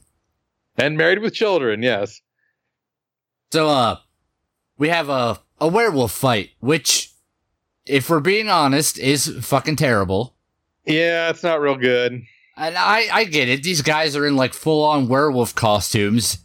and 0.77 0.97
Married 0.97 1.19
with 1.19 1.33
Children. 1.33 1.83
Yes. 1.83 2.21
So, 3.51 3.67
uh, 3.67 3.97
we 4.77 4.89
have 4.89 5.09
a, 5.09 5.39
a 5.59 5.67
werewolf 5.67 6.11
fight, 6.11 6.51
which, 6.59 7.11
if 7.85 8.09
we're 8.09 8.19
being 8.19 8.47
honest, 8.47 8.97
is 8.97 9.35
fucking 9.41 9.75
terrible. 9.75 10.35
Yeah, 10.85 11.29
it's 11.29 11.43
not 11.43 11.59
real 11.59 11.75
good. 11.75 12.21
And 12.55 12.77
I, 12.77 13.07
I 13.11 13.23
get 13.25 13.49
it. 13.49 13.63
These 13.63 13.81
guys 13.81 14.15
are 14.15 14.25
in 14.25 14.35
like 14.35 14.53
full 14.53 14.83
on 14.85 15.07
werewolf 15.07 15.53
costumes. 15.55 16.39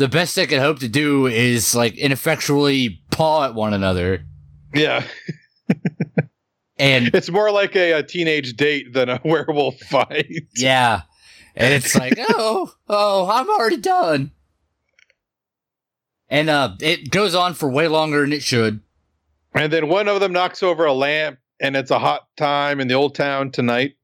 The 0.00 0.08
best 0.08 0.34
they 0.34 0.46
can 0.46 0.60
hope 0.60 0.78
to 0.78 0.88
do 0.88 1.26
is 1.26 1.74
like 1.74 1.94
ineffectually 1.98 3.02
paw 3.10 3.44
at 3.44 3.54
one 3.54 3.74
another. 3.74 4.24
Yeah, 4.72 5.04
And 6.78 7.14
it's 7.14 7.28
more 7.28 7.50
like 7.50 7.76
a, 7.76 7.92
a 7.92 8.02
teenage 8.02 8.56
date 8.56 8.94
than 8.94 9.10
a 9.10 9.20
werewolf 9.24 9.78
fight. 9.80 10.46
yeah. 10.56 11.02
And 11.54 11.74
it's 11.74 11.94
like, 11.94 12.14
oh, 12.18 12.72
oh, 12.88 13.28
I'm 13.30 13.50
already 13.50 13.76
done. 13.76 14.32
And 16.30 16.48
uh 16.48 16.76
it 16.80 17.10
goes 17.10 17.34
on 17.34 17.52
for 17.52 17.68
way 17.68 17.86
longer 17.86 18.22
than 18.22 18.32
it 18.32 18.42
should. 18.42 18.80
And 19.52 19.70
then 19.70 19.88
one 19.88 20.08
of 20.08 20.20
them 20.20 20.32
knocks 20.32 20.62
over 20.62 20.86
a 20.86 20.94
lamp, 20.94 21.40
and 21.60 21.76
it's 21.76 21.90
a 21.90 21.98
hot 21.98 22.28
time 22.38 22.80
in 22.80 22.88
the 22.88 22.94
old 22.94 23.14
town 23.14 23.50
tonight. 23.50 23.96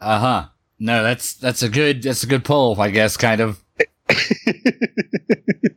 Uh-huh. 0.00 0.48
No, 0.80 1.04
that's 1.04 1.34
that's 1.34 1.62
a 1.62 1.68
good 1.68 2.02
that's 2.02 2.24
a 2.24 2.26
good 2.26 2.44
poll, 2.44 2.80
I 2.80 2.90
guess, 2.90 3.16
kind 3.16 3.40
of. 3.40 3.62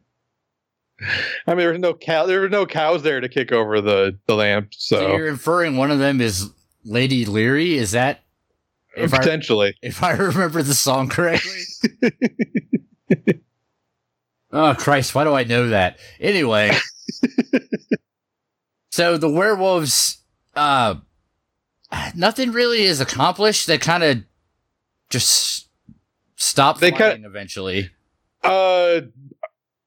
I 1.46 1.50
mean, 1.50 1.58
there's 1.58 1.80
no 1.80 1.93
cow. 1.93 2.26
There 2.26 2.39
were 2.41 2.50
no 2.50 2.65
cows 2.65 3.04
there 3.04 3.19
to 3.19 3.28
kick 3.28 3.52
over 3.52 3.82
the 3.82 4.17
the 4.28 4.36
lamp, 4.36 4.74
So, 4.74 4.98
so, 5.00 5.15
you're 5.17 5.28
inferring 5.28 5.76
one 5.76 5.91
of 5.91 6.00
them 6.00 6.22
is 6.22 6.50
Lady 6.86 7.26
Leary? 7.26 7.76
Is 7.78 7.91
that 7.91 8.22
if 8.96 9.13
I 9.13 9.17
potentially. 9.17 9.76
if 9.82 10.02
I 10.04 10.12
remember 10.13 10.63
the 10.63 10.74
song 10.74 11.10
correctly? 11.10 11.62
oh 14.51 14.76
Christ, 14.78 15.14
why 15.14 15.24
do 15.26 15.34
I 15.34 15.43
know 15.43 15.70
that? 15.70 15.97
Anyway. 16.20 16.72
so 18.91 19.18
the 19.18 19.30
werewolves 19.30 20.20
uh 20.55 20.95
nothing 22.16 22.51
really 22.51 22.84
is 22.84 23.01
accomplished. 23.01 23.68
They 23.68 23.78
kind 23.78 24.03
of 24.03 24.24
just 25.10 25.68
stop 26.38 26.80
They 26.80 26.91
fighting 26.91 27.24
kinda- 27.24 27.28
eventually. 27.28 27.89
Uh, 28.44 29.02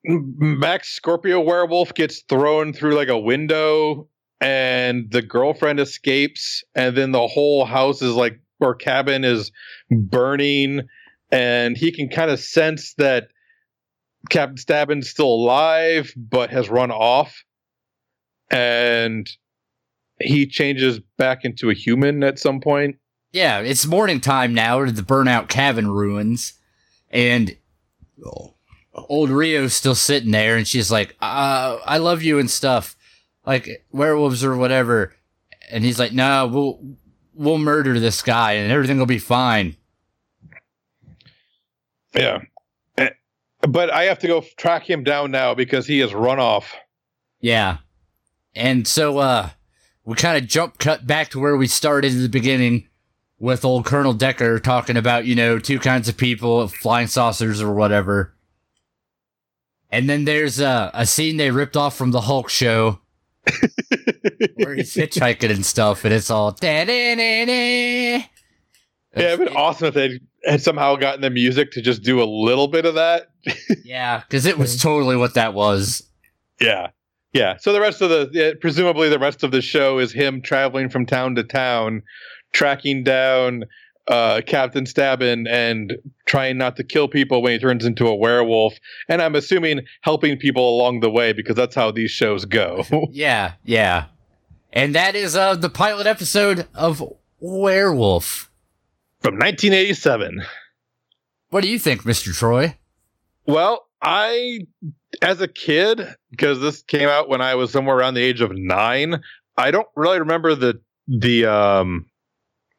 Max 0.05 0.89
Scorpio 0.89 1.41
werewolf 1.41 1.95
gets 1.95 2.23
thrown 2.29 2.73
through 2.73 2.95
like 2.95 3.09
a 3.09 3.19
window, 3.19 4.09
and 4.41 5.11
the 5.11 5.23
girlfriend 5.23 5.81
escapes, 5.81 6.63
and 6.75 6.97
then 6.97 7.13
the 7.13 7.27
whole 7.27 7.65
house 7.65 8.03
is 8.03 8.15
like 8.15 8.41
or 8.61 8.75
cabin 8.75 9.25
is 9.25 9.51
burning, 9.91 10.83
and 11.31 11.77
he 11.77 11.93
can 11.93 12.09
kind 12.09 12.31
of 12.31 12.41
sense 12.41 12.95
that 12.95 13.29
Captain 14.31 14.57
Stabbin's 14.57 15.11
still 15.11 15.29
alive, 15.29 16.13
but 16.17 16.51
has 16.51 16.69
run 16.69 16.91
off, 16.91 17.45
and 18.51 19.29
he 20.21 20.47
changes 20.47 21.01
back 21.19 21.45
into 21.45 21.69
a 21.69 21.75
human 21.75 22.23
at 22.23 22.39
some 22.39 22.61
point. 22.61 22.97
yeah, 23.33 23.59
it's 23.61 23.87
morning 23.87 24.21
time 24.21 24.55
now 24.55 24.85
the 24.87 25.03
burnout 25.03 25.49
cabin 25.49 25.91
ruins, 25.91 26.55
and 27.11 27.57
old 28.95 29.31
Rio's 29.31 29.75
still 29.75 29.95
sitting 29.95 30.31
there, 30.31 30.57
and 30.57 30.67
she's 30.67 30.91
like, 30.91 31.17
uh, 31.21 31.79
"I 31.85 31.99
love 31.99 32.23
you 32.23 32.39
and 32.39 32.51
stuff, 32.51 32.97
like 33.45 33.85
werewolves 33.93 34.43
or 34.45 34.57
whatever," 34.57 35.15
and 35.71 35.85
he's 35.85 35.99
like, 35.99 36.13
"No, 36.13 36.47
we'll 36.47 36.97
we'll 37.35 37.59
murder 37.59 37.99
this 38.01 38.23
guy, 38.23 38.53
and 38.53 38.73
everything 38.73 38.99
will 38.99 39.07
be 39.07 39.19
fine." 39.19 39.77
Yeah. 42.15 42.41
Eh, 42.97 43.11
But 43.63 43.93
I 43.93 44.05
have 44.05 44.19
to 44.21 44.27
go 44.27 44.43
track 44.57 44.89
him 44.89 45.05
down 45.05 45.31
now 45.31 45.55
because 45.55 45.87
he 45.87 45.99
has 45.99 46.15
run 46.15 46.39
off. 46.39 46.75
Yeah. 47.41 47.79
And 48.55 48.89
so 48.89 49.19
uh 49.19 49.51
we 50.05 50.15
kind 50.15 50.43
of 50.43 50.49
jump 50.49 50.79
cut 50.79 51.07
back 51.07 51.29
to 51.31 51.41
where 51.41 51.57
we 51.57 51.67
started 51.67 52.13
in 52.13 52.23
the 52.23 52.29
beginning 52.29 52.86
with 53.39 53.65
old 53.65 53.85
Colonel 53.85 54.15
Decker 54.15 54.59
talking 54.59 54.97
about, 54.97 55.27
you 55.27 55.35
know, 55.35 55.59
two 55.59 55.79
kinds 55.79 56.09
of 56.09 56.17
people, 56.17 56.69
flying 56.69 57.07
saucers 57.07 57.61
or 57.61 57.73
whatever. 57.75 58.35
And 59.91 60.09
then 60.09 60.25
there's 60.25 60.59
a, 60.61 60.91
a 60.95 61.07
scene 61.07 61.37
they 61.37 61.51
ripped 61.51 61.77
off 61.77 61.97
from 61.97 62.11
the 62.11 62.23
Hulk 62.23 62.49
show 62.51 63.01
where 64.57 64.75
he's 64.75 64.95
hitchhiking 64.95 65.51
and 65.51 65.65
stuff, 65.65 66.05
and 66.05 66.13
it's 66.13 66.31
all 66.31 66.51
da-da-da-da. 66.53 68.25
Yeah, 69.17 69.33
it'd 69.33 69.47
been 69.47 69.57
awesome 69.57 69.89
if 69.89 69.95
they 69.95 70.21
had 70.45 70.61
somehow 70.61 70.97
gotten 70.97 71.23
the 71.23 71.31
music 71.31 71.71
to 71.73 71.81
just 71.83 72.03
do 72.03 72.23
a 72.23 72.25
little 72.25 72.69
bit 72.69 72.85
of 72.85 72.95
that. 72.95 73.31
Yeah, 73.85 74.21
because 74.21 74.47
it 74.47 74.59
was 74.59 74.83
totally 74.83 75.17
what 75.17 75.35
that 75.35 75.55
was. 75.55 76.03
Yeah. 76.61 76.89
Yeah. 77.33 77.57
So 77.57 77.73
the 77.73 77.81
rest 77.81 78.03
of 78.03 78.11
the, 78.11 78.59
presumably 78.61 79.09
the 79.09 79.19
rest 79.19 79.45
of 79.45 79.53
the 79.53 79.63
show 79.63 79.99
is 80.01 80.13
him 80.13 80.43
traveling 80.43 80.89
from 80.89 81.07
town 81.07 81.37
to 81.37 81.45
town, 81.45 82.03
tracking 82.53 83.05
down 83.05 83.65
uh, 84.09 84.41
Captain 84.47 84.87
Stabbin 84.87 85.47
and 85.47 85.95
trying 86.27 86.59
not 86.59 86.77
to 86.77 86.85
kill 86.85 87.09
people 87.09 87.43
when 87.43 87.53
he 87.53 87.59
turns 87.59 87.85
into 87.85 88.07
a 88.07 88.15
werewolf. 88.15 88.75
And 89.09 89.21
I'm 89.21 89.35
assuming 89.35 89.83
helping 90.03 90.37
people 90.39 90.77
along 90.77 91.01
the 91.01 91.11
way 91.11 91.33
because 91.33 91.57
that's 91.57 91.75
how 91.75 91.91
these 91.91 92.11
shows 92.11 92.45
go. 92.45 92.85
Yeah, 93.11 93.55
yeah. 93.65 94.07
And 94.73 94.95
that 94.95 95.15
is 95.15 95.35
uh 95.35 95.55
the 95.57 95.71
pilot 95.71 96.07
episode 96.07 96.67
of 96.75 97.03
Werewolf. 97.41 98.51
From 99.21 99.35
1987. 99.35 100.43
What 101.49 101.63
do 101.63 101.69
you 101.69 101.79
think, 101.79 102.03
Mr. 102.03 102.37
Troy? 102.37 102.77
Well, 103.47 103.87
I, 104.03 104.61
as 105.23 105.41
a 105.41 105.49
kid, 105.49 106.07
because 106.31 106.61
this 106.61 106.83
came 106.83 107.09
out 107.09 107.29
when 107.29 107.41
I 107.41 107.55
was 107.55 107.73
somewhere 107.73 107.97
around 107.97 108.15
the 108.15 108.23
age 108.23 108.41
of 108.41 108.53
nine, 108.55 109.23
I 109.57 109.71
don't 109.71 109.89
really 109.97 110.19
remember 110.19 110.55
the 110.55 110.81
the 111.09 111.47
um 111.47 112.07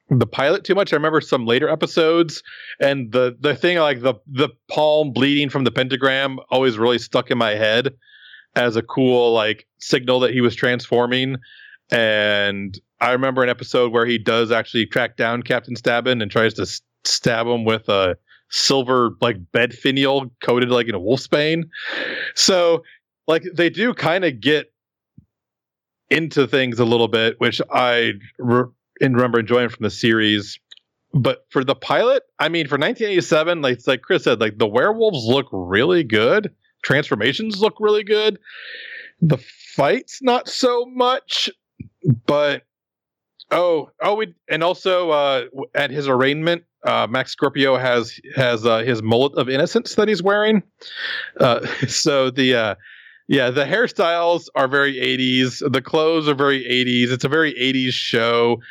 the 0.10 0.28
pilot 0.28 0.64
too 0.64 0.76
much. 0.76 0.94
I 0.94 0.96
remember 0.96 1.22
some 1.22 1.46
later 1.46 1.70
episodes, 1.70 2.42
and 2.80 3.12
the 3.12 3.36
the 3.40 3.56
thing 3.56 3.78
like 3.78 4.02
the 4.02 4.16
the 4.26 4.50
palm 4.70 5.12
bleeding 5.12 5.50
from 5.50 5.64
the 5.64 5.72
pentagram 5.72 6.40
always 6.50 6.78
really 6.78 7.00
stuck 7.00 7.30
in 7.32 7.38
my 7.38 7.52
head 7.52 7.94
as 8.56 8.76
a 8.76 8.82
cool 8.82 9.34
like 9.34 9.68
signal 9.80 10.20
that 10.22 10.34
he 10.34 10.42
was 10.42 10.56
transforming. 10.56 11.38
And 11.90 12.80
I 13.00 13.12
remember 13.12 13.44
an 13.44 13.50
episode 13.50 13.92
where 13.92 14.06
he 14.06 14.18
does 14.18 14.52
actually 14.52 14.86
track 14.88 15.18
down 15.18 15.44
Captain 15.44 15.76
Stabbin 15.76 16.22
and 16.22 16.32
tries 16.32 16.54
to 16.56 16.66
stab 17.04 17.48
him 17.48 17.66
with 17.66 17.88
a 17.90 18.18
silver 18.50 19.12
like 19.22 19.38
bed 19.52 19.74
finial 19.74 20.32
coated 20.42 20.70
like 20.70 20.88
in 20.88 20.96
a 20.96 21.00
wolfsbane. 21.00 21.64
So 22.36 22.84
like 23.28 23.44
they 23.54 23.70
do 23.70 23.94
kind 23.94 24.26
of 24.26 24.40
get 24.40 24.72
into 26.10 26.48
things 26.48 26.80
a 26.80 26.86
little 26.86 27.10
bit, 27.10 27.36
which 27.40 27.62
I 27.72 28.14
re- 28.40 28.72
and 29.02 29.16
remember 29.16 29.40
enjoying 29.40 29.70
from 29.70 29.84
the 29.84 29.90
series. 29.90 30.60
But 31.14 31.46
for 31.50 31.64
the 31.64 31.76
pilot, 31.76 32.24
I 32.40 32.50
mean, 32.50 32.68
for 32.68 32.76
1987, 32.76 33.62
like 33.62 33.80
like 33.88 34.02
Chris 34.02 34.24
said, 34.24 34.40
like 34.40 34.58
the 34.58 34.68
werewolves 34.68 35.26
look 35.26 35.48
really 35.52 36.04
good, 36.04 36.54
transformations 36.84 37.62
look 37.62 37.76
really 37.80 38.04
good. 38.04 38.38
The 39.22 39.38
fights 39.76 40.22
not 40.22 40.48
so 40.48 40.86
much, 40.86 41.50
but 42.26 42.64
oh, 43.52 43.90
oh, 44.02 44.16
we 44.16 44.36
and 44.50 44.64
also 44.64 45.12
uh, 45.12 45.46
at 45.74 45.92
his 45.92 46.08
arraignment, 46.08 46.64
uh, 46.86 47.08
Max 47.10 47.32
Scorpio 47.32 47.78
has 47.78 48.20
has 48.36 48.66
uh, 48.66 48.80
his 48.80 49.02
mullet 49.02 49.34
of 49.38 49.50
innocence 49.50 49.96
that 49.96 50.08
he's 50.08 50.22
wearing. 50.22 50.62
Uh, 51.40 51.66
so 51.88 52.30
the 52.30 52.56
uh, 52.56 52.76
yeah, 53.28 53.50
the 53.50 53.66
hairstyles 53.66 54.48
are 54.56 54.68
very 54.68 54.96
80s. 54.96 55.62
The 55.72 55.82
clothes 55.82 56.30
are 56.30 56.34
very 56.34 56.64
80s. 56.64 57.12
It's 57.12 57.26
a 57.26 57.30
very 57.30 57.54
80s 57.54 57.92
show. 57.92 58.62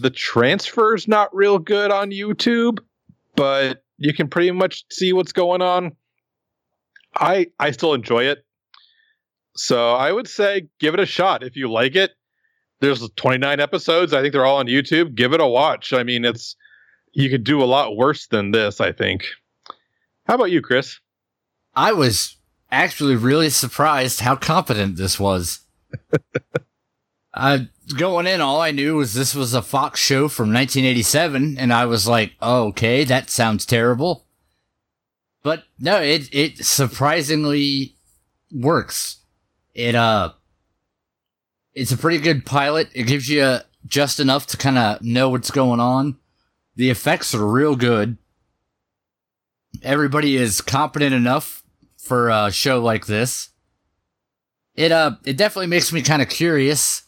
The 0.00 0.10
transfer's 0.10 1.08
not 1.08 1.34
real 1.34 1.58
good 1.58 1.90
on 1.90 2.10
YouTube, 2.10 2.78
but 3.34 3.82
you 3.98 4.12
can 4.12 4.28
pretty 4.28 4.50
much 4.50 4.84
see 4.90 5.12
what's 5.12 5.32
going 5.32 5.62
on. 5.62 5.92
I 7.14 7.48
I 7.58 7.70
still 7.70 7.94
enjoy 7.94 8.24
it. 8.24 8.44
So 9.56 9.94
I 9.94 10.12
would 10.12 10.28
say 10.28 10.68
give 10.78 10.94
it 10.94 11.00
a 11.00 11.06
shot 11.06 11.42
if 11.42 11.56
you 11.56 11.70
like 11.70 11.96
it. 11.96 12.12
There's 12.80 13.08
29 13.16 13.58
episodes. 13.58 14.12
I 14.12 14.20
think 14.20 14.32
they're 14.32 14.44
all 14.44 14.58
on 14.58 14.66
YouTube. 14.66 15.14
Give 15.14 15.32
it 15.32 15.40
a 15.40 15.46
watch. 15.46 15.94
I 15.94 16.02
mean, 16.02 16.26
it's 16.26 16.56
you 17.12 17.30
could 17.30 17.44
do 17.44 17.62
a 17.62 17.64
lot 17.64 17.96
worse 17.96 18.26
than 18.26 18.50
this, 18.50 18.80
I 18.80 18.92
think. 18.92 19.24
How 20.26 20.34
about 20.34 20.50
you, 20.50 20.60
Chris? 20.60 21.00
I 21.74 21.92
was 21.92 22.36
actually 22.70 23.16
really 23.16 23.48
surprised 23.48 24.20
how 24.20 24.36
competent 24.36 24.96
this 24.96 25.18
was. 25.18 25.60
uh, 27.36 27.58
going 27.96 28.26
in, 28.26 28.40
all 28.40 28.60
I 28.60 28.70
knew 28.70 28.96
was 28.96 29.14
this 29.14 29.34
was 29.34 29.54
a 29.54 29.62
Fox 29.62 30.00
show 30.00 30.28
from 30.28 30.52
1987, 30.52 31.58
and 31.58 31.72
I 31.72 31.84
was 31.84 32.08
like, 32.08 32.32
oh, 32.40 32.68
okay, 32.68 33.04
that 33.04 33.30
sounds 33.30 33.66
terrible. 33.66 34.26
But 35.42 35.64
no, 35.78 36.00
it 36.00 36.28
it 36.32 36.64
surprisingly 36.64 37.94
works. 38.50 39.18
It 39.74 39.94
uh, 39.94 40.32
it's 41.74 41.92
a 41.92 41.96
pretty 41.96 42.18
good 42.18 42.44
pilot. 42.46 42.88
It 42.94 43.04
gives 43.04 43.28
you 43.28 43.58
just 43.86 44.18
enough 44.18 44.46
to 44.48 44.56
kind 44.56 44.78
of 44.78 45.02
know 45.02 45.28
what's 45.28 45.50
going 45.50 45.78
on. 45.78 46.16
The 46.74 46.90
effects 46.90 47.34
are 47.34 47.46
real 47.46 47.76
good. 47.76 48.18
Everybody 49.82 50.36
is 50.36 50.60
competent 50.60 51.14
enough 51.14 51.62
for 51.96 52.30
a 52.30 52.50
show 52.50 52.82
like 52.82 53.06
this. 53.06 53.50
It 54.74 54.90
uh 54.90 55.12
it 55.24 55.36
definitely 55.36 55.68
makes 55.68 55.92
me 55.92 56.02
kind 56.02 56.22
of 56.22 56.28
curious. 56.28 57.05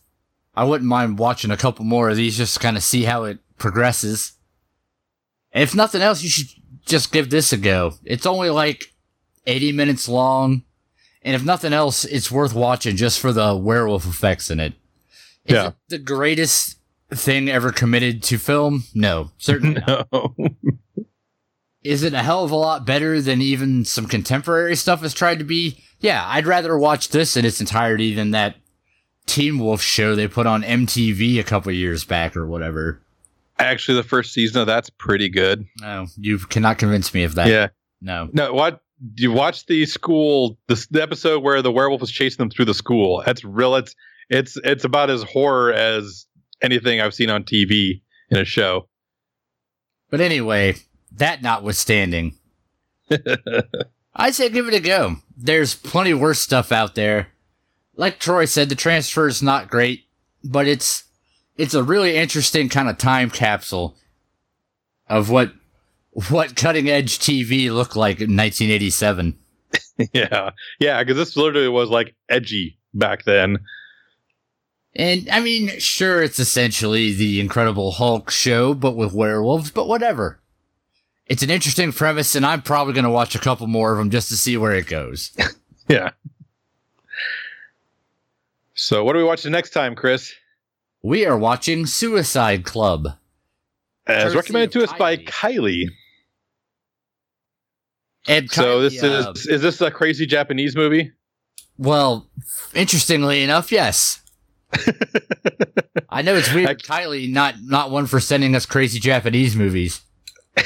I 0.58 0.64
wouldn't 0.64 0.88
mind 0.88 1.18
watching 1.18 1.50
a 1.52 1.56
couple 1.56 1.84
more 1.84 2.10
of 2.10 2.16
these 2.16 2.36
just 2.36 2.54
to 2.54 2.60
kind 2.60 2.76
of 2.76 2.82
see 2.82 3.04
how 3.04 3.24
it 3.24 3.38
progresses. 3.58 4.32
If 5.52 5.74
nothing 5.74 6.02
else, 6.02 6.22
you 6.22 6.28
should 6.28 6.48
just 6.84 7.12
give 7.12 7.30
this 7.30 7.52
a 7.52 7.56
go. 7.56 7.94
It's 8.04 8.26
only 8.26 8.50
like 8.50 8.92
80 9.46 9.72
minutes 9.72 10.08
long, 10.08 10.64
and 11.22 11.34
if 11.36 11.44
nothing 11.44 11.72
else, 11.72 12.04
it's 12.04 12.30
worth 12.30 12.54
watching 12.54 12.96
just 12.96 13.20
for 13.20 13.32
the 13.32 13.56
werewolf 13.56 14.04
effects 14.06 14.50
in 14.50 14.58
it. 14.60 14.72
Is 15.44 15.54
Yeah. 15.54 15.68
it 15.68 15.74
the 15.88 15.98
greatest 15.98 16.78
thing 17.10 17.48
ever 17.48 17.70
committed 17.72 18.22
to 18.24 18.36
film? 18.38 18.84
No, 18.94 19.30
certainly 19.38 19.80
not. 19.86 20.08
No. 20.12 20.34
Is 21.84 22.02
it 22.02 22.12
a 22.12 22.22
hell 22.22 22.44
of 22.44 22.50
a 22.50 22.56
lot 22.56 22.84
better 22.84 23.20
than 23.20 23.40
even 23.40 23.84
some 23.84 24.06
contemporary 24.06 24.74
stuff 24.76 25.00
has 25.02 25.14
tried 25.14 25.38
to 25.38 25.44
be? 25.44 25.82
Yeah, 26.00 26.24
I'd 26.26 26.46
rather 26.46 26.76
watch 26.76 27.08
this 27.10 27.36
in 27.36 27.44
its 27.44 27.60
entirety 27.60 28.12
than 28.14 28.32
that 28.32 28.56
Teen 29.28 29.58
Wolf 29.58 29.80
show 29.82 30.14
they 30.14 30.26
put 30.26 30.46
on 30.46 30.62
MTV 30.62 31.38
a 31.38 31.44
couple 31.44 31.70
years 31.72 32.04
back 32.04 32.36
or 32.36 32.46
whatever. 32.46 33.00
Actually, 33.58 33.96
the 33.96 34.08
first 34.08 34.32
season 34.32 34.60
of 34.60 34.66
that's 34.66 34.88
pretty 34.90 35.28
good. 35.28 35.66
No, 35.80 36.06
you 36.16 36.38
cannot 36.38 36.78
convince 36.78 37.12
me 37.12 37.24
of 37.24 37.34
that. 37.36 37.48
yeah. 37.48 37.68
No. 38.00 38.28
No, 38.32 38.52
what 38.54 38.80
you 39.16 39.30
watch 39.32 39.66
the 39.66 39.86
school 39.86 40.58
the, 40.66 40.86
the 40.90 41.02
episode 41.02 41.42
where 41.42 41.62
the 41.62 41.70
werewolf 41.72 42.00
was 42.00 42.10
chasing 42.10 42.38
them 42.38 42.50
through 42.50 42.64
the 42.64 42.74
school. 42.74 43.22
That's 43.24 43.44
real. 43.44 43.74
It's 43.76 43.94
it's 44.30 44.56
it's 44.64 44.84
about 44.84 45.10
as 45.10 45.22
horror 45.22 45.72
as 45.72 46.26
anything 46.62 47.00
I've 47.00 47.14
seen 47.14 47.30
on 47.30 47.44
TV 47.44 48.02
in 48.30 48.38
a 48.38 48.44
show. 48.44 48.88
But 50.10 50.20
anyway, 50.20 50.76
that 51.12 51.42
notwithstanding, 51.42 52.34
I 54.14 54.30
say 54.30 54.48
give 54.48 54.68
it 54.68 54.74
a 54.74 54.80
go. 54.80 55.16
There's 55.36 55.74
plenty 55.74 56.14
worse 56.14 56.38
stuff 56.40 56.72
out 56.72 56.94
there. 56.94 57.28
Like 57.98 58.20
Troy 58.20 58.44
said, 58.44 58.68
the 58.68 58.74
transfer 58.74 59.26
is 59.26 59.42
not 59.42 59.68
great, 59.68 60.06
but 60.44 60.66
it's 60.66 61.04
it's 61.56 61.74
a 61.74 61.82
really 61.82 62.16
interesting 62.16 62.68
kind 62.68 62.88
of 62.88 62.96
time 62.96 63.28
capsule 63.28 63.96
of 65.08 65.28
what 65.28 65.52
what 66.30 66.56
cutting 66.56 66.88
edge 66.88 67.18
TV 67.18 67.70
looked 67.70 67.96
like 67.96 68.20
in 68.20 68.36
1987. 68.36 69.36
yeah, 70.12 70.50
yeah, 70.78 71.02
because 71.02 71.16
this 71.16 71.36
literally 71.36 71.68
was 71.68 71.90
like 71.90 72.14
edgy 72.28 72.78
back 72.94 73.24
then. 73.24 73.58
And 74.94 75.28
I 75.30 75.40
mean, 75.40 75.78
sure, 75.78 76.22
it's 76.22 76.38
essentially 76.38 77.12
the 77.12 77.40
Incredible 77.40 77.92
Hulk 77.92 78.30
show, 78.30 78.74
but 78.74 78.96
with 78.96 79.12
werewolves, 79.12 79.70
but 79.70 79.88
whatever. 79.88 80.40
It's 81.26 81.42
an 81.42 81.50
interesting 81.50 81.92
premise, 81.92 82.34
and 82.34 82.46
I'm 82.46 82.62
probably 82.62 82.94
going 82.94 83.04
to 83.04 83.10
watch 83.10 83.34
a 83.34 83.40
couple 83.40 83.66
more 83.66 83.92
of 83.92 83.98
them 83.98 84.10
just 84.10 84.28
to 84.30 84.36
see 84.36 84.56
where 84.56 84.72
it 84.72 84.86
goes. 84.86 85.36
Yeah. 85.90 86.10
So, 88.80 89.02
what 89.02 89.16
are 89.16 89.18
we 89.18 89.24
watching 89.24 89.50
next 89.50 89.70
time, 89.70 89.96
Chris? 89.96 90.32
We 91.02 91.26
are 91.26 91.36
watching 91.36 91.84
Suicide 91.84 92.64
Club. 92.64 93.08
as 94.06 94.22
Courtesy 94.22 94.36
recommended 94.36 94.72
to 94.72 94.84
of 94.84 94.90
us 94.90 94.96
by 94.96 95.16
Kylie. 95.16 95.26
Kylie. 95.26 95.88
And 98.28 98.48
So 98.48 98.62
Kylie, 98.62 98.90
this 98.90 99.02
uh, 99.02 99.32
is 99.34 99.46
is 99.48 99.62
this 99.62 99.80
a 99.80 99.90
crazy 99.90 100.26
Japanese 100.26 100.76
movie? 100.76 101.10
well, 101.76 102.30
interestingly 102.72 103.42
enough, 103.42 103.72
yes. 103.72 104.20
I 106.08 106.22
know 106.22 106.36
it's 106.36 106.54
weird, 106.54 106.80
Kylie, 106.80 107.28
not 107.32 107.56
not 107.60 107.90
one 107.90 108.06
for 108.06 108.20
sending 108.20 108.54
us 108.54 108.64
crazy 108.64 109.00
Japanese 109.00 109.56
movies. 109.56 110.02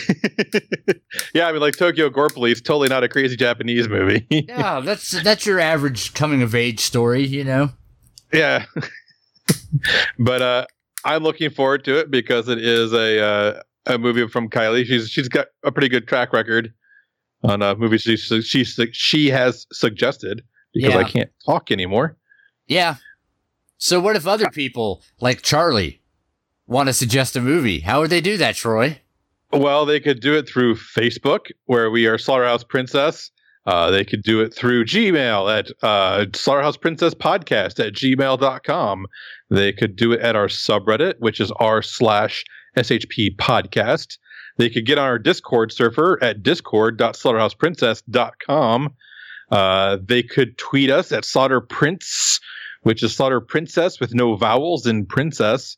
yeah, 1.33 1.47
I 1.49 1.53
mean, 1.53 1.63
like 1.63 1.79
Tokyo 1.79 2.11
Gore 2.11 2.29
Police, 2.29 2.61
totally 2.61 2.89
not 2.89 3.05
a 3.05 3.09
crazy 3.09 3.37
Japanese 3.37 3.89
movie. 3.89 4.27
Yeah, 4.49 4.81
that's 4.81 5.23
that's 5.23 5.47
your 5.47 5.61
average 5.61 6.13
coming 6.13 6.43
of 6.43 6.55
age 6.55 6.81
story, 6.81 7.27
you 7.27 7.45
know. 7.45 7.71
Yeah, 8.33 8.65
but 10.19 10.43
uh, 10.43 10.67
I'm 11.05 11.23
looking 11.23 11.51
forward 11.51 11.85
to 11.85 11.99
it 11.99 12.11
because 12.11 12.49
it 12.49 12.59
is 12.59 12.93
a 12.93 13.23
uh, 13.23 13.63
a 13.87 13.99
movie 13.99 14.27
from 14.29 14.49
Kylie. 14.49 14.85
She's 14.85 15.09
she's 15.09 15.29
got 15.29 15.49
a 15.63 15.73
pretty 15.73 15.89
good 15.89 16.07
track 16.07 16.33
record 16.33 16.73
on 17.43 17.63
uh, 17.63 17.75
movies 17.75 18.03
she 18.03 18.17
she 18.17 18.65
she 18.65 19.31
has 19.31 19.67
suggested 19.73 20.43
because 20.75 20.95
I 20.95 21.05
can't 21.05 21.31
talk 21.45 21.71
anymore. 21.71 22.17
Yeah. 22.67 22.97
So 23.79 24.01
what 24.01 24.15
if 24.15 24.27
other 24.27 24.49
people 24.51 25.03
like 25.21 25.43
Charlie 25.43 26.01
want 26.67 26.89
to 26.89 26.93
suggest 26.93 27.35
a 27.35 27.41
movie? 27.41 27.81
How 27.81 28.01
would 28.01 28.11
they 28.11 28.21
do 28.21 28.37
that, 28.37 28.55
Troy? 28.55 29.01
Well, 29.53 29.85
they 29.85 30.01
could 30.01 30.21
do 30.21 30.35
it 30.35 30.49
through 30.49 30.77
Facebook, 30.77 31.51
where 31.67 31.91
we 31.91 32.07
are 32.07 32.17
Slaughterhouse 32.17 32.65
Princess. 32.65 33.31
Uh, 33.65 33.91
they 33.91 34.05
could 34.05 34.23
do 34.23 34.41
it 34.41 34.53
through 34.53 34.85
Gmail 34.85 35.59
at 35.59 35.71
uh, 35.83 36.27
Slaughterhouse 36.35 36.77
Princess 36.77 37.15
Podcast 37.15 37.85
at 37.85 37.93
gmail.com. 37.93 39.07
They 39.51 39.73
could 39.73 39.95
do 39.95 40.13
it 40.13 40.21
at 40.21 40.35
our 40.35 40.49
subreddit, 40.49 41.15
which 41.21 41.41
is 41.41 41.53
r 41.53 41.83
slash 41.83 42.45
SHP 42.77 43.37
podcast. 43.37 44.19
They 44.57 44.69
could 44.69 44.85
get 44.85 44.99
on 44.99 45.05
our 45.05 45.19
Discord 45.19 45.73
server 45.73 46.23
at 46.23 46.43
discord.slaughterhouseprincess.com. 46.43 48.95
Uh, 49.51 49.99
they 50.03 50.23
could 50.23 50.59
tweet 50.59 50.91
us 50.91 51.13
at 51.13 51.25
Slaughter 51.25 51.61
Prince, 51.61 52.41
which 52.83 53.03
is 53.03 53.15
Slaughter 53.15 53.41
Princess 53.41 54.01
with 54.01 54.15
no 54.15 54.35
vowels 54.35 54.87
in 54.87 55.07
princess. 55.07 55.77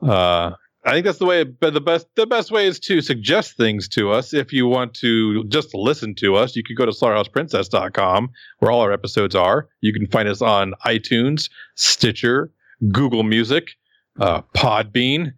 Uh, 0.00 0.52
I 0.84 0.92
think 0.92 1.06
that's 1.06 1.18
the 1.18 1.26
way. 1.26 1.44
But 1.44 1.74
the 1.74 1.80
best, 1.80 2.06
the 2.16 2.26
best 2.26 2.50
way 2.50 2.66
is 2.66 2.80
to 2.80 3.00
suggest 3.00 3.56
things 3.56 3.88
to 3.90 4.10
us. 4.10 4.34
If 4.34 4.52
you 4.52 4.66
want 4.66 4.94
to 4.94 5.44
just 5.44 5.74
listen 5.74 6.14
to 6.16 6.34
us, 6.34 6.56
you 6.56 6.64
could 6.64 6.76
go 6.76 6.84
to 6.84 6.92
slaughterhouseprincess.com, 6.92 8.30
where 8.58 8.70
all 8.70 8.80
our 8.80 8.92
episodes 8.92 9.36
are. 9.36 9.68
You 9.80 9.92
can 9.92 10.06
find 10.08 10.28
us 10.28 10.42
on 10.42 10.74
iTunes, 10.84 11.48
Stitcher, 11.76 12.50
Google 12.90 13.22
Music, 13.22 13.70
uh, 14.18 14.42
Podbean. 14.56 15.32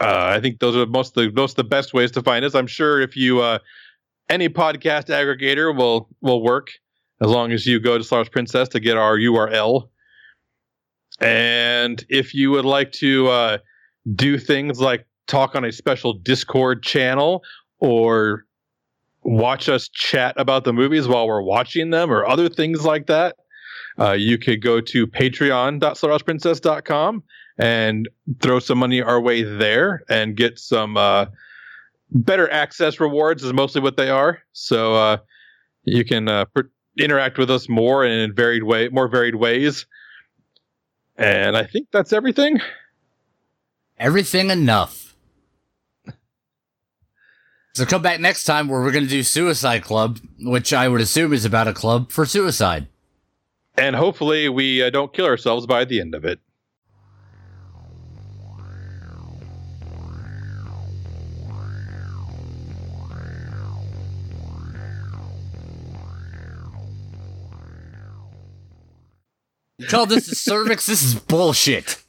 Uh, 0.00 0.26
I 0.26 0.40
think 0.40 0.58
those 0.58 0.76
are 0.76 0.86
most 0.86 1.14
the 1.14 1.30
most 1.30 1.56
the 1.56 1.62
best 1.62 1.94
ways 1.94 2.10
to 2.12 2.22
find 2.22 2.44
us. 2.44 2.56
I'm 2.56 2.66
sure 2.66 3.00
if 3.00 3.16
you 3.16 3.40
uh, 3.40 3.60
any 4.28 4.48
podcast 4.48 5.06
aggregator 5.06 5.76
will 5.76 6.08
will 6.20 6.42
work 6.42 6.70
as 7.20 7.30
long 7.30 7.52
as 7.52 7.64
you 7.64 7.78
go 7.78 7.96
to 7.96 8.02
Slaughterhouse 8.02 8.28
Princess 8.28 8.68
to 8.70 8.80
get 8.80 8.96
our 8.96 9.16
URL. 9.16 9.88
And 11.20 12.04
if 12.08 12.34
you 12.34 12.50
would 12.50 12.64
like 12.64 12.90
to 12.92 13.28
uh, 13.28 13.58
do 14.12 14.38
things 14.38 14.80
like 14.80 15.06
talk 15.26 15.54
on 15.54 15.64
a 15.64 15.72
special 15.72 16.12
Discord 16.12 16.82
channel 16.82 17.42
or 17.78 18.44
watch 19.22 19.68
us 19.68 19.88
chat 19.88 20.34
about 20.36 20.64
the 20.64 20.72
movies 20.72 21.08
while 21.08 21.26
we're 21.26 21.42
watching 21.42 21.90
them 21.90 22.10
or 22.10 22.26
other 22.26 22.48
things 22.48 22.84
like 22.84 23.06
that, 23.06 23.36
uh, 23.98 24.12
you 24.12 24.38
could 24.38 24.62
go 24.62 24.80
to 24.80 25.06
patreon.slaughterhouseprincess.com 25.06 27.22
and 27.58 28.08
throw 28.40 28.58
some 28.58 28.78
money 28.78 29.00
our 29.00 29.20
way 29.20 29.42
there 29.42 30.02
and 30.08 30.36
get 30.36 30.58
some 30.58 30.96
uh, 30.96 31.26
better 32.10 32.50
access 32.50 32.98
rewards 33.00 33.44
is 33.44 33.52
mostly 33.52 33.80
what 33.80 33.96
they 33.96 34.10
are. 34.10 34.40
So 34.52 34.94
uh, 34.94 35.16
you 35.84 36.04
can 36.04 36.28
uh, 36.28 36.46
interact 36.98 37.38
with 37.38 37.50
us 37.50 37.68
more 37.68 38.04
and 38.04 38.20
in 38.20 38.34
varied 38.34 38.64
way, 38.64 38.88
more 38.88 39.08
varied 39.08 39.36
ways. 39.36 39.86
And 41.16 41.56
I 41.56 41.64
think 41.64 41.88
that's 41.92 42.12
everything. 42.12 42.60
Everything 43.98 44.50
enough. 44.50 45.14
So 47.74 47.84
come 47.84 48.02
back 48.02 48.20
next 48.20 48.44
time 48.44 48.68
where 48.68 48.80
we're 48.80 48.92
going 48.92 49.04
to 49.04 49.10
do 49.10 49.24
Suicide 49.24 49.82
Club, 49.82 50.20
which 50.40 50.72
I 50.72 50.88
would 50.88 51.00
assume 51.00 51.32
is 51.32 51.44
about 51.44 51.66
a 51.66 51.72
club 51.72 52.12
for 52.12 52.24
suicide. 52.24 52.86
And 53.76 53.96
hopefully 53.96 54.48
we 54.48 54.80
uh, 54.82 54.90
don't 54.90 55.12
kill 55.12 55.26
ourselves 55.26 55.66
by 55.66 55.84
the 55.84 56.00
end 56.00 56.14
of 56.14 56.24
it. 56.24 56.38
Call 69.88 70.06
this 70.06 70.30
a 70.30 70.34
cervix? 70.36 70.86
This 70.86 71.02
is 71.02 71.16
bullshit. 71.16 72.03